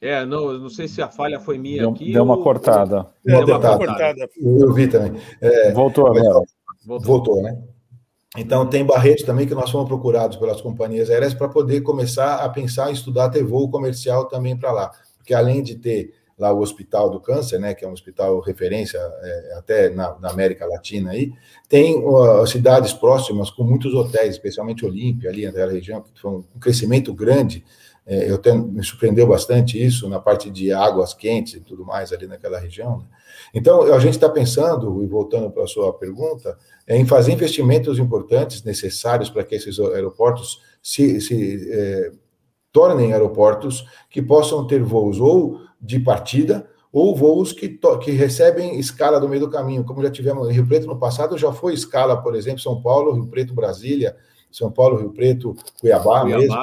[0.00, 2.12] É, não, não sei se a falha foi minha deu, aqui.
[2.12, 2.42] Deu uma ou...
[2.42, 3.08] cortada.
[3.24, 4.28] Deu, deu uma cortada.
[4.36, 5.20] Eu vi também.
[5.40, 6.44] É, voltou agora.
[6.86, 7.06] Voltou.
[7.06, 7.60] voltou, né?
[8.36, 12.48] Então, tem Barreto também que nós fomos procurados pelas companhias aéreas para poder começar a
[12.48, 14.92] pensar em estudar ter voo comercial também para lá.
[15.16, 18.98] Porque além de ter lá o Hospital do Câncer, né, que é um hospital referência
[18.98, 21.32] é, até na, na, América Latina aí,
[21.68, 26.44] tem uh, cidades próximas com muitos hotéis, especialmente Olímpia, ali naquela região, que foi um
[26.60, 27.64] crescimento grande.
[28.06, 32.12] É, eu tenho, me surpreendeu bastante isso na parte de águas quentes e tudo mais
[32.12, 32.98] ali naquela região.
[32.98, 33.04] Né?
[33.52, 37.98] Então, a gente está pensando, e voltando para a sua pergunta, é em fazer investimentos
[37.98, 42.12] importantes necessários para que esses aeroportos se, se é,
[42.72, 49.20] tornem aeroportos que possam ter voos ou de partida ou voos que, que recebem escala
[49.20, 52.20] no meio do caminho, como já tivemos em Rio Preto no passado, já foi escala,
[52.22, 54.16] por exemplo, São Paulo, Rio Preto, Brasília,
[54.50, 56.38] São Paulo, Rio Preto, Cuiabá, Cuiabá.
[56.38, 56.54] mesmo.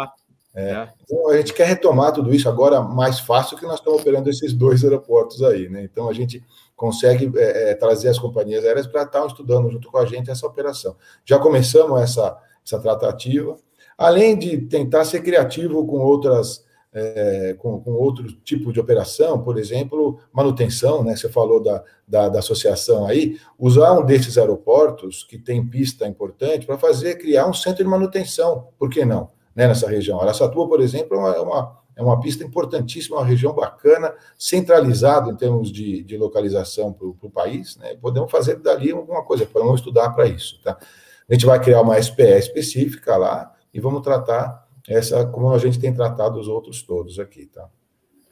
[0.56, 0.72] É.
[0.72, 0.90] é.
[1.04, 4.54] Então a gente quer retomar tudo isso agora mais fácil que nós estamos operando esses
[4.54, 5.84] dois aeroportos aí, né?
[5.84, 6.44] Então a gente
[6.76, 10.48] consegue é, é, trazer as companhias aéreas para estar estudando junto com a gente essa
[10.48, 10.96] operação.
[11.24, 13.58] Já começamos essa, essa tratativa,
[13.98, 16.65] além de tentar ser criativo com outras
[16.98, 21.14] é, com, com, outro tipo de operação, por exemplo, manutenção, né?
[21.14, 26.66] Você falou da, da, da, associação aí, usar um desses aeroportos que tem pista importante
[26.66, 29.30] para fazer, criar um centro de manutenção, por que não?
[29.54, 30.22] Né, nessa região.
[30.22, 35.72] Araçatuba, por exemplo, é uma, é uma pista importantíssima, uma região bacana, centralizada em termos
[35.74, 37.98] de, de localização para o país, né?
[38.02, 40.78] Podemos fazer dali alguma coisa, podemos estudar para isso, tá?
[41.28, 45.80] A gente vai criar uma SPE específica lá e vamos tratar essa como a gente
[45.80, 47.68] tem tratado os outros todos aqui, tá?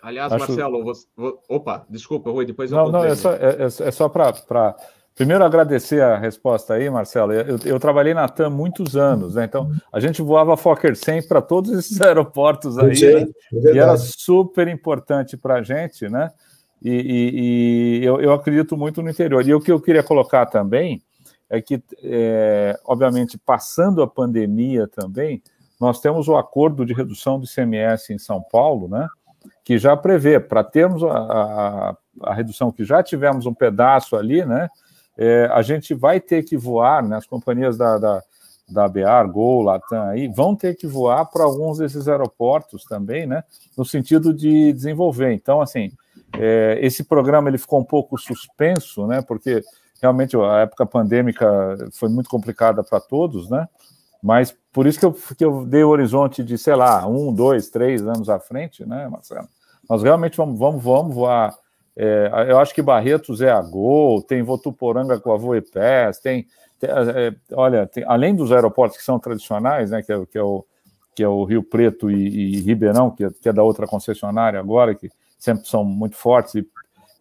[0.01, 0.47] Aliás, Acho...
[0.47, 1.07] Marcelo, você...
[1.47, 4.33] opa, desculpa, Rui, depois eu Não, não, é só, é, é, é só para.
[4.33, 4.75] Pra...
[5.15, 7.31] Primeiro, agradecer a resposta aí, Marcelo.
[7.31, 9.45] Eu, eu trabalhei na TAM muitos anos, né?
[9.45, 13.27] Então, a gente voava Fokker 100 para todos esses aeroportos aí, né?
[13.53, 16.31] é e era super importante para a gente, né?
[16.83, 19.47] E, e, e eu, eu, acredito muito no interior.
[19.47, 21.01] E o que eu queria colocar também
[21.49, 25.41] é que, é, obviamente, passando a pandemia também,
[25.83, 29.05] nós temos o acordo de redução do ICMS em São Paulo, né,
[29.65, 34.45] que já prevê, para termos a, a, a, redução que já tivemos um pedaço ali,
[34.45, 34.69] né,
[35.17, 38.23] é, a gente vai ter que voar, né, as companhias da, da,
[38.69, 43.43] da BR, Gol, Latam, aí, vão ter que voar para alguns desses aeroportos também, né,
[43.77, 45.33] no sentido de desenvolver.
[45.33, 45.91] Então, assim,
[46.39, 49.61] é, esse programa ele ficou um pouco suspenso, né, porque
[50.01, 53.67] realmente a época pandêmica foi muito complicada para todos, né,
[54.23, 57.69] mas por isso que eu, que eu dei o horizonte de, sei lá, um, dois,
[57.69, 59.49] três anos à frente, né, Marcelo?
[59.89, 61.53] Nós realmente vamos, vamos, vamos voar.
[61.95, 66.47] É, eu acho que Barretos é a Gol, tem Votuporanga com a Voepés, tem,
[66.79, 70.41] tem é, olha, tem, além dos aeroportos que são tradicionais, né, que é, que é,
[70.41, 70.65] o,
[71.13, 74.57] que é o Rio Preto e, e Ribeirão, que é, que é da outra concessionária
[74.57, 76.65] agora, que sempre são muito fortes e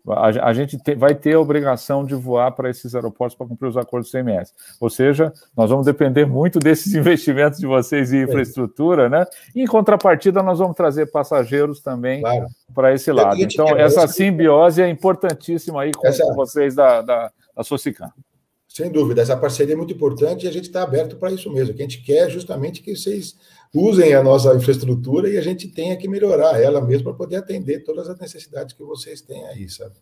[0.08, 3.68] a, a gente te, vai ter a obrigação de voar para esses aeroportos para cumprir
[3.68, 4.52] os acordos do CMS.
[4.80, 9.24] Ou seja, nós vamos depender muito desses investimentos de vocês em infraestrutura, né?
[9.54, 12.46] E, em contrapartida, nós vamos trazer passageiros também claro.
[12.74, 13.40] para esse lado.
[13.40, 16.24] Então, essa simbiose é importantíssima aí com, essa...
[16.34, 18.10] vocês da, da, da Socicam.
[18.66, 21.74] Sem dúvida, essa parceria é muito importante e a gente está aberto para isso mesmo.
[21.74, 23.36] O que a gente quer é justamente que vocês
[23.74, 27.84] usem a nossa infraestrutura e a gente tenha que melhorar ela mesmo para poder atender
[27.84, 29.94] todas as necessidades que vocês têm aí, sabe?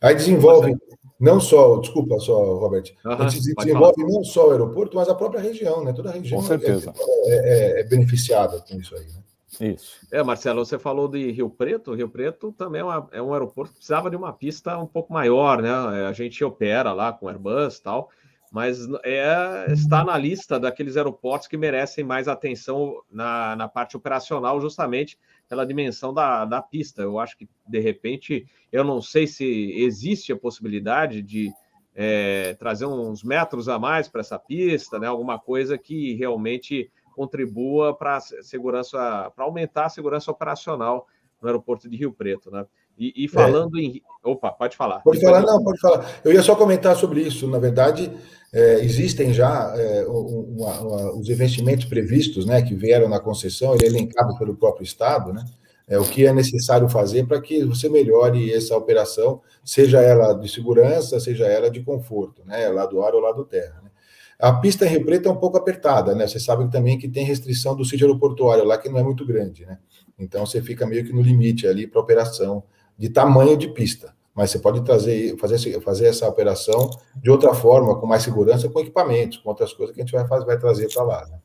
[0.00, 0.76] Aí desenvolve
[1.18, 5.14] não só, desculpa só, Robert, uhum, a gente desenvolve não só o aeroporto, mas a
[5.14, 5.92] própria região, né?
[5.92, 6.92] Toda a região com certeza.
[7.26, 9.72] É, é, é beneficiada com isso aí, né?
[9.72, 10.00] Isso.
[10.10, 11.94] É, Marcelo, você falou de Rio Preto.
[11.94, 15.12] Rio Preto também é, uma, é, um aeroporto que precisava de uma pista um pouco
[15.12, 15.70] maior, né?
[16.08, 18.10] A gente opera lá com Airbus e tal,
[18.54, 24.60] mas é, está na lista daqueles aeroportos que merecem mais atenção na, na parte operacional,
[24.60, 25.18] justamente
[25.48, 27.02] pela dimensão da, da pista.
[27.02, 29.44] Eu acho que, de repente, eu não sei se
[29.76, 31.52] existe a possibilidade de
[31.96, 35.08] é, trazer uns metros a mais para essa pista, né?
[35.08, 41.08] alguma coisa que realmente contribua para segurança, para aumentar a segurança operacional
[41.42, 42.64] no aeroporto de Rio Preto, né?
[42.96, 43.82] E, e falando é.
[43.82, 44.02] em.
[44.22, 45.00] Opa, pode falar.
[45.00, 46.20] Pode falar, não, pode falar.
[46.24, 47.48] Eu ia só comentar sobre isso.
[47.48, 48.12] Na verdade,
[48.54, 53.84] é, existem já é, uma, uma, os investimentos previstos, né, que vieram na concessão, ele
[53.84, 55.44] é elencado pelo próprio Estado, né?
[55.86, 60.48] É, o que é necessário fazer para que você melhore essa operação, seja ela de
[60.48, 62.68] segurança, seja ela de conforto, né?
[62.68, 63.82] Lado ar ou lado terra.
[63.82, 63.90] Né?
[64.38, 66.26] A pista em Rio Preto é um pouco apertada, né?
[66.26, 69.66] Você sabe também que tem restrição do sítio aeroportuário lá, que não é muito grande,
[69.66, 69.78] né?
[70.18, 72.62] Então você fica meio que no limite ali para operação
[72.96, 74.13] de tamanho de pista.
[74.34, 78.80] Mas você pode trazer, fazer, fazer essa operação de outra forma, com mais segurança, com
[78.80, 81.26] equipamentos, com outras coisas que a gente vai, fazer, vai trazer para lá.
[81.26, 81.38] Né?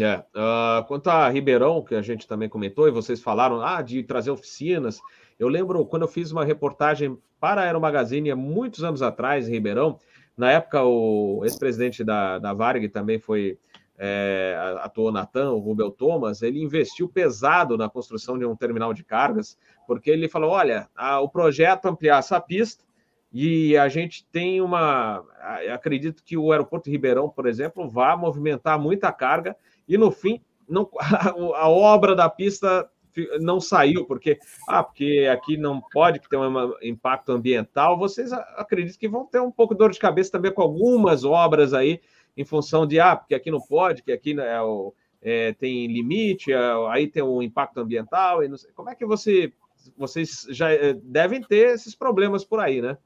[0.00, 0.18] É.
[0.38, 4.30] Uh, quanto a Ribeirão, que a gente também comentou, e vocês falaram ah, de trazer
[4.30, 5.00] oficinas.
[5.38, 9.52] Eu lembro quando eu fiz uma reportagem para a Aeromagazine há muitos anos atrás, em
[9.52, 9.98] Ribeirão.
[10.36, 13.58] Na época, o ex-presidente da, da Varg também foi
[14.04, 19.04] é, atuou Natan, o Rubel Thomas, ele investiu pesado na construção de um terminal de
[19.04, 19.56] cargas,
[19.96, 22.84] porque ele falou: olha, a, o projeto ampliar essa pista
[23.32, 25.24] e a gente tem uma.
[25.72, 29.56] Acredito que o aeroporto Ribeirão, por exemplo, vai movimentar muita carga
[29.88, 30.88] e no fim não,
[31.56, 32.88] a obra da pista
[33.40, 37.98] não saiu, porque, ah, porque aqui não pode ter um impacto ambiental.
[37.98, 41.74] Vocês acreditam que vão ter um pouco de dor de cabeça também com algumas obras
[41.74, 42.00] aí,
[42.36, 46.52] em função de, ah, porque aqui não pode, que aqui é o, é, tem limite,
[46.52, 46.58] é,
[46.88, 48.42] aí tem um impacto ambiental.
[48.42, 48.72] E não sei.
[48.72, 49.52] Como é que você,
[49.96, 52.96] vocês já é, devem ter esses problemas por aí, né?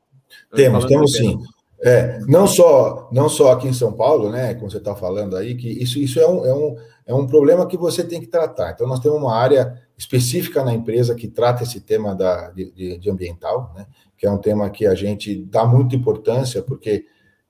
[0.55, 1.39] Temos, temos sim.
[1.81, 5.55] É, não só não só aqui em São Paulo, né, como você está falando aí,
[5.55, 6.77] que isso, isso é, um, é, um,
[7.07, 8.71] é um problema que você tem que tratar.
[8.71, 13.11] Então, nós temos uma área específica na empresa que trata esse tema da, de, de
[13.11, 13.87] ambiental, né,
[14.17, 17.05] que é um tema que a gente dá muita importância, porque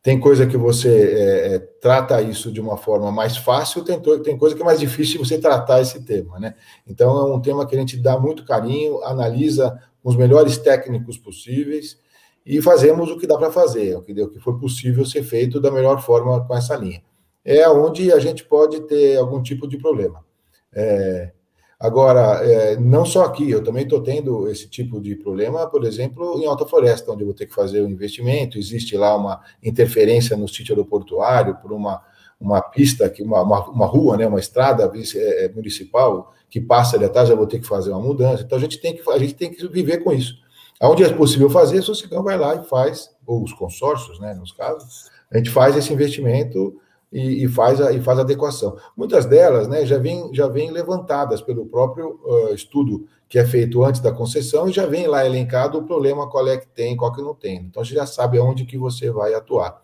[0.06, 4.38] tem coisa que você é, é, trata isso de uma forma mais fácil, tem, tem
[4.38, 6.54] coisa que é mais difícil você tratar esse tema, né?
[6.86, 11.98] Então, é um tema que a gente dá muito carinho, analisa os melhores técnicos possíveis,
[12.46, 15.60] e fazemos o que dá para fazer, o que, o que for possível ser feito
[15.60, 17.02] da melhor forma com essa linha.
[17.44, 20.24] É onde a gente pode ter algum tipo de problema.
[20.72, 21.32] É,
[21.78, 26.40] agora, é, não só aqui, eu também estou tendo esse tipo de problema, por exemplo,
[26.40, 30.36] em Alta Floresta, onde eu vou ter que fazer o investimento, existe lá uma interferência
[30.36, 32.02] no sítio aeroportuário por uma,
[32.40, 37.04] uma pista, que uma, uma, uma rua, né, uma estrada é, municipal que passa ali
[37.04, 38.42] atrás, eu vou ter que fazer uma mudança.
[38.42, 40.34] Então a gente tem que, a gente tem que viver com isso.
[40.80, 44.52] Onde é possível fazer, a Socicam vai lá e faz, ou os consórcios, né, nos
[44.52, 46.78] casos, a gente faz esse investimento
[47.12, 48.76] e, e faz, a, e faz a adequação.
[48.96, 53.84] Muitas delas né, já vêm já vem levantadas pelo próprio uh, estudo que é feito
[53.84, 57.12] antes da concessão e já vem lá elencado o problema, qual é que tem, qual
[57.12, 57.56] que não tem.
[57.56, 59.82] Então, você já sabe aonde que você vai atuar.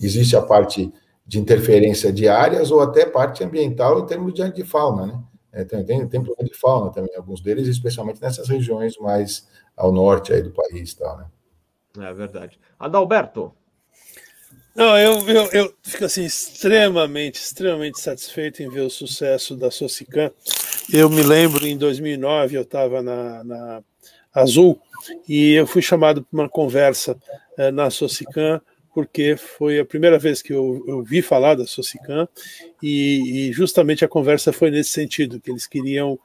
[0.00, 0.92] Existe a parte
[1.24, 5.22] de interferência de áreas ou até parte ambiental em termos de, de fauna, né?
[5.52, 9.92] É, tem, tem, tem problema de fauna também, alguns deles, especialmente nessas regiões mais ao
[9.92, 11.26] norte aí do país, tal, né?
[11.98, 12.58] É verdade.
[12.78, 13.52] Adalberto.
[14.74, 20.30] Não, eu, eu, eu fico assim extremamente, extremamente satisfeito em ver o sucesso da Socicam.
[20.92, 23.82] Eu me lembro em 2009 eu estava na, na
[24.32, 24.80] Azul
[25.28, 27.16] e eu fui chamado para uma conversa
[27.58, 28.60] eh, na Socicam
[28.94, 32.28] porque foi a primeira vez que eu, eu vi falar da Socicam
[32.82, 36.18] e, e, justamente a conversa foi nesse sentido que eles queriam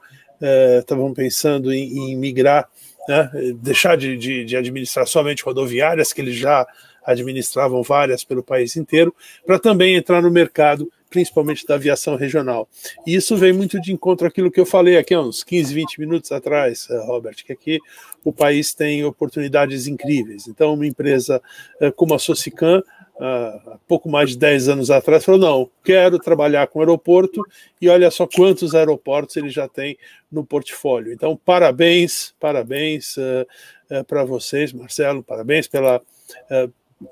[0.80, 2.68] estavam eh, pensando em, em migrar
[3.08, 6.66] né, deixar de, de, de, administrar somente rodoviárias, que eles já
[7.06, 9.14] administravam várias pelo país inteiro,
[9.46, 12.68] para também entrar no mercado, principalmente da aviação regional.
[13.06, 16.00] E isso vem muito de encontro àquilo que eu falei aqui há uns 15, 20
[16.00, 17.78] minutos atrás, eh, Robert, que aqui
[18.24, 20.48] o país tem oportunidades incríveis.
[20.48, 21.40] Então, uma empresa
[21.80, 22.82] eh, como a Socicam
[23.18, 27.42] há pouco mais de 10 anos atrás, falou: não, quero trabalhar com aeroporto
[27.80, 29.96] e olha só quantos aeroportos ele já tem
[30.30, 31.12] no portfólio.
[31.12, 36.02] Então, parabéns, parabéns uh, para vocês, Marcelo, parabéns pela.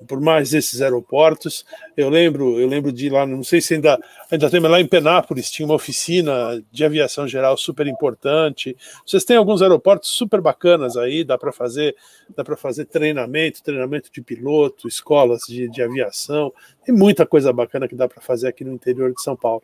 [0.06, 1.65] Por mais esses aeroportos.
[1.97, 3.98] Eu lembro, eu lembro de lá, não sei se ainda
[4.31, 8.77] ainda tem, mas lá em Penápolis tinha uma oficina de aviação geral super importante.
[9.06, 11.94] Vocês têm alguns aeroportos super bacanas aí, dá para fazer,
[12.35, 16.52] dá para fazer treinamento, treinamento de piloto, escolas de, de aviação.
[16.85, 19.62] Tem muita coisa bacana que dá para fazer aqui no interior de São Paulo.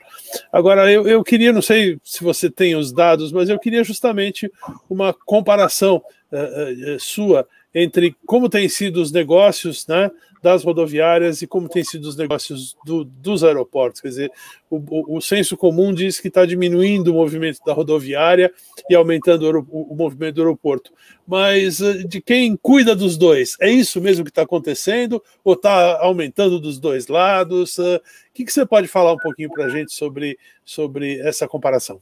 [0.53, 4.51] Agora, eu, eu queria, não sei se você tem os dados, mas eu queria justamente
[4.89, 10.11] uma comparação uh, uh, sua entre como têm sido os negócios né,
[10.43, 14.01] das rodoviárias e como têm sido os negócios do, dos aeroportos.
[14.01, 14.33] Quer dizer,
[14.71, 18.53] o, o, o senso comum diz que está diminuindo o movimento da rodoviária
[18.89, 20.93] e aumentando o, o, movimento do aeroporto.
[21.27, 23.57] Mas eh, de quem cuida dos dois?
[23.61, 27.79] É isso mesmo que está acontecendo ou está aumentando dos dois lados?
[27.79, 31.47] Eh, o que, que você pode falar um pouquinho para a gente sobre, sobre essa
[31.47, 32.01] comparação?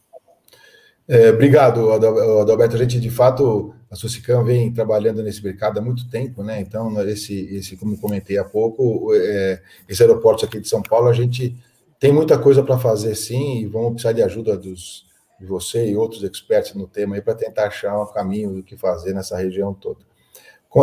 [1.09, 2.77] É, obrigado, Adalberto.
[2.77, 6.61] A gente, de fato, a Socicam vem trabalhando nesse mercado há muito tempo, né?
[6.61, 11.15] Então, esse, esse como comentei há pouco, é, esse aeroporto aqui de São Paulo, a
[11.15, 11.57] gente
[11.99, 15.07] tem muita coisa para fazer, sim, e vamos precisar de ajuda dos,
[15.41, 18.77] de você e outros experts no tema aí para tentar achar um caminho do que
[18.77, 20.01] fazer nessa região toda.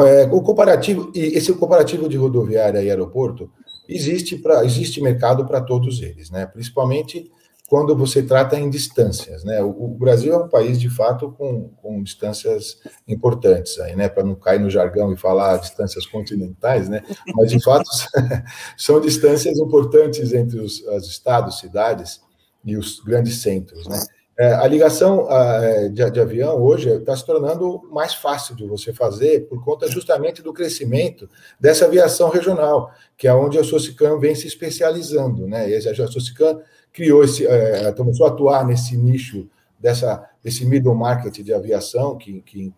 [0.07, 3.52] É, o comparativo, e esse comparativo de rodoviária e aeroporto,
[3.88, 6.47] existe, pra, existe mercado para todos eles, né?
[6.47, 7.31] Principalmente
[7.67, 9.61] quando você trata em distâncias, né?
[9.61, 12.77] O, Brasil é um país de fato com, com distâncias
[13.07, 14.07] importantes aí, né?
[14.07, 17.01] Para não cair no jargão e falar distâncias continentais, né?
[17.35, 17.89] Mas de fato
[18.77, 22.21] são distâncias importantes entre os, os estados, cidades
[22.63, 23.99] e os grandes centros, né?
[24.37, 28.91] É, a ligação a, de, de, avião hoje está se tornando mais fácil de você
[28.91, 34.35] fazer por conta justamente do crescimento dessa aviação regional, que é onde a Socicam vem
[34.35, 35.69] se especializando, né?
[35.69, 36.61] E a Socicam
[36.95, 39.47] criou esse, é, começou a atuar nesse nicho
[39.77, 42.73] dessa desse middle market de aviação que que,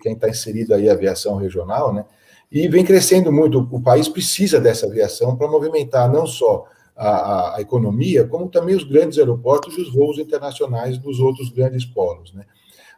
[0.00, 2.04] quem está inserido aí a aviação regional, né?
[2.50, 3.68] E vem crescendo muito.
[3.70, 6.64] O país precisa dessa aviação para movimentar não só
[6.96, 11.84] a, a, economia, como também os grandes aeroportos e os voos internacionais dos outros grandes
[11.84, 12.32] polos.
[12.32, 12.44] Né?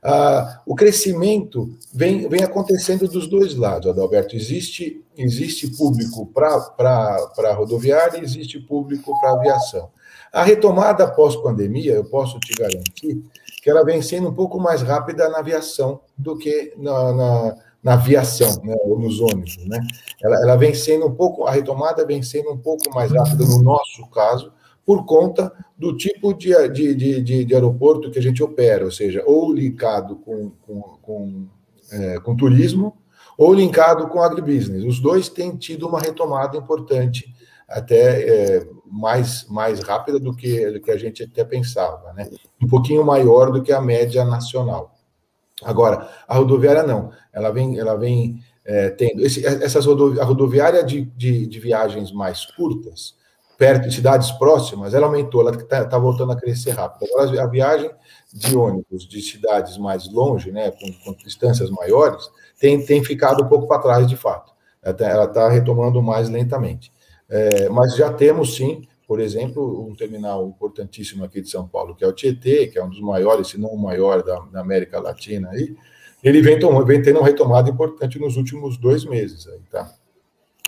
[0.03, 4.37] Ah, o crescimento vem, vem acontecendo dos dois lados, Adalberto.
[4.37, 9.91] Existe, existe público para rodoviária e existe público para aviação.
[10.33, 13.23] A retomada pós-pandemia, eu posso te garantir
[13.63, 17.95] que ela vem sendo um pouco mais rápida na aviação do que na, na na
[17.95, 19.81] aviação, né, ou nos ônibus, né?
[20.23, 23.63] Ela, ela vem sendo um pouco, a retomada vem sendo um pouco mais rápida no
[23.63, 24.53] nosso caso,
[24.85, 29.23] por conta do tipo de, de, de, de aeroporto que a gente opera, ou seja,
[29.27, 31.47] ou linkado com, com, com,
[31.91, 32.97] é, com turismo,
[33.39, 34.85] ou linkado com agribusiness.
[34.85, 37.35] Os dois têm tido uma retomada importante,
[37.71, 42.29] até é, mais, mais rápida do que, do que a gente até pensava, né?
[42.61, 44.95] Um pouquinho maior do que a média nacional.
[45.63, 49.25] Agora, a rodoviária não, ela vem, ela vem é, tendo.
[49.25, 53.15] Esse, essas rodovi a rodoviária de, de, de, viagens mais curtas,
[53.57, 57.09] perto de cidades próximas, ela aumentou, ela está tá voltando a crescer rápido.
[57.13, 57.91] Agora, a viagem
[58.33, 62.29] de ônibus de cidades mais longe, né, com, com distâncias maiores,
[62.59, 64.53] tem, tem ficado um pouco para trás de fato.
[64.83, 66.91] Ela está tá retomando mais lentamente.
[67.31, 72.05] É, mas já temos sim por exemplo, um terminal importantíssimo aqui de São Paulo, que
[72.05, 75.01] é o Tietê, que é um dos maiores, se não o maior da, da América
[75.01, 75.75] Latina, aí,
[76.23, 79.49] ele vem, vem tendo uma retomada importante nos últimos dois meses.
[79.49, 79.93] Aí, tá?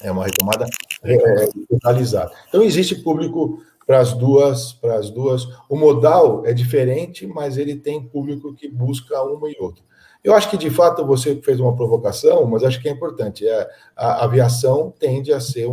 [0.02, 0.66] É uma retomada
[1.04, 2.32] é, totalizada.
[2.48, 5.46] Então, existe público para as duas, para as duas.
[5.68, 9.84] O modal é diferente, mas ele tem público que busca uma e outra.
[10.24, 13.46] Eu acho que, de fato, você fez uma provocação, mas acho que é importante.
[13.46, 15.68] É, a aviação tende a ser,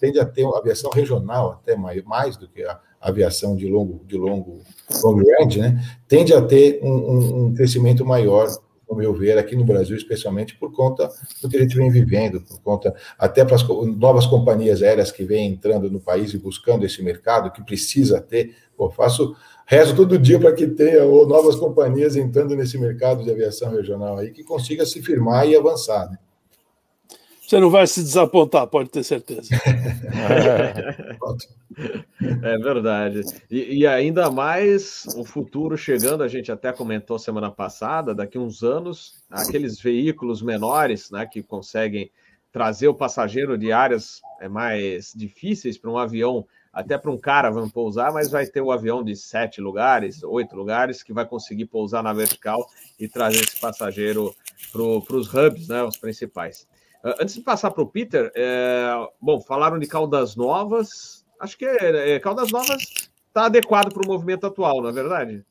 [0.00, 4.04] tende a ter uma aviação regional, até mais, mais do que a aviação de longo,
[4.06, 4.60] de longo,
[5.02, 5.82] long range, né?
[6.06, 8.48] Tende a ter um, um, um crescimento maior
[8.88, 11.10] no meu ver, aqui no Brasil, especialmente por conta
[11.42, 15.24] do que a gente vem vivendo, por conta até para as novas companhias aéreas que
[15.24, 18.54] vêm entrando no país e buscando esse mercado, que precisa ter.
[18.76, 19.36] Pô, faço
[19.70, 24.16] Rezo todo dia para que tenha ou novas companhias entrando nesse mercado de aviação regional
[24.16, 26.10] aí, que consiga se firmar e avançar.
[26.10, 26.16] Né?
[27.46, 29.50] Você não vai se desapontar, pode ter certeza.
[32.42, 33.20] é verdade.
[33.50, 38.62] E, e, ainda mais o futuro chegando, a gente até comentou semana passada, daqui uns
[38.62, 42.10] anos, aqueles veículos menores né, que conseguem
[42.50, 47.50] trazer o passageiro de áreas é, mais difíceis para um avião até para um cara
[47.50, 51.26] vamos pousar, mas vai ter o um avião de sete lugares, oito lugares, que vai
[51.26, 52.66] conseguir pousar na vertical
[52.98, 54.34] e trazer esse passageiro
[54.72, 56.66] para os hubs, né, os principais.
[57.04, 58.90] Uh, antes de passar para o Peter, é,
[59.20, 62.82] bom, falaram de Caldas Novas, acho que é, é, Caldas Novas
[63.28, 65.44] está adequado para o movimento atual, não é verdade?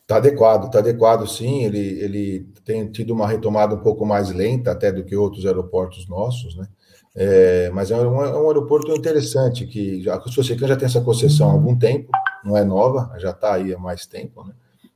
[0.00, 1.64] Está adequado, está adequado sim.
[1.64, 6.08] Ele, ele tem tido uma retomada um pouco mais lenta até do que outros aeroportos
[6.08, 6.68] nossos, né?
[7.14, 11.00] É, mas é um, é um, aeroporto interessante, que já, a Sociecam já tem essa
[11.00, 12.10] concessão há algum tempo,
[12.42, 14.54] não é nova, já está aí há mais tempo, né?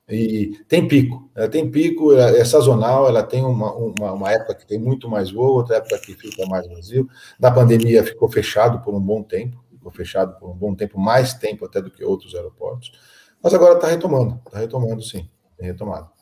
[0.08, 4.54] E tem pico, ela tem pico, é, é sazonal, ela tem uma, uma, uma, época
[4.54, 7.08] que tem muito mais voo, outra época que fica mais vazio.
[7.40, 11.34] Na pandemia ficou fechado por um bom tempo, ficou fechado por um bom tempo, mais
[11.34, 12.92] tempo até do que outros aeroportos.
[13.42, 15.28] Mas agora está retomando, está retomando sim,
[15.58, 16.15] tem retomado.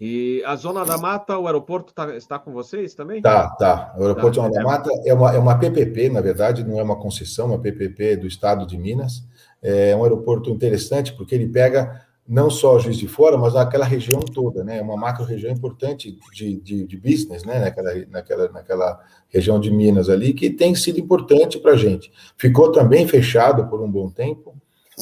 [0.00, 3.22] E a Zona da Mata, o aeroporto tá, está com vocês também?
[3.22, 3.94] Tá, tá.
[3.96, 6.80] O aeroporto tá, Zona é, da Mata é uma, é uma PPP, na verdade, não
[6.80, 9.24] é uma concessão, é uma PPP do estado de Minas.
[9.62, 14.20] É um aeroporto interessante porque ele pega não só Juiz de Fora, mas aquela região
[14.20, 14.78] toda, né?
[14.78, 17.58] É uma macro-região importante de, de, de, business, né?
[17.58, 22.10] Naquela, naquela, naquela região de Minas ali, que tem sido importante para a gente.
[22.36, 24.56] Ficou também fechado por um bom tempo,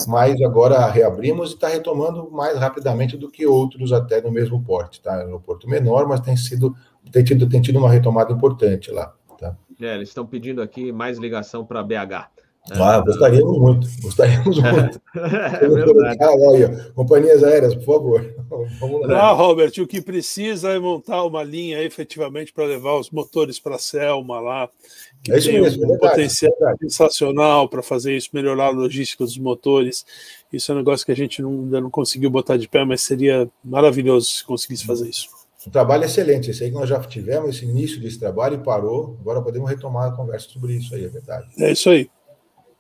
[0.07, 5.01] mas agora reabrimos e está retomando mais rapidamente do que outros até no mesmo porte,
[5.01, 5.13] tá?
[5.19, 6.75] Um aeroporto menor, mas tem sido
[7.11, 9.15] tem tido, tem tido uma retomada importante lá.
[9.39, 9.57] Tá?
[9.81, 12.31] É, eles estão pedindo aqui mais ligação para BH.
[12.71, 15.03] Ah, gostaríamos muito, gostaríamos muito.
[15.15, 16.19] É verdade.
[16.23, 18.35] Ah, companhias aéreas, por favor.
[18.79, 19.21] Vamos lá.
[19.21, 23.75] Ah, Robert, o que precisa é montar uma linha efetivamente para levar os motores para
[23.75, 24.71] a Selma lá,
[25.25, 29.25] que é tem mesmo, um é potencial é sensacional para fazer isso, melhorar a logística
[29.25, 30.07] dos motores.
[30.53, 33.03] Isso é um negócio que a gente não, ainda não conseguiu botar de pé, mas
[33.03, 35.29] seria maravilhoso se conseguisse fazer isso.
[35.67, 39.17] Um trabalho excelente, esse aí que nós já tivemos, esse início desse trabalho e parou.
[39.21, 41.47] Agora podemos retomar a conversa sobre isso aí, é verdade.
[41.59, 42.09] É isso aí.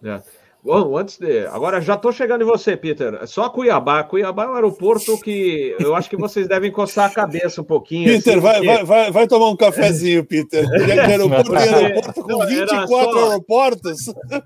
[0.02, 0.22] É.
[0.64, 1.44] Bom, antes de.
[1.46, 3.14] Agora já estou chegando em você, Peter.
[3.20, 4.04] É só Cuiabá.
[4.04, 8.04] Cuiabá é um aeroporto que eu acho que vocês devem coçar a cabeça um pouquinho.
[8.04, 8.66] Peter, assim, vai, porque...
[8.68, 10.64] vai, vai, vai, tomar um cafezinho, Peter.
[10.64, 13.24] De aeroporto, aeroporto com 24 só...
[13.24, 13.98] aeroportos.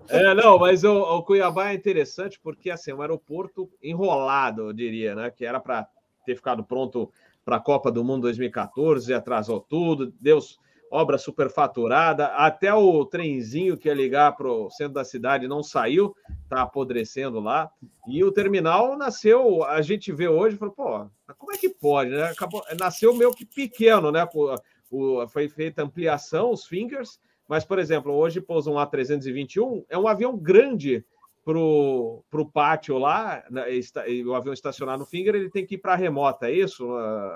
[0.09, 4.73] É, não, mas o, o, Cuiabá é interessante porque assim, é um aeroporto enrolado, eu
[4.73, 5.31] diria, né?
[5.31, 5.87] Que era para
[6.25, 7.11] ter ficado pronto
[7.45, 10.59] para a Copa do Mundo 2014, atrasou tudo, Deus
[10.97, 16.17] obra superfaturada, até o trenzinho que ia ligar para o centro da cidade não saiu,
[16.43, 17.71] está apodrecendo lá.
[18.09, 22.25] E o terminal nasceu, a gente vê hoje, falou, pô, como é que pode, né?
[22.25, 24.27] Acabou, nasceu meio que pequeno, né?
[24.91, 30.09] O, foi feita ampliação, os fingers, mas, por exemplo, hoje pousa um A321, é um
[30.09, 31.05] avião grande
[31.45, 33.67] para o pátio lá, né,
[34.25, 36.89] o avião estacionar no finger, ele tem que ir para a remota, é isso,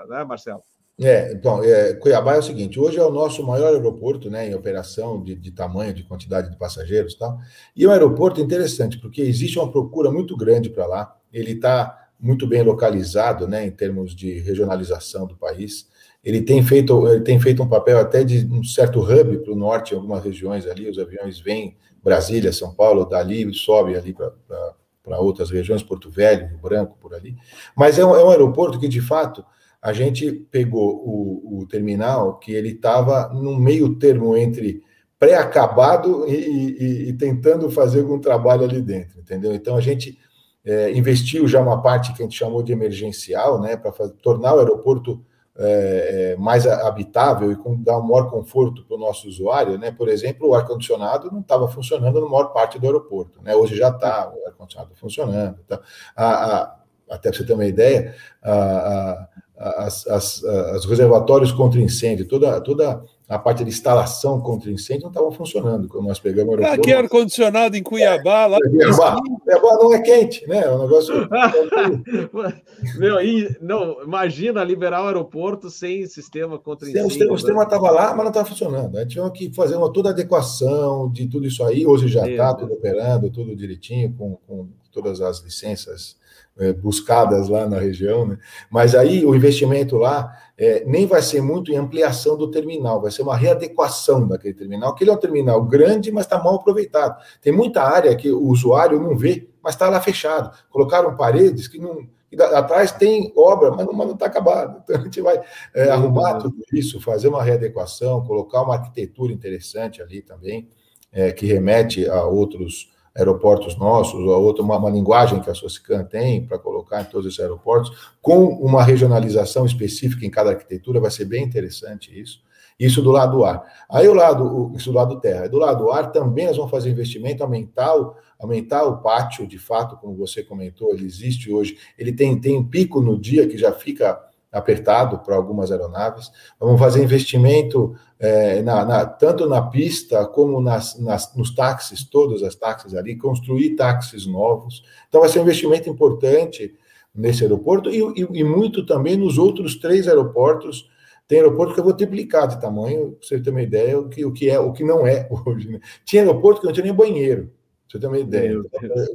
[0.09, 0.61] né, Marcelo?
[0.99, 4.53] É, então, é, Cuiabá é o seguinte: hoje é o nosso maior aeroporto, né, em
[4.53, 7.39] operação de, de tamanho, de quantidade de passageiros, e tal.
[7.75, 11.15] E é um aeroporto interessante porque existe uma procura muito grande para lá.
[11.31, 15.89] Ele está muito bem localizado, né, em termos de regionalização do país.
[16.23, 19.55] Ele tem feito, ele tem feito um papel até de um certo hub para o
[19.55, 20.87] norte, em algumas regiões ali.
[20.87, 26.47] Os aviões vêm Brasília, São Paulo, dali e sobem ali para outras regiões, Porto Velho,
[26.47, 27.35] Rio Branco, por ali.
[27.75, 29.43] Mas é um, é um aeroporto que, de fato,
[29.81, 34.83] a gente pegou o, o terminal que ele estava no meio termo entre
[35.17, 39.53] pré-acabado e, e, e, tentando fazer algum trabalho ali dentro, entendeu?
[39.53, 40.17] Então a gente
[40.65, 43.91] é, investiu já uma parte que a gente chamou de emergencial, né, para
[44.21, 45.23] tornar o aeroporto
[45.57, 49.91] é, é, mais habitável e com, dar um maior conforto para o nosso usuário, né?
[49.91, 53.53] Por exemplo, o ar-condicionado não estava funcionando na maior parte do aeroporto, né?
[53.53, 55.59] Hoje já está o ar-condicionado funcionando.
[55.67, 55.81] Tá?
[56.15, 56.75] A, a,
[57.09, 59.27] até para você ter uma ideia, a,
[59.61, 65.09] as, as, as reservatórios contra incêndio, toda, toda a parte de instalação contra incêndio não
[65.09, 66.81] estavam funcionando quando nós pegamos o aeroporto.
[66.81, 70.63] Aqui ar-condicionado em Cuiabá, lá Cuiabá, Cuiabá não é quente, né?
[70.65, 71.13] É um negócio.
[72.97, 77.07] Meu, e, não, imagina liberar o aeroporto sem sistema contra incêndio.
[77.07, 78.97] O sistema, sistema estava lá, mas não estava funcionando.
[78.97, 81.85] A gente tinha que fazer uma, toda a adequação de tudo isso aí.
[81.85, 86.19] Hoje já está tudo operando, tudo direitinho, com, com todas as licenças
[86.57, 88.37] é, buscadas lá na região, né?
[88.69, 93.09] Mas aí o investimento lá é, nem vai ser muito em ampliação do terminal, vai
[93.09, 97.19] ser uma readequação daquele terminal, que ele é um terminal grande, mas está mal aproveitado.
[97.41, 100.55] Tem muita área que o usuário não vê, mas está lá fechado.
[100.69, 102.07] Colocaram paredes que não.
[102.53, 104.83] atrás tem obra, mas não está acabado.
[104.85, 105.41] Então a gente vai
[105.73, 110.69] é, arrumar tudo isso, fazer uma readequação, colocar uma arquitetura interessante ali também,
[111.11, 115.53] é, que remete a outros aeroportos nossos, ou a outra, uma, uma linguagem que a
[115.53, 120.99] Socican tem para colocar em todos esses aeroportos, com uma regionalização específica em cada arquitetura,
[120.99, 122.41] vai ser bem interessante isso.
[122.79, 123.63] Isso do lado do ar.
[123.87, 125.47] Aí o lado, isso do lado terra.
[125.47, 129.59] Do lado do ar também nós vamos fazer investimento, aumentar o, aumentar o pátio, de
[129.59, 131.77] fato, como você comentou, ele existe hoje.
[131.95, 134.19] Ele tem, tem um pico no dia que já fica
[134.51, 136.31] apertado para algumas aeronaves.
[136.59, 142.43] Vamos fazer investimento é, na, na, tanto na pista como nas, nas, nos táxis, todas
[142.43, 144.83] as táxis ali, construir táxis novos.
[145.07, 146.75] Então, vai ser um investimento importante
[147.15, 150.89] nesse aeroporto e, e, e muito também nos outros três aeroportos.
[151.27, 154.25] Tem aeroporto que eu vou triplicar de tamanho, para você ter uma ideia, o que,
[154.25, 155.69] o que é, o que não é hoje.
[155.69, 155.79] Né?
[156.03, 157.49] Tinha aeroporto que não tinha nem banheiro,
[157.91, 158.61] você ter uma ideia.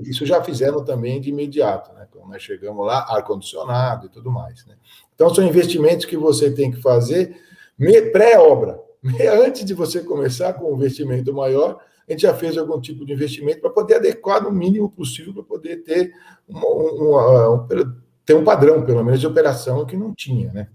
[0.03, 2.07] Isso já fizeram também de imediato, né?
[2.11, 4.75] Quando nós chegamos lá, ar-condicionado e tudo mais, né?
[5.15, 7.37] Então, são investimentos que você tem que fazer
[8.13, 8.79] pré-obra.
[9.45, 13.13] Antes de você começar com um investimento maior, a gente já fez algum tipo de
[13.13, 16.13] investimento para poder adequar no mínimo possível para poder ter,
[16.47, 17.69] uma, uma, um,
[18.25, 20.69] ter um padrão, pelo menos, de operação que não tinha, né?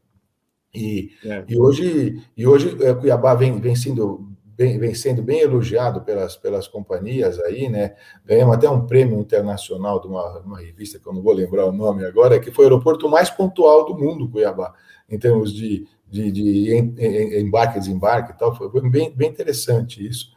[0.73, 1.43] E, é.
[1.47, 4.30] e hoje, e hoje é, Cuiabá vem, vem sendo
[4.77, 7.95] Vem, sendo bem elogiado pelas, pelas companhias aí, né?
[8.25, 11.71] Ganhamos até um prêmio internacional de uma, uma, revista que eu não vou lembrar o
[11.71, 14.73] nome agora, que foi o aeroporto mais pontual do mundo, Cuiabá,
[15.09, 16.75] em termos de, de, de
[17.39, 18.55] embarque e desembarque e tal.
[18.55, 20.31] Foi bem, bem interessante isso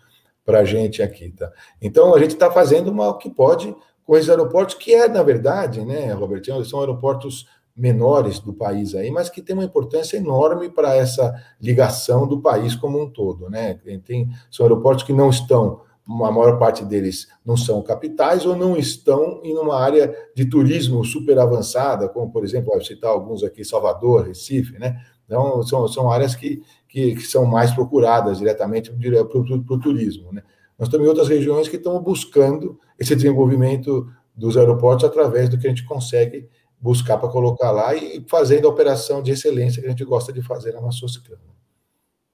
[0.45, 1.51] para a gente aqui, tá?
[1.81, 3.75] Então a gente está fazendo uma, o que pode
[4.05, 9.11] com esses aeroportos, que é, na verdade, né, Robertinho, são aeroportos menores do país aí,
[9.11, 13.75] mas que tem uma importância enorme para essa ligação do país como um todo, né?
[14.05, 18.77] Tem, são aeroportos que não estão, a maior parte deles não são capitais ou não
[18.77, 23.65] estão em uma área de turismo super avançada, como, por exemplo, vou citar alguns aqui,
[23.65, 25.01] Salvador, Recife, né?
[25.27, 29.39] Então, são, são áreas que, que, que são mais procuradas diretamente para
[29.77, 30.43] o turismo, né?
[30.79, 35.71] Nós temos outras regiões que estão buscando esse desenvolvimento dos aeroportos através do que a
[35.71, 36.49] gente consegue
[36.85, 40.43] buscar para colocar lá e fazendo a operação de excelência que a gente gosta de
[40.43, 41.07] fazer na nossa.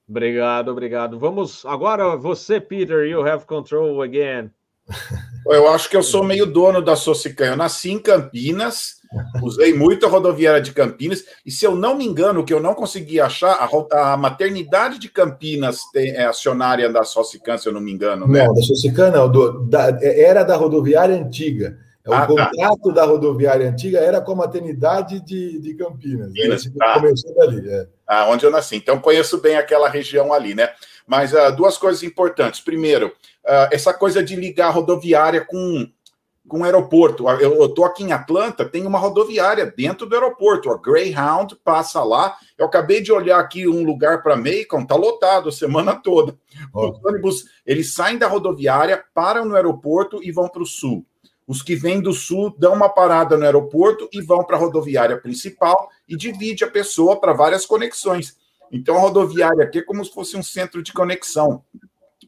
[0.09, 1.21] Obrigado, obrigado.
[1.21, 4.51] Vamos agora você, Peter, you have control again.
[5.47, 7.47] Eu acho que eu sou meio dono da Socican.
[7.47, 8.97] Eu nasci em Campinas,
[9.43, 12.61] usei muito a rodoviária de Campinas, e se eu não me engano, o que eu
[12.61, 17.73] não consegui achar, a, a maternidade de Campinas tem, é acionária da Socican, se eu
[17.73, 18.29] não me engano.
[18.29, 18.45] Né?
[18.45, 21.79] Não, da Socican não, do, da, era da rodoviária antiga.
[22.11, 22.27] O ah, tá.
[22.27, 22.93] contrato tá.
[22.93, 26.27] da rodoviária antiga era com a maternidade de, de Campinas.
[26.27, 26.95] Campinas é, tá.
[26.95, 27.71] Começou dali.
[27.71, 27.87] É.
[28.05, 28.75] Ah, onde eu nasci.
[28.75, 30.71] Então conheço bem aquela região ali, né?
[31.07, 32.61] Mas uh, duas coisas importantes.
[32.61, 35.89] Primeiro, uh, essa coisa de ligar a rodoviária com,
[36.49, 37.29] com o aeroporto.
[37.29, 40.69] Eu estou aqui em Atlanta, tem uma rodoviária dentro do aeroporto.
[40.69, 42.37] A Greyhound passa lá.
[42.59, 46.37] Eu acabei de olhar aqui um lugar para Macon, tá lotado a semana toda.
[46.75, 46.91] Oh.
[46.91, 51.07] Os ônibus, eles saem da rodoviária, param no aeroporto e vão para o sul.
[51.51, 55.21] Os que vêm do sul dão uma parada no aeroporto e vão para a rodoviária
[55.21, 58.37] principal e divide a pessoa para várias conexões.
[58.71, 61.65] Então, a rodoviária aqui é como se fosse um centro de conexão.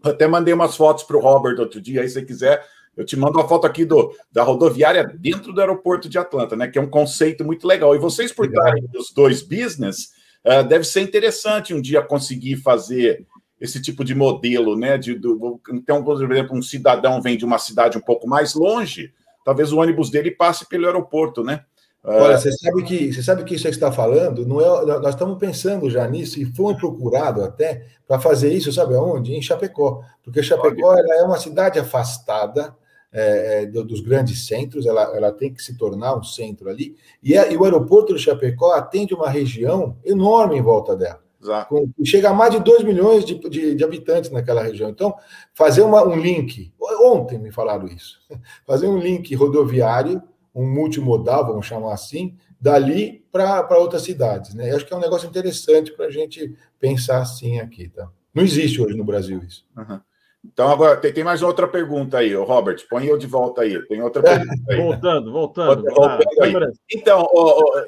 [0.04, 2.66] Eu até mandei umas fotos para o Robert outro dia, aí se você quiser,
[2.96, 6.66] eu te mando uma foto aqui do, da rodoviária dentro do aeroporto de Atlanta, né?
[6.66, 7.94] Que é um conceito muito legal.
[7.94, 10.10] E vocês, por estarem os dois business,
[10.44, 13.24] uh, deve ser interessante um dia conseguir fazer
[13.62, 14.98] esse tipo de modelo, né?
[14.98, 19.14] De, do, então, por exemplo, um cidadão vem de uma cidade um pouco mais longe,
[19.44, 21.64] talvez o ônibus dele passe pelo aeroporto, né?
[22.04, 25.38] Olha, você sabe que você sabe que isso que está falando, não é, nós estamos
[25.38, 29.32] pensando já nisso e fomos procurado até para fazer isso, sabe aonde?
[29.32, 32.74] Em Chapecó, porque Chapecó ela é uma cidade afastada
[33.12, 37.34] é, é dos grandes centros, ela, ela tem que se tornar um centro ali, e,
[37.34, 41.22] e o aeroporto de Chapecó atende uma região enorme em volta dela.
[41.64, 44.88] Com, chega a mais de 2 milhões de, de, de, habitantes naquela região.
[44.90, 45.14] Então,
[45.52, 48.20] fazer uma, um link, ontem me falaram isso,
[48.66, 50.22] fazer um link rodoviário,
[50.54, 54.54] um multimodal, vamos chamar assim, dali para outras cidades.
[54.54, 54.70] Né?
[54.70, 57.88] Eu acho que é um negócio interessante para a gente pensar assim aqui.
[57.88, 58.08] Tá?
[58.32, 59.66] Não existe hoje no Brasil isso.
[59.76, 60.00] Uhum.
[60.44, 62.84] Então, agora tem, tem, mais outra pergunta aí, Robert.
[62.90, 63.80] Põe eu de volta aí.
[63.86, 64.76] Tem outra pergunta aí.
[64.76, 65.82] Voltando, voltando.
[65.84, 67.28] voltando ah, então,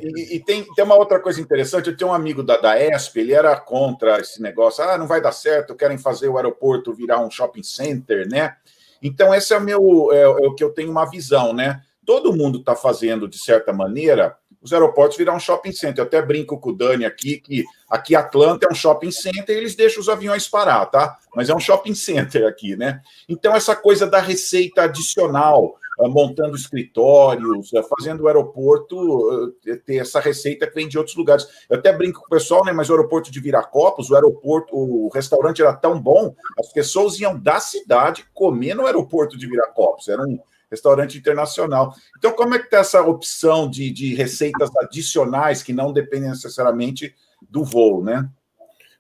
[0.01, 1.91] e, e, tem, tem uma outra coisa interessante.
[1.91, 4.85] Eu tenho um amigo da, da ESP, ele era contra esse negócio.
[4.85, 8.55] Ah, não vai dar certo, querem fazer o aeroporto virar um shopping center, né?
[9.03, 11.83] Então, esse é o meu, é, é o que eu tenho uma visão, né?
[12.07, 16.03] Todo mundo está fazendo, de certa maneira, os aeroportos virar um shopping center.
[16.03, 19.59] Eu até brinco com o Dani aqui que aqui Atlanta é um shopping center e
[19.59, 21.19] eles deixam os aviões parar, tá?
[21.36, 23.03] Mas é um shopping center aqui, né?
[23.28, 29.97] Então, essa coisa da receita adicional, ah, montando escritórios, ah, fazendo o aeroporto ah, ter
[29.97, 31.47] essa receita que vem de outros lugares.
[31.69, 32.73] Eu até brinco com o pessoal, né?
[32.73, 37.39] Mas o aeroporto de Viracopos, o aeroporto, o restaurante era tão bom, as pessoas iam
[37.39, 40.09] da cidade comer no aeroporto de Viracopos.
[40.09, 40.39] Era um
[40.75, 41.95] restaurante internacional.
[42.19, 47.15] Então, como é que está essa opção de, de receitas adicionais que não dependem necessariamente
[47.49, 48.29] do voo, né?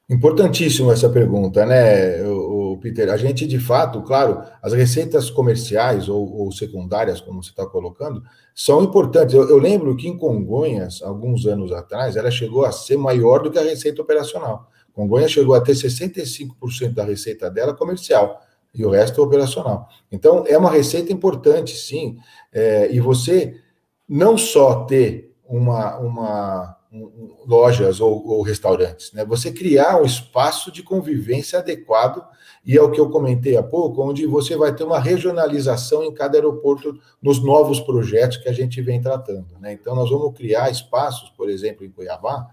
[0.08, 3.10] Importantíssimo essa pergunta, né, o, Peter?
[3.10, 8.22] A gente, de fato, claro, as receitas comerciais ou, ou secundárias, como você está colocando,
[8.54, 9.34] são importantes.
[9.34, 13.50] Eu, eu, lembro que em Congonhas, alguns anos atrás, ela chegou a ser maior do
[13.50, 14.70] que a receita operacional.
[14.92, 18.43] Congonhas chegou a ter 65% da receita dela comercial
[18.74, 19.88] e o resto é operacional.
[20.10, 22.18] Então, é uma receita importante, sim,
[22.52, 23.60] é, e você
[24.08, 29.24] não só ter uma, uma um, lojas ou, ou, restaurantes, né?
[29.24, 32.24] Você criar um espaço de convivência adequado,
[32.64, 36.14] e é o que eu comentei há pouco, onde você vai ter uma regionalização em
[36.14, 39.72] cada aeroporto nos novos projetos que a gente vem tratando, né?
[39.72, 42.48] Então, nós vamos criar espaços, por exemplo, em Cuiabá,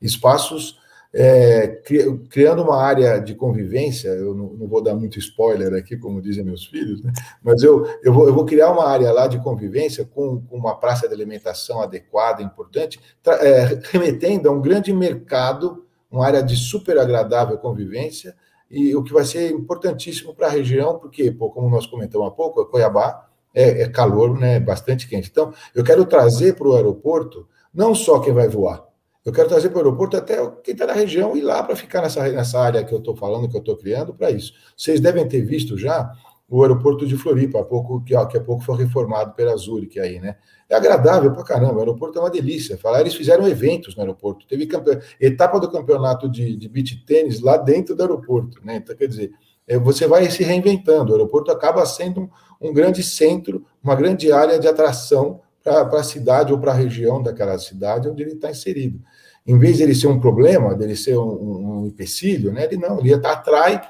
[0.00, 0.78] espaços
[1.12, 1.80] é,
[2.28, 6.44] criando uma área de convivência, eu não, não, vou dar muito spoiler aqui, como dizem
[6.44, 7.12] meus filhos, né?
[7.42, 10.74] mas eu, eu, vou, eu vou criar uma área lá de convivência com, com uma
[10.76, 16.98] praça de alimentação adequada, importante, é, remetendo a um grande mercado, uma área de super
[16.98, 18.34] agradável convivência,
[18.70, 22.30] e o que vai ser importantíssimo para a região, porque, pô, como nós comentamos há
[22.30, 25.30] pouco, Cuiabá é, é calor, né, bastante quente.
[25.30, 28.85] Então, eu quero trazer para o aeroporto não só quem vai voar,
[29.26, 32.00] eu quero trazer para o aeroporto até quem está na região ir lá para ficar
[32.00, 34.52] nessa, nessa área que eu estou falando, que eu estou criando, para isso.
[34.76, 36.12] Vocês devem ter visto já
[36.48, 40.20] o aeroporto de Floripa, há pouco, que, que há pouco foi reformado pela Zurich aí,
[40.20, 40.36] né?
[40.70, 42.78] É agradável pra caramba, o aeroporto é uma delícia.
[42.78, 44.96] Falar, eles fizeram eventos no aeroporto, teve campe...
[45.20, 48.76] etapa do campeonato de, de beach tênis lá dentro do aeroporto, né?
[48.76, 49.32] Então, quer dizer,
[49.66, 51.10] é, você vai se reinventando.
[51.10, 52.20] O aeroporto acaba sendo
[52.60, 56.76] um, um grande centro, uma grande área de atração para a cidade ou para a
[56.76, 59.00] região daquela cidade onde ele está inserido.
[59.46, 62.64] Em vez de ele ser um problema, dele ser um, um empecilho, né?
[62.64, 63.80] Ele não, ele atrai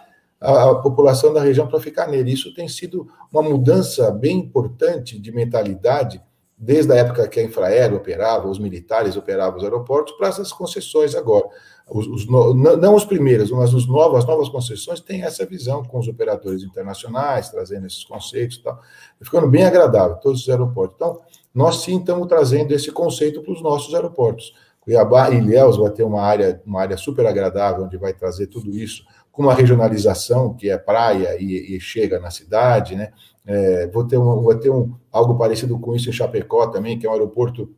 [0.40, 2.32] a, população da região para ficar nele.
[2.32, 6.20] Isso tem sido uma mudança bem importante de mentalidade
[6.58, 11.14] desde a época que a Infraero operava, os militares operavam os aeroportos, para essas concessões
[11.14, 11.46] agora.
[11.88, 15.84] Os, os não, não os primeiros, mas os novos, as novas concessões têm essa visão
[15.84, 18.80] com os operadores internacionais, trazendo esses conceitos e tal,
[19.20, 20.96] ficando bem agradável, todos os aeroportos.
[20.96, 21.20] Então,
[21.54, 24.54] nós sim estamos trazendo esse conceito para os nossos aeroportos.
[24.86, 28.70] Cuiabá e Ilhéus vai ter uma área, uma área super agradável, onde vai trazer tudo
[28.70, 33.10] isso, com uma regionalização, que é praia e, e chega na cidade, né?
[33.44, 37.04] É, vou ter, um, vou ter um, algo parecido com isso em Chapecó também, que
[37.04, 37.68] é um aeroporto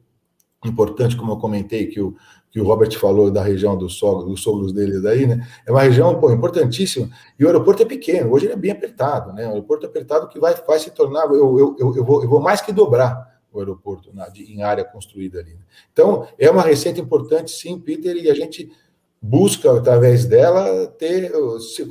[0.63, 2.15] importante, como eu comentei, que o,
[2.51, 5.47] que o Robert falou da região dos sogros, dos sogros deles aí, né?
[5.67, 7.09] É uma região pô, importantíssima.
[7.39, 9.47] E o aeroporto é pequeno, hoje ele é bem apertado, né?
[9.47, 12.41] O aeroporto apertado que vai, vai se tornar, eu, eu, eu, eu, vou, eu vou
[12.41, 15.53] mais que dobrar o aeroporto na, de, em área construída ali.
[15.53, 15.61] Né?
[15.93, 18.71] Então, é uma receita importante, sim, Peter, e a gente
[19.21, 21.89] busca, através dela, ter, se,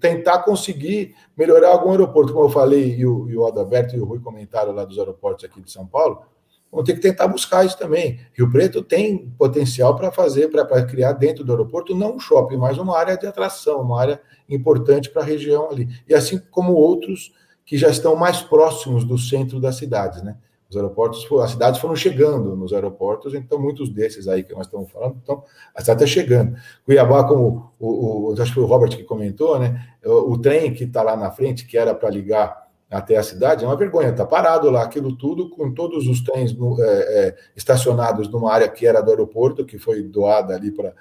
[0.00, 2.32] tentar conseguir melhorar algum aeroporto.
[2.32, 5.44] Como eu falei, e o, e o Adalberto e o Rui comentaram lá dos aeroportos
[5.44, 6.22] aqui de São Paulo,
[6.70, 8.20] vamos ter que tentar buscar isso também.
[8.32, 12.78] Rio Preto tem potencial para fazer, para criar dentro do aeroporto, não um shopping, mas
[12.78, 15.88] uma área de atração, uma área importante para a região ali.
[16.08, 17.32] E assim como outros
[17.64, 20.36] que já estão mais próximos do centro das cidades, né?
[20.72, 24.90] Os aeroportos, as cidades foram chegando nos aeroportos, então muitos desses aí que nós estamos
[24.90, 25.44] falando, então
[25.74, 26.56] a cidade está chegando.
[26.86, 29.86] Cuiabá, como o, o, acho que foi o Robert que comentou, né?
[30.02, 33.64] O, o trem que está lá na frente, que era para ligar até a cidade,
[33.64, 37.36] é uma vergonha, está parado lá, aquilo tudo, com todos os trens no, é, é,
[37.54, 40.94] estacionados numa área que era do aeroporto, que foi doada ali para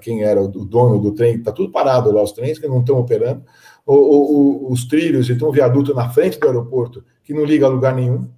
[0.00, 2.96] quem era o dono do trem, está tudo parado lá, os trens que não estão
[2.98, 3.44] operando,
[3.94, 7.70] o, o, os trilhos, então um viaduto na frente do aeroporto, que não liga a
[7.70, 8.28] lugar nenhum.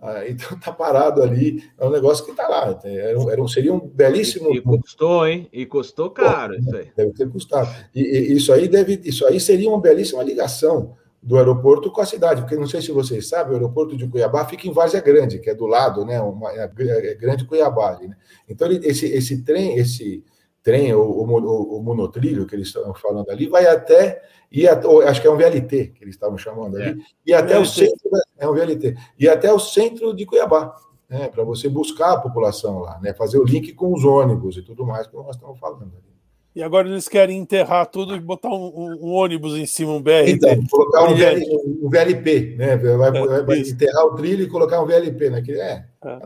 [0.00, 2.78] Ah, então está parado ali, é um negócio que está lá.
[2.84, 4.52] Era, era, seria um belíssimo.
[4.52, 5.48] E, e, custou, hein?
[5.52, 6.90] E custou caro Pô, isso aí.
[6.96, 7.68] Deve ter custado.
[7.94, 12.06] E, e, isso aí deve, isso aí seria uma belíssima ligação do aeroporto com a
[12.06, 15.38] cidade, porque não sei se vocês sabem, o aeroporto de Cuiabá fica em Várzea Grande,
[15.38, 16.20] que é do lado, né?
[16.20, 18.16] Uma, é, é grande Cuiabá ali, né?
[18.46, 20.22] Então ele, esse, esse trem, esse
[20.64, 25.26] trem, o, o, o monotrilho que eles estão falando ali, vai até e acho que
[25.26, 27.04] é um VLT que eles estavam chamando ali, é.
[27.26, 30.74] e até o centro é um VLT e até o centro de Cuiabá,
[31.08, 34.62] né, para você buscar a população lá, né, fazer o link com os ônibus e
[34.62, 36.13] tudo mais que nós estamos falando ali.
[36.54, 40.00] E agora eles querem enterrar tudo e botar um, um, um ônibus em cima, um
[40.00, 40.30] BRT.
[40.30, 41.42] Então, colocar um, VL,
[41.82, 42.76] um VLP, né?
[42.76, 45.58] Vai, é, vai enterrar o trilho e colocar um VLP naquele.
[45.58, 45.84] Né?
[46.04, 46.08] É.
[46.08, 46.18] é.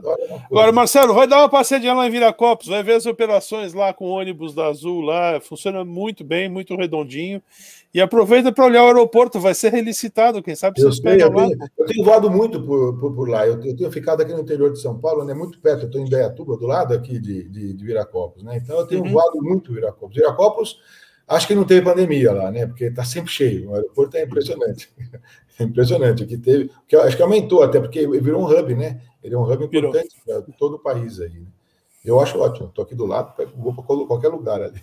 [0.51, 4.05] Agora, Marcelo, vai dar uma passeadinha lá em Viracopos, vai ver as operações lá com
[4.05, 7.43] o ônibus da Azul lá, funciona muito bem, muito redondinho.
[7.93, 11.49] E aproveita para olhar o aeroporto, vai ser relicitado, quem sabe vocês pegam lá.
[11.79, 14.71] Eu tenho voado muito por, por, por lá, eu, eu, tenho ficado aqui no interior
[14.71, 17.73] de São Paulo, né, muito perto, eu estou em Beatuba, do lado aqui de, de,
[17.73, 18.59] de Viracopos, né?
[18.63, 19.11] Então eu tenho uhum.
[19.11, 20.15] voado muito Viracopos.
[20.15, 20.79] Viracopos,
[21.27, 22.67] acho que não teve pandemia lá, né?
[22.67, 24.91] Porque está sempre cheio, o aeroporto é impressionante.
[25.59, 29.01] É impressionante, que teve, que acho que aumentou até, porque virou um hub, né?
[29.23, 31.31] Ele é um hub importante para todo o país aí.
[31.31, 31.47] Né?
[32.05, 34.81] Eu acho ótimo, estou aqui do lado, vou para qualquer lugar ali.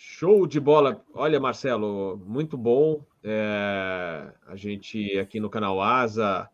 [0.00, 1.04] Show de bola.
[1.12, 3.04] Olha, Marcelo, muito bom.
[3.20, 6.48] É, a gente aqui no canal Asa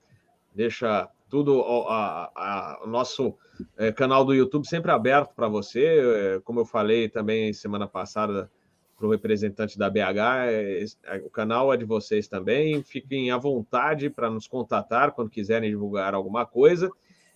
[0.54, 3.36] deixa tudo a, a, o nosso
[3.76, 5.84] é, canal do YouTube sempre aberto para você.
[5.84, 8.50] É, como eu falei também semana passada
[8.96, 12.82] para o representante da BH, é, é, o canal é de vocês também.
[12.82, 16.90] Fiquem à vontade para nos contatar quando quiserem divulgar alguma coisa.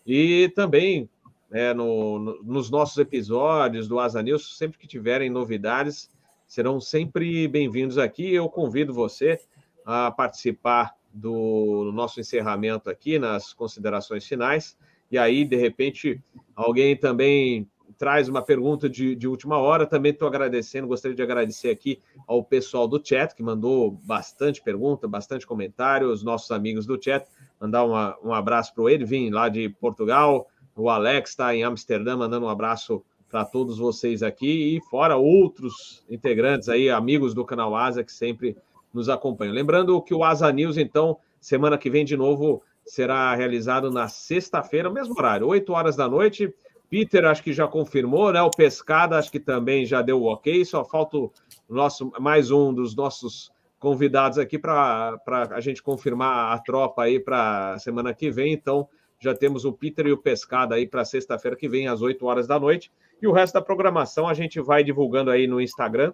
[0.07, 1.07] E também
[1.51, 6.11] é, no, no, nos nossos episódios do Asa News, sempre que tiverem novidades,
[6.47, 8.35] serão sempre bem-vindos aqui.
[8.35, 9.41] Eu convido você
[9.85, 14.77] a participar do nosso encerramento aqui nas considerações finais.
[15.11, 16.23] E aí, de repente,
[16.55, 19.87] alguém também traz uma pergunta de, de última hora.
[19.87, 25.09] Também estou agradecendo, gostaria de agradecer aqui ao pessoal do chat, que mandou bastante pergunta,
[25.09, 27.27] bastante comentário, os nossos amigos do chat.
[27.61, 30.47] Mandar uma, um abraço para o Edvin, lá de Portugal.
[30.79, 36.05] O Alex está em Amsterdã, mandando um abraço para todos vocês aqui e fora outros
[36.09, 38.57] integrantes aí, amigos do canal Asa que sempre
[38.95, 39.53] nos acompanham.
[39.53, 44.89] Lembrando que o Asa News, então, semana que vem de novo será realizado na sexta-feira,
[44.89, 46.55] mesmo horário, 8 horas da noite.
[46.89, 48.41] Peter acho que já confirmou, né?
[48.41, 51.33] O Pescada acho que também já deu o ok, só falta o
[51.69, 53.51] nosso mais um dos nossos
[53.81, 55.19] convidados aqui para
[55.51, 58.53] a gente confirmar a tropa aí para semana que vem.
[58.53, 58.89] Então,
[59.19, 62.47] já temos o Peter e o Pescada aí para sexta-feira que vem, às 8 horas
[62.47, 62.93] da noite.
[63.20, 66.12] E o resto da programação a gente vai divulgando aí no Instagram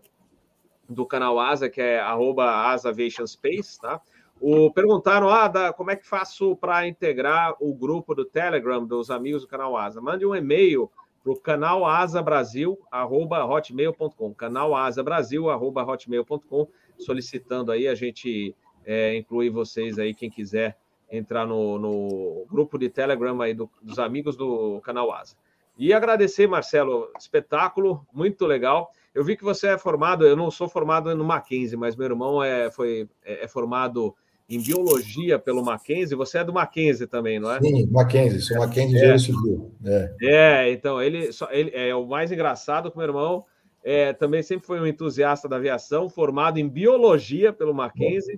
[0.88, 4.00] do canal Asa, que é @asaviationspace, tá?
[4.40, 9.10] O, perguntaram, ah, da, como é que faço para integrar o grupo do Telegram dos
[9.10, 10.00] amigos do canal Asa?
[10.00, 10.90] Mande um e-mail
[11.22, 16.68] para o canal Asa Brasil, arroba hotmail.com, canal Asa Brasil, arroba hotmail.com,
[16.98, 18.54] solicitando aí, a gente
[18.84, 20.76] é, inclui vocês aí, quem quiser
[21.10, 25.36] entrar no, no grupo de Telegram aí do, dos amigos do canal Asa.
[25.76, 28.90] E agradecer, Marcelo, espetáculo, muito legal.
[29.14, 32.42] Eu vi que você é formado, eu não sou formado no Mackenzie, mas meu irmão
[32.42, 34.14] é, foi, é, é formado
[34.48, 36.16] em biologia pelo Mackenzie.
[36.16, 37.60] Você é do Mackenzie também, não é?
[37.60, 39.18] Sim, Mackenzie, sou Mackenzie é.
[39.18, 39.72] Civil.
[39.84, 40.14] É.
[40.22, 43.44] é, então, ele, ele é o mais engraçado que meu irmão
[43.82, 48.36] é, também sempre foi um entusiasta da aviação, formado em biologia pelo Mackenzie.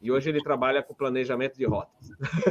[0.00, 2.08] E hoje ele trabalha com planejamento de rotas.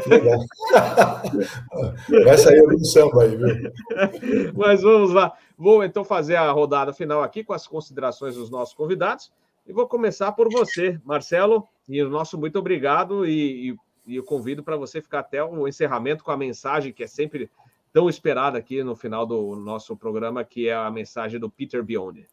[0.08, 0.40] Legal.
[2.26, 4.54] Vai sair algum samba aí, viu?
[4.56, 5.34] Mas vamos lá.
[5.58, 9.32] Vou então fazer a rodada final aqui com as considerações dos nossos convidados.
[9.66, 11.68] E vou começar por você, Marcelo.
[11.88, 13.26] E o nosso muito obrigado.
[13.26, 13.76] E, e,
[14.08, 17.50] e eu convido para você ficar até o encerramento com a mensagem que é sempre
[17.94, 22.28] tão esperada aqui no final do nosso programa, que é a mensagem do Peter Biondi.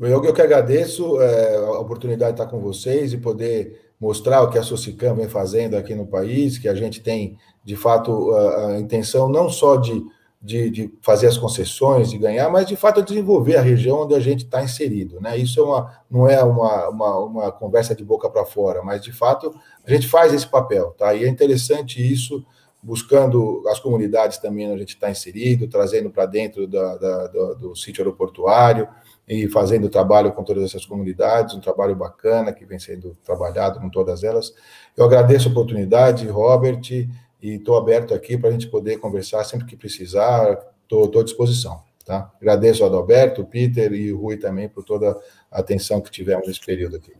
[0.00, 4.50] Eu, eu que agradeço é, a oportunidade de estar com vocês e poder mostrar o
[4.50, 8.78] que a Socicam vem fazendo aqui no país, que a gente tem, de fato, a,
[8.78, 10.04] intenção não só de,
[10.40, 14.20] de, de, fazer as concessões, de ganhar, mas, de fato, desenvolver a região onde a
[14.20, 15.20] gente está inserido.
[15.20, 15.38] Né?
[15.38, 19.12] Isso é uma, não é uma, uma, uma conversa de boca para fora, mas, de
[19.12, 19.54] fato,
[19.84, 20.94] a gente faz esse papel.
[20.98, 21.14] Tá?
[21.14, 22.44] E é interessante isso,
[22.82, 27.54] buscando as comunidades também onde a gente está inserido, trazendo para dentro da, da, do,
[27.54, 28.86] do sítio aeroportuário,
[29.28, 33.90] e fazendo trabalho com todas essas comunidades, um trabalho bacana que vem sendo trabalhado com
[33.90, 34.54] todas elas.
[34.96, 37.08] Eu agradeço a oportunidade, Robert, e
[37.42, 41.84] estou aberto aqui para a gente poder conversar sempre que precisar, estou à disposição.
[42.04, 42.30] Tá?
[42.40, 45.20] Agradeço ao Adalberto, Peter e o Rui também por toda
[45.50, 47.12] a atenção que tivemos nesse período aqui.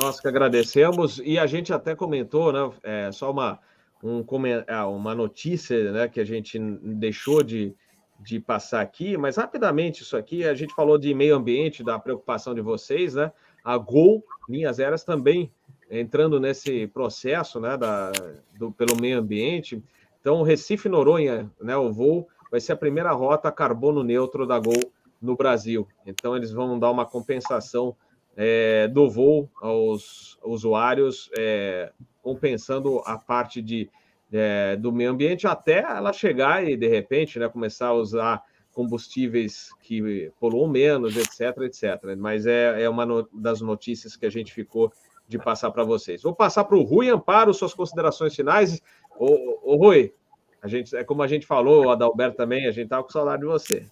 [0.00, 2.70] Nós que agradecemos, e a gente até comentou, né?
[2.84, 3.58] É, só uma,
[4.02, 4.24] um,
[4.68, 7.74] ah, uma notícia né, que a gente deixou de,
[8.20, 12.54] de passar aqui, mas rapidamente isso aqui, a gente falou de meio ambiente, da preocupação
[12.54, 13.32] de vocês, né?
[13.62, 15.50] A Gol, Linhas Aéreas também
[15.90, 18.10] entrando nesse processo, né, da,
[18.58, 19.82] do, pelo meio ambiente.
[20.20, 24.82] Então, Recife Noronha, né, o voo vai ser a primeira rota carbono neutro da Gol
[25.20, 25.86] no Brasil.
[26.06, 27.96] Então, eles vão dar uma compensação
[28.36, 31.92] é, do voo aos usuários, é,
[32.22, 33.88] compensando a parte de
[34.32, 38.42] é, do meio ambiente até ela chegar e, de repente, né, começar a usar
[38.72, 42.16] combustíveis que poluam menos, etc, etc.
[42.18, 44.92] Mas é, é uma no, das notícias que a gente ficou
[45.28, 46.22] de passar para vocês.
[46.22, 48.82] Vou passar para o Rui Amparo, suas considerações finais.
[49.16, 50.12] Ô, ô, Rui,
[50.60, 53.42] a gente, é como a gente falou, o Adalberto também, a gente estava com saudade
[53.42, 53.86] de você.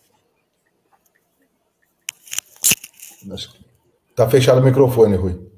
[4.11, 5.52] Está fechado o microfone, Rui.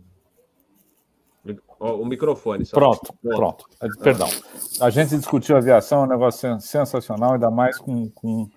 [1.92, 2.64] O microfone.
[2.64, 2.74] Só.
[2.74, 3.66] Pronto, pronto.
[3.80, 4.28] É, perdão.
[4.80, 8.48] A gente discutiu aviação, é um negócio sensacional, ainda mais com, com,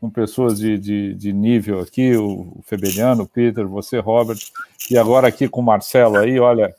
[0.00, 4.38] com pessoas de, de, de, nível aqui, o Febeliano, o Peter, você, Robert,
[4.90, 6.72] e agora aqui com o Marcelo aí, olha,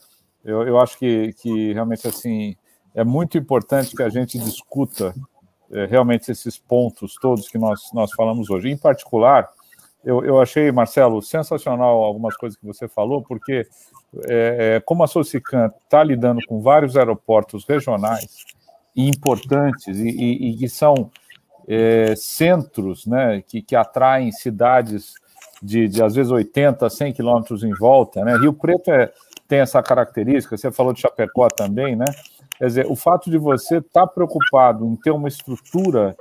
[0.43, 2.55] eu, eu acho que, que realmente assim
[2.95, 5.13] é muito importante que a gente discuta
[5.71, 8.69] é, realmente esses pontos todos que nós, nós falamos hoje.
[8.69, 9.49] Em particular,
[10.03, 13.67] eu, eu achei, Marcelo, sensacional algumas coisas que você falou, porque
[14.27, 18.45] é, é, como a Socican está lidando com vários aeroportos regionais
[18.95, 21.11] e importantes e, que são
[21.67, 25.13] é, centros né, que, que atraem cidades
[25.61, 28.23] de, de, às vezes 80, 100 quilômetros em volta.
[28.23, 28.37] Né?
[28.37, 29.11] Rio Preto é,
[29.47, 32.05] tem essa característica, você falou de Chapecó também, né?
[32.57, 36.15] Quer dizer, o fato de você estar tá preocupado em ter uma estrutura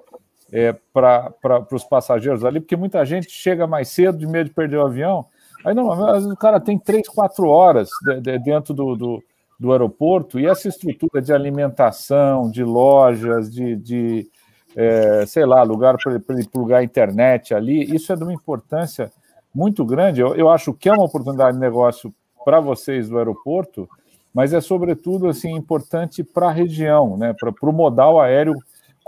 [0.52, 4.76] é, para os passageiros ali, porque muita gente chega mais cedo de medo de perder
[4.78, 5.26] o avião,
[5.64, 9.22] Aí, não, o cara tem três, quatro horas de, de, dentro do, do,
[9.58, 14.30] do, aeroporto e essa estrutura de alimentação, de lojas, de, de
[14.76, 19.10] é, sei lá, lugar para ele plugar internet ali, isso é de uma importância
[19.52, 20.20] muito grande.
[20.20, 22.14] Eu, eu acho que é uma oportunidade de negócio
[22.44, 23.88] para vocês do aeroporto,
[24.32, 28.54] mas é sobretudo assim importante para a região, né, para o modal aéreo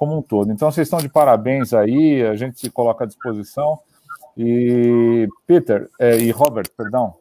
[0.01, 0.51] como um todo.
[0.51, 3.79] Então, vocês estão de parabéns aí, a gente se coloca à disposição.
[4.35, 7.13] E Peter é, e Robert, perdão,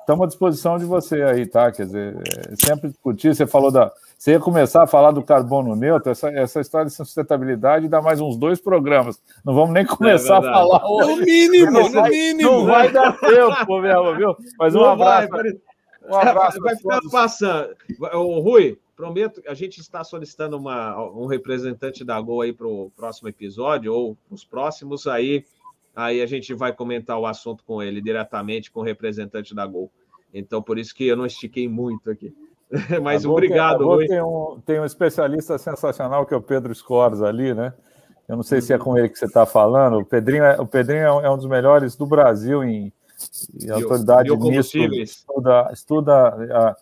[0.00, 1.72] estamos à disposição de você aí, tá?
[1.72, 3.34] Quer dizer, é, sempre discutir.
[3.34, 3.90] Você falou da.
[4.18, 8.20] Você ia começar a falar do carbono neutro, essa, essa história de sustentabilidade dá mais
[8.20, 9.18] uns dois programas.
[9.42, 11.08] Não vamos nem começar é a falar hoje.
[11.08, 12.50] No mínimo, no vai, mínimo.
[12.50, 14.36] Não vai dar tempo mesmo, viu?
[14.58, 15.28] Mas um não abraço.
[15.30, 15.52] Vai,
[16.10, 16.60] Um abraço.
[16.60, 17.74] Vai ficar passando.
[18.12, 22.90] O Rui, prometo, a gente está solicitando uma, um representante da Gol aí para o
[22.96, 25.44] próximo episódio, ou os próximos, aí,
[25.94, 29.90] aí a gente vai comentar o assunto com ele diretamente, com o representante da Gol.
[30.32, 32.34] Então, por isso que eu não estiquei muito aqui.
[33.02, 34.06] Mas obrigado, tem, Rui.
[34.08, 37.72] Tem um, tem um especialista sensacional que é o Pedro Scorza ali, né?
[38.26, 39.98] Eu não sei se é com ele que você está falando.
[39.98, 42.92] O Pedrinho, é, o Pedrinho é, é um dos melhores do Brasil em,
[43.62, 44.76] em autoridade nisso.
[44.78, 46.76] Estuda, estuda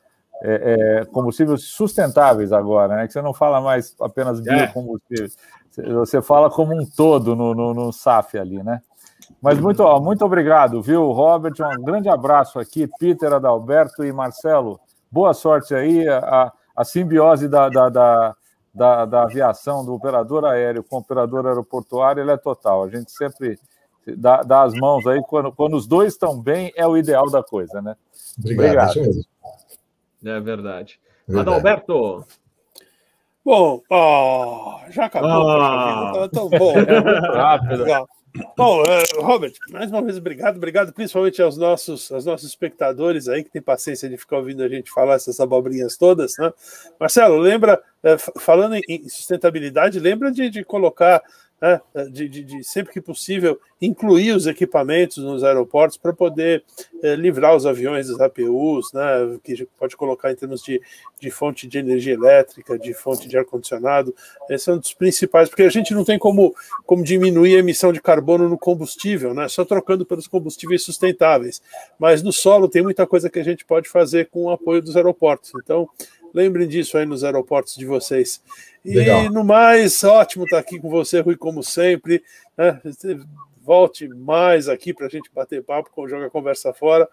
[0.47, 3.07] é, é, combustíveis sustentáveis agora, né?
[3.07, 4.67] Que você não fala mais apenas é.
[4.67, 5.37] biocombustíveis.
[5.77, 8.81] Você fala como um todo no, no, no SAF ali, né?
[9.41, 11.55] Mas muito, ó, muito obrigado, viu, Robert?
[11.79, 14.79] Um grande abraço aqui, Peter, Adalberto e Marcelo.
[15.11, 16.07] Boa sorte aí.
[16.09, 18.37] A, a simbiose da, da, da
[18.75, 22.83] da, da aviação, do operador aéreo com o operador aeroportuário, ele é total.
[22.83, 23.57] A gente sempre
[24.17, 27.43] dá, dá as mãos aí, quando, quando os dois estão bem, é o ideal da
[27.43, 27.95] coisa, né?
[28.37, 28.99] Obrigado.
[28.99, 29.25] Obrigado.
[30.25, 30.99] É verdade.
[31.29, 31.49] verdade.
[31.51, 32.25] Adalberto.
[33.45, 35.51] Bom, oh, já acabou.
[35.51, 36.13] Ah.
[36.15, 36.73] Tá tão bom.
[36.79, 37.85] É rápido.
[38.57, 43.45] Bom, uh, Robert, mais uma vez obrigado, obrigado principalmente aos nossos, aos nossos espectadores aí
[43.45, 46.53] que tem paciência de ficar ouvindo a gente falar essas abobrinhas todas, né?
[46.99, 51.23] Marcelo, lembra, uh, falando em sustentabilidade, lembra de, de colocar
[51.65, 51.81] né,
[52.11, 56.63] de, de, de, sempre que possível incluir os equipamentos nos aeroportos para poder
[57.03, 60.79] é, livrar os aviões dos APUs, né, que pode colocar em termos de,
[61.19, 64.15] de fonte de energia elétrica, de fonte de ar-condicionado.
[64.51, 66.55] Esse é um dos principais, porque a gente não tem como,
[66.85, 71.63] como diminuir a emissão de carbono no combustível, né, só trocando pelos combustíveis sustentáveis.
[71.99, 74.97] Mas no solo tem muita coisa que a gente pode fazer com o apoio dos
[74.97, 75.53] aeroportos.
[75.63, 75.89] Então,
[76.35, 78.43] lembrem disso aí nos aeroportos de vocês.
[78.85, 79.25] Legal.
[79.25, 82.23] E no mais, ótimo estar aqui com você, Rui, como sempre.
[82.59, 82.81] Né?
[83.63, 87.09] Volte mais aqui para a gente bater papo Joga Conversa Fora.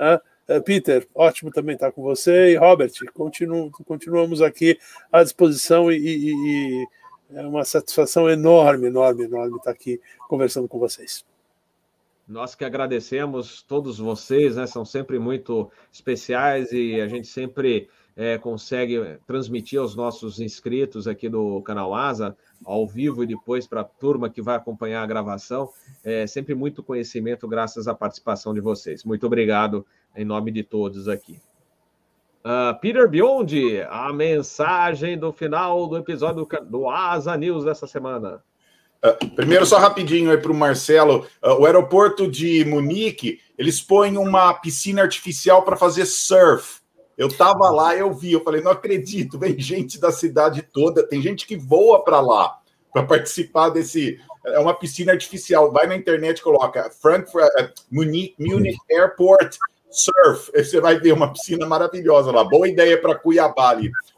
[0.00, 0.18] Né?
[0.48, 2.52] É, Peter, ótimo também estar com você.
[2.52, 4.78] E Robert, continuo, continuamos aqui
[5.12, 6.86] à disposição e, e, e,
[7.34, 11.24] é uma satisfação enorme, enorme, enorme estar aqui conversando com vocês.
[12.26, 14.66] Nós que agradecemos todos vocês, né?
[14.66, 21.28] São sempre muito especiais e a gente sempre é, consegue transmitir aos nossos inscritos aqui
[21.28, 25.70] do canal Asa, ao vivo e depois para a turma que vai acompanhar a gravação.
[26.04, 29.04] É sempre muito conhecimento graças à participação de vocês.
[29.04, 31.40] Muito obrigado em nome de todos aqui.
[32.44, 38.42] Uh, Peter Biondi, a mensagem do final do episódio do, Asa News dessa semana.
[39.04, 41.24] Uh, primeiro, só rapidinho aí para o Marcelo.
[41.42, 46.81] Uh, o aeroporto de Munique, eles põem uma piscina artificial para fazer surf.
[47.22, 51.22] Eu estava lá, eu vi, eu falei, não acredito, vem gente da cidade toda, tem
[51.22, 52.58] gente que voa para lá
[52.92, 54.18] para participar desse.
[54.44, 55.70] É uma piscina artificial.
[55.70, 59.56] Vai na internet, coloca Frankfurt, uh, Munich, Munich Airport
[59.88, 60.50] Surf.
[60.52, 62.42] Você vai ver uma piscina maravilhosa lá.
[62.42, 63.76] Boa ideia para Cuiabá.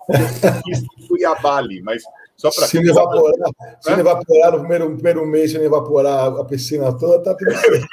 [1.06, 2.02] Cuiabá mas
[2.39, 2.66] só para.
[2.66, 3.51] Se, evaporar,
[3.82, 7.86] se evaporar no primeiro, no primeiro mês, se evaporar a piscina toda, tá tudo certo.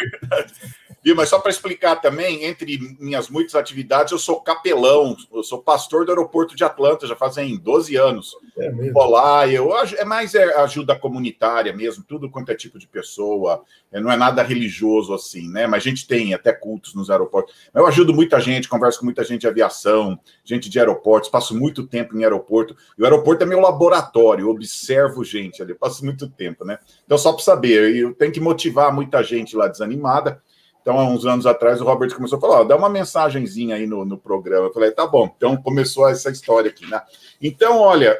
[1.03, 1.15] Viu?
[1.15, 6.05] Mas só para explicar também, entre minhas muitas atividades, eu sou capelão, eu sou pastor
[6.05, 8.35] do aeroporto de Atlanta, já fazem 12 anos.
[8.55, 8.93] É mesmo.
[8.93, 13.63] Vou lá, eu, é mais é ajuda comunitária mesmo, tudo quanto é tipo de pessoa,
[13.91, 15.65] é, não é nada religioso assim, né?
[15.65, 17.55] Mas a gente tem até cultos nos aeroportos.
[17.73, 21.87] Eu ajudo muita gente, converso com muita gente de aviação, gente de aeroportos, passo muito
[21.87, 22.75] tempo em aeroporto.
[22.95, 26.77] E o aeroporto é meu laboratório, eu observo gente ali, passo muito tempo, né?
[27.05, 30.41] Então, só para saber, eu tenho que motivar muita gente lá desanimada.
[30.81, 34.03] Então, há uns anos atrás, o Robert começou a falar: dá uma mensagenzinha aí no,
[34.03, 34.67] no programa.
[34.67, 35.31] Eu falei: tá bom.
[35.37, 37.01] Então, começou essa história aqui, né?
[37.41, 38.19] Então, olha,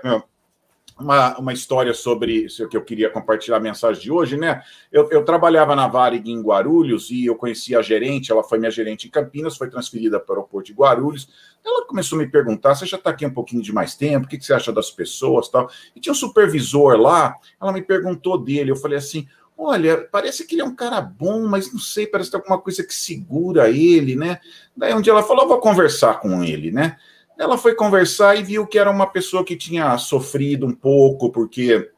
[1.02, 4.62] uma, uma história sobre isso que eu queria compartilhar a mensagem de hoje, né?
[4.92, 8.72] Eu, eu trabalhava na Varig em Guarulhos e eu conheci a gerente, ela foi minha
[8.72, 11.28] gerente em Campinas, foi transferida para o aeroporto de Guarulhos.
[11.66, 14.26] Ela começou a me perguntar: você já está aqui um pouquinho de mais tempo?
[14.26, 15.70] O que, que você acha das pessoas tal?
[15.96, 18.72] E tinha um supervisor lá, ela me perguntou dele.
[18.72, 19.28] Eu falei assim:
[19.58, 22.60] Olha, parece que ele é um cara bom, mas não sei, parece que tem alguma
[22.60, 24.40] coisa que segura ele, né?
[24.76, 26.98] Daí um dia ela falou: vou conversar com ele, né?
[27.38, 31.92] Ela foi conversar e viu que era uma pessoa que tinha sofrido um pouco, porque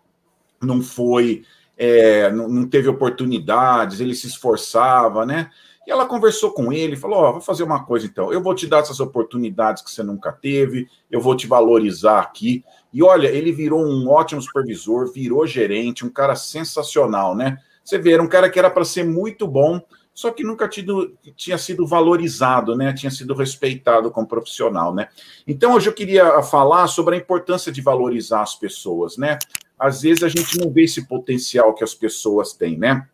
[0.62, 1.44] não foi,
[1.78, 5.50] é, não, não, teve oportunidades, ele se esforçava, né?
[5.86, 8.56] E ela conversou com ele, falou: Ó, oh, vou fazer uma coisa então, eu vou
[8.56, 12.64] te dar essas oportunidades que você nunca teve, eu vou te valorizar aqui.
[12.94, 17.57] E olha, ele virou um ótimo supervisor, virou gerente, um cara sensacional, né?
[17.84, 19.82] Você vê, era um cara que era para ser muito bom,
[20.14, 22.94] só que nunca tido, tinha sido valorizado, né?
[22.94, 25.10] Tinha sido respeitado como profissional, né?
[25.48, 29.40] Então hoje eu queria falar sobre a importância de valorizar as pessoas, né?
[29.78, 33.07] Às vezes a gente não vê esse potencial que as pessoas têm, né?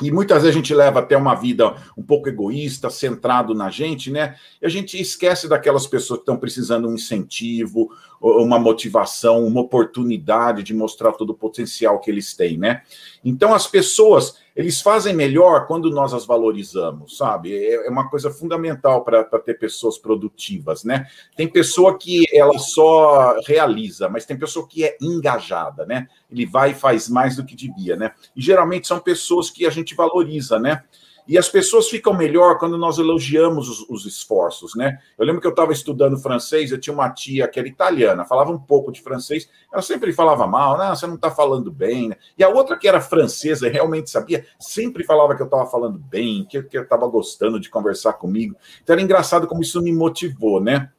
[0.00, 4.10] E muitas vezes a gente leva até uma vida um pouco egoísta, centrado na gente,
[4.10, 4.36] né?
[4.60, 7.90] E a gente esquece daquelas pessoas que estão precisando de um incentivo,
[8.22, 12.82] uma motivação, uma oportunidade de mostrar todo o potencial que eles têm, né?
[13.24, 17.52] Então as pessoas, eles fazem melhor quando nós as valorizamos, sabe?
[17.52, 21.08] É, é uma coisa fundamental para ter pessoas produtivas, né?
[21.36, 26.06] Tem pessoa que ela só realiza, mas tem pessoa que é engajada, né?
[26.30, 28.12] Ele vai e faz mais do que devia, né?
[28.36, 30.84] E geralmente são pessoas que a gente valoriza, né?
[31.26, 34.98] E as pessoas ficam melhor quando nós elogiamos os, os esforços, né?
[35.18, 38.50] Eu lembro que eu estava estudando francês, eu tinha uma tia que era italiana, falava
[38.50, 42.16] um pouco de francês, ela sempre falava mal, não, você não está falando bem, né?
[42.36, 46.44] E a outra que era francesa, realmente sabia, sempre falava que eu estava falando bem,
[46.44, 48.56] que, que eu estava gostando de conversar comigo.
[48.82, 50.90] Então era engraçado como isso me motivou, né?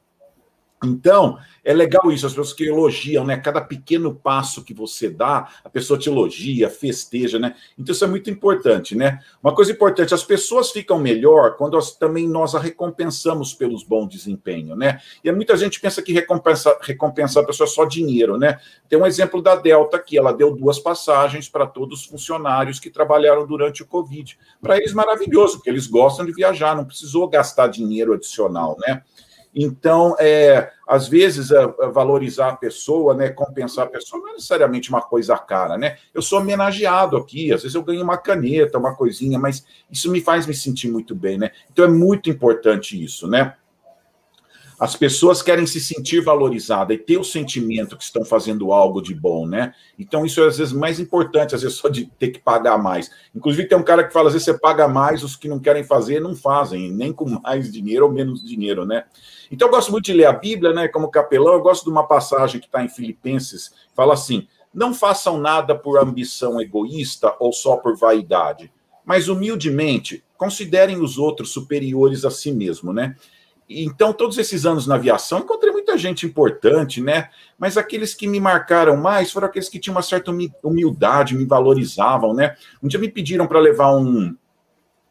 [0.86, 3.38] Então, é legal isso, as pessoas que elogiam, né?
[3.38, 7.54] Cada pequeno passo que você dá, a pessoa te elogia, festeja, né?
[7.78, 9.20] Então, isso é muito importante, né?
[9.42, 14.76] Uma coisa importante, as pessoas ficam melhor quando também nós a recompensamos pelos bons desempenho,
[14.76, 15.00] né?
[15.22, 18.58] E muita gente pensa que recompensa, recompensar a pessoa é só dinheiro, né?
[18.88, 22.90] Tem um exemplo da Delta aqui, ela deu duas passagens para todos os funcionários que
[22.90, 24.38] trabalharam durante o Covid.
[24.60, 29.02] Para eles, maravilhoso, porque eles gostam de viajar, não precisou gastar dinheiro adicional, né?
[29.54, 31.50] Então, é, às vezes,
[31.92, 35.96] valorizar a pessoa, né, compensar a pessoa, não é necessariamente uma coisa cara, né?
[36.12, 40.20] Eu sou homenageado aqui, às vezes eu ganho uma caneta, uma coisinha, mas isso me
[40.20, 41.50] faz me sentir muito bem, né?
[41.72, 43.54] Então é muito importante isso, né?
[44.78, 49.14] As pessoas querem se sentir valorizadas e ter o sentimento que estão fazendo algo de
[49.14, 49.72] bom, né?
[49.98, 53.10] Então, isso é às vezes mais importante, às vezes, só de ter que pagar mais.
[53.34, 55.84] Inclusive, tem um cara que fala: às vezes você paga mais, os que não querem
[55.84, 59.04] fazer não fazem, nem com mais dinheiro ou menos dinheiro, né?
[59.50, 60.88] Então, eu gosto muito de ler a Bíblia, né?
[60.88, 65.38] Como capelão, eu gosto de uma passagem que está em Filipenses, fala assim: não façam
[65.38, 68.72] nada por ambição egoísta ou só por vaidade,
[69.04, 73.14] mas humildemente considerem os outros superiores a si mesmo, né?
[73.68, 77.30] Então, todos esses anos na aviação, encontrei muita gente importante, né?
[77.58, 80.30] Mas aqueles que me marcaram mais foram aqueles que tinham uma certa
[80.62, 82.56] humildade, me valorizavam, né?
[82.82, 84.36] Um dia me pediram para levar um,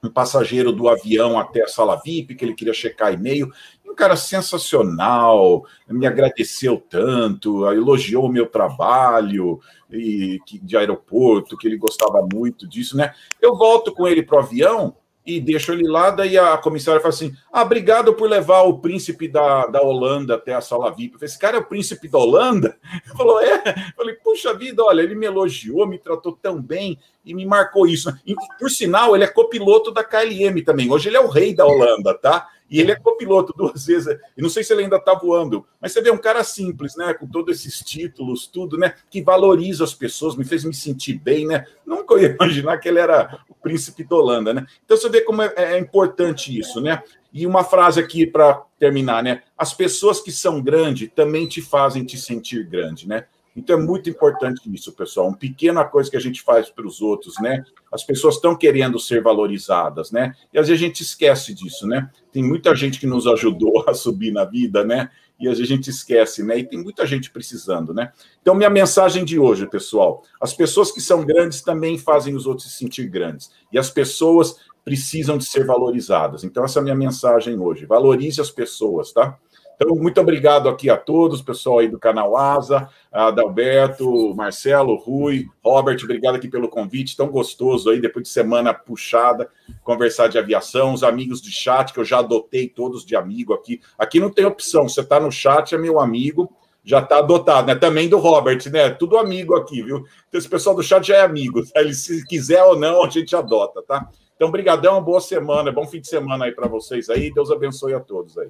[0.03, 3.51] um passageiro do avião até a sala VIP, que ele queria checar e-mail.
[3.83, 9.59] Um cara sensacional, me agradeceu tanto, elogiou o meu trabalho
[9.89, 13.13] e, de aeroporto, que ele gostava muito disso, né?
[13.41, 17.13] Eu volto com ele para o avião e deixo ele lá, daí a comissária fala
[17.13, 21.13] assim: ah, obrigado por levar o príncipe da, da Holanda até a sala VIP.
[21.13, 22.77] Falei, esse cara é o príncipe da Holanda?
[23.05, 23.55] Ele falou, é.
[23.55, 27.87] Eu falei, puxa vida, olha, ele me elogiou, me tratou tão bem e me marcou
[27.87, 28.13] isso.
[28.25, 30.91] E, por sinal, ele é copiloto da KLM também.
[30.91, 32.49] Hoje ele é o rei da Holanda, tá?
[32.73, 34.17] E ele é copiloto duas vezes.
[34.35, 37.13] E não sei se ele ainda está voando, mas você vê um cara simples, né?
[37.13, 38.95] Com todos esses títulos, tudo, né?
[39.11, 41.67] Que valoriza as pessoas, me fez me sentir bem, né?
[41.85, 44.65] Nunca ia imaginar que ele era o príncipe da Holanda, né?
[44.83, 47.03] Então você vê como é, é importante isso, né?
[47.31, 49.43] E uma frase aqui para terminar, né?
[49.55, 53.27] As pessoas que são grandes também te fazem te sentir grande, né?
[53.55, 55.27] Então é muito importante isso, pessoal.
[55.27, 57.63] Uma pequena coisa que a gente faz para os outros, né?
[57.91, 60.33] As pessoas estão querendo ser valorizadas, né?
[60.51, 62.09] E às vezes a gente esquece disso, né?
[62.31, 65.09] Tem muita gente que nos ajudou a subir na vida, né?
[65.39, 66.59] E às vezes a gente esquece, né?
[66.59, 68.11] E tem muita gente precisando, né?
[68.41, 72.71] Então, minha mensagem de hoje, pessoal: as pessoas que são grandes também fazem os outros
[72.71, 73.51] se sentir grandes.
[73.71, 76.43] E as pessoas precisam de ser valorizadas.
[76.43, 77.85] Então, essa é a minha mensagem hoje.
[77.85, 79.37] Valorize as pessoas, tá?
[79.83, 85.99] Então, muito obrigado aqui a todos, pessoal aí do canal Asa, Adalberto, Marcelo, Rui, Robert,
[86.01, 89.49] obrigado aqui pelo convite, tão gostoso aí, depois de semana puxada,
[89.83, 93.81] conversar de aviação, os amigos de chat, que eu já adotei todos de amigo aqui.
[93.99, 96.49] Aqui não tem opção, você está no chat, é meu amigo,
[96.81, 97.75] já está adotado, né?
[97.75, 98.89] Também do Robert, né?
[98.89, 100.05] Tudo amigo aqui, viu?
[100.29, 101.81] Então, esse pessoal do chat já é amigo, tá?
[101.81, 104.09] Ele, se quiser ou não, a gente adota, tá?
[104.33, 107.99] Então, brigadão, boa semana, bom fim de semana aí para vocês aí, Deus abençoe a
[107.99, 108.49] todos aí.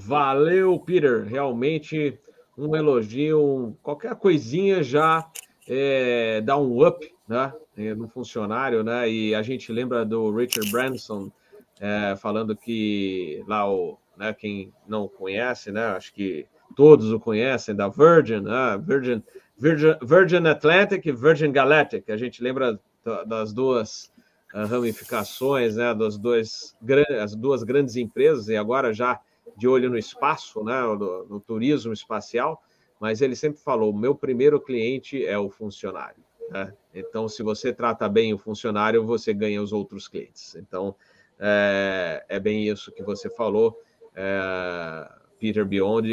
[0.00, 1.24] Valeu, Peter.
[1.24, 2.16] Realmente
[2.56, 5.28] um elogio, qualquer coisinha já
[5.68, 7.52] é, dá um up né,
[7.96, 9.10] no funcionário, né?
[9.10, 11.32] E a gente lembra do Richard Branson
[11.80, 15.86] é, falando que lá o, né, quem não conhece, né?
[15.86, 16.46] Acho que
[16.76, 19.22] todos o conhecem da Virgin, né, Virgin,
[19.58, 22.08] Virgin, Virgin Atlantic e Virgin Galactic.
[22.08, 22.78] A gente lembra
[23.26, 24.12] das duas
[24.54, 25.92] uh, ramificações, né?
[25.92, 26.76] Das dois,
[27.20, 29.20] as duas grandes empresas e agora já
[29.58, 32.62] de olho no espaço, né, no, no turismo espacial,
[33.00, 36.22] mas ele sempre falou: meu primeiro cliente é o funcionário.
[36.50, 36.72] Né?
[36.94, 40.54] Então, se você trata bem o funcionário, você ganha os outros clientes.
[40.54, 40.94] Então,
[41.38, 43.76] é, é bem isso que você falou,
[44.14, 46.08] é, Peter Beyond.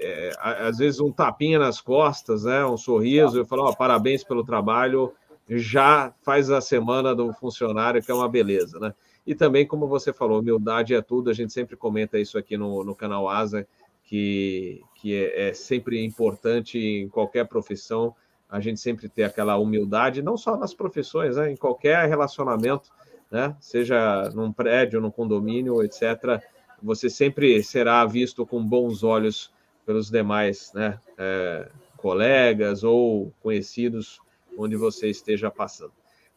[0.00, 4.44] É, às vezes um tapinha nas costas, né, um sorriso, eu falo: oh, parabéns pelo
[4.44, 5.12] trabalho,
[5.48, 8.94] já faz a semana do funcionário, que é uma beleza, né?
[9.26, 12.84] E também, como você falou, humildade é tudo, a gente sempre comenta isso aqui no,
[12.84, 13.66] no canal Asa,
[14.02, 18.14] que, que é, é sempre importante em qualquer profissão,
[18.48, 21.50] a gente sempre ter aquela humildade, não só nas profissões, né?
[21.50, 22.90] em qualquer relacionamento,
[23.30, 23.56] né?
[23.60, 26.40] seja num prédio, num condomínio, etc.,
[26.82, 29.50] você sempre será visto com bons olhos
[29.86, 30.98] pelos demais né?
[31.16, 34.20] É, colegas ou conhecidos
[34.58, 35.92] onde você esteja passando.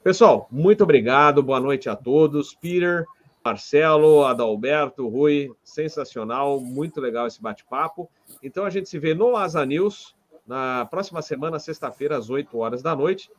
[0.07, 2.55] Pessoal, muito obrigado, boa noite a todos.
[2.55, 3.05] Peter,
[3.43, 8.09] Marcelo, Adalberto, Rui, sensacional, muito legal esse bate-papo.
[8.41, 10.15] Então a gente se vê no Asa News
[10.47, 13.29] na próxima semana, sexta-feira, às 8 horas da noite.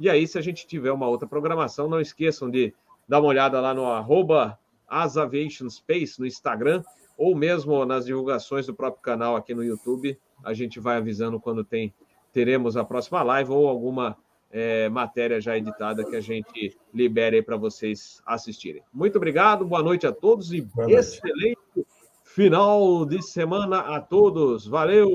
[0.00, 2.74] E aí, se a gente tiver uma outra programação, não esqueçam de
[3.06, 4.58] dar uma olhada lá no arroba
[5.70, 6.82] Space no Instagram,
[7.16, 10.18] ou mesmo nas divulgações do próprio canal aqui no YouTube.
[10.42, 11.94] A gente vai avisando quando tem
[12.32, 14.18] teremos a próxima live ou alguma
[14.56, 18.82] é, matéria já editada que a gente libere para vocês assistirem.
[18.90, 21.58] Muito obrigado, boa noite a todos e excelente
[22.24, 24.66] final de semana a todos.
[24.66, 25.04] Valeu!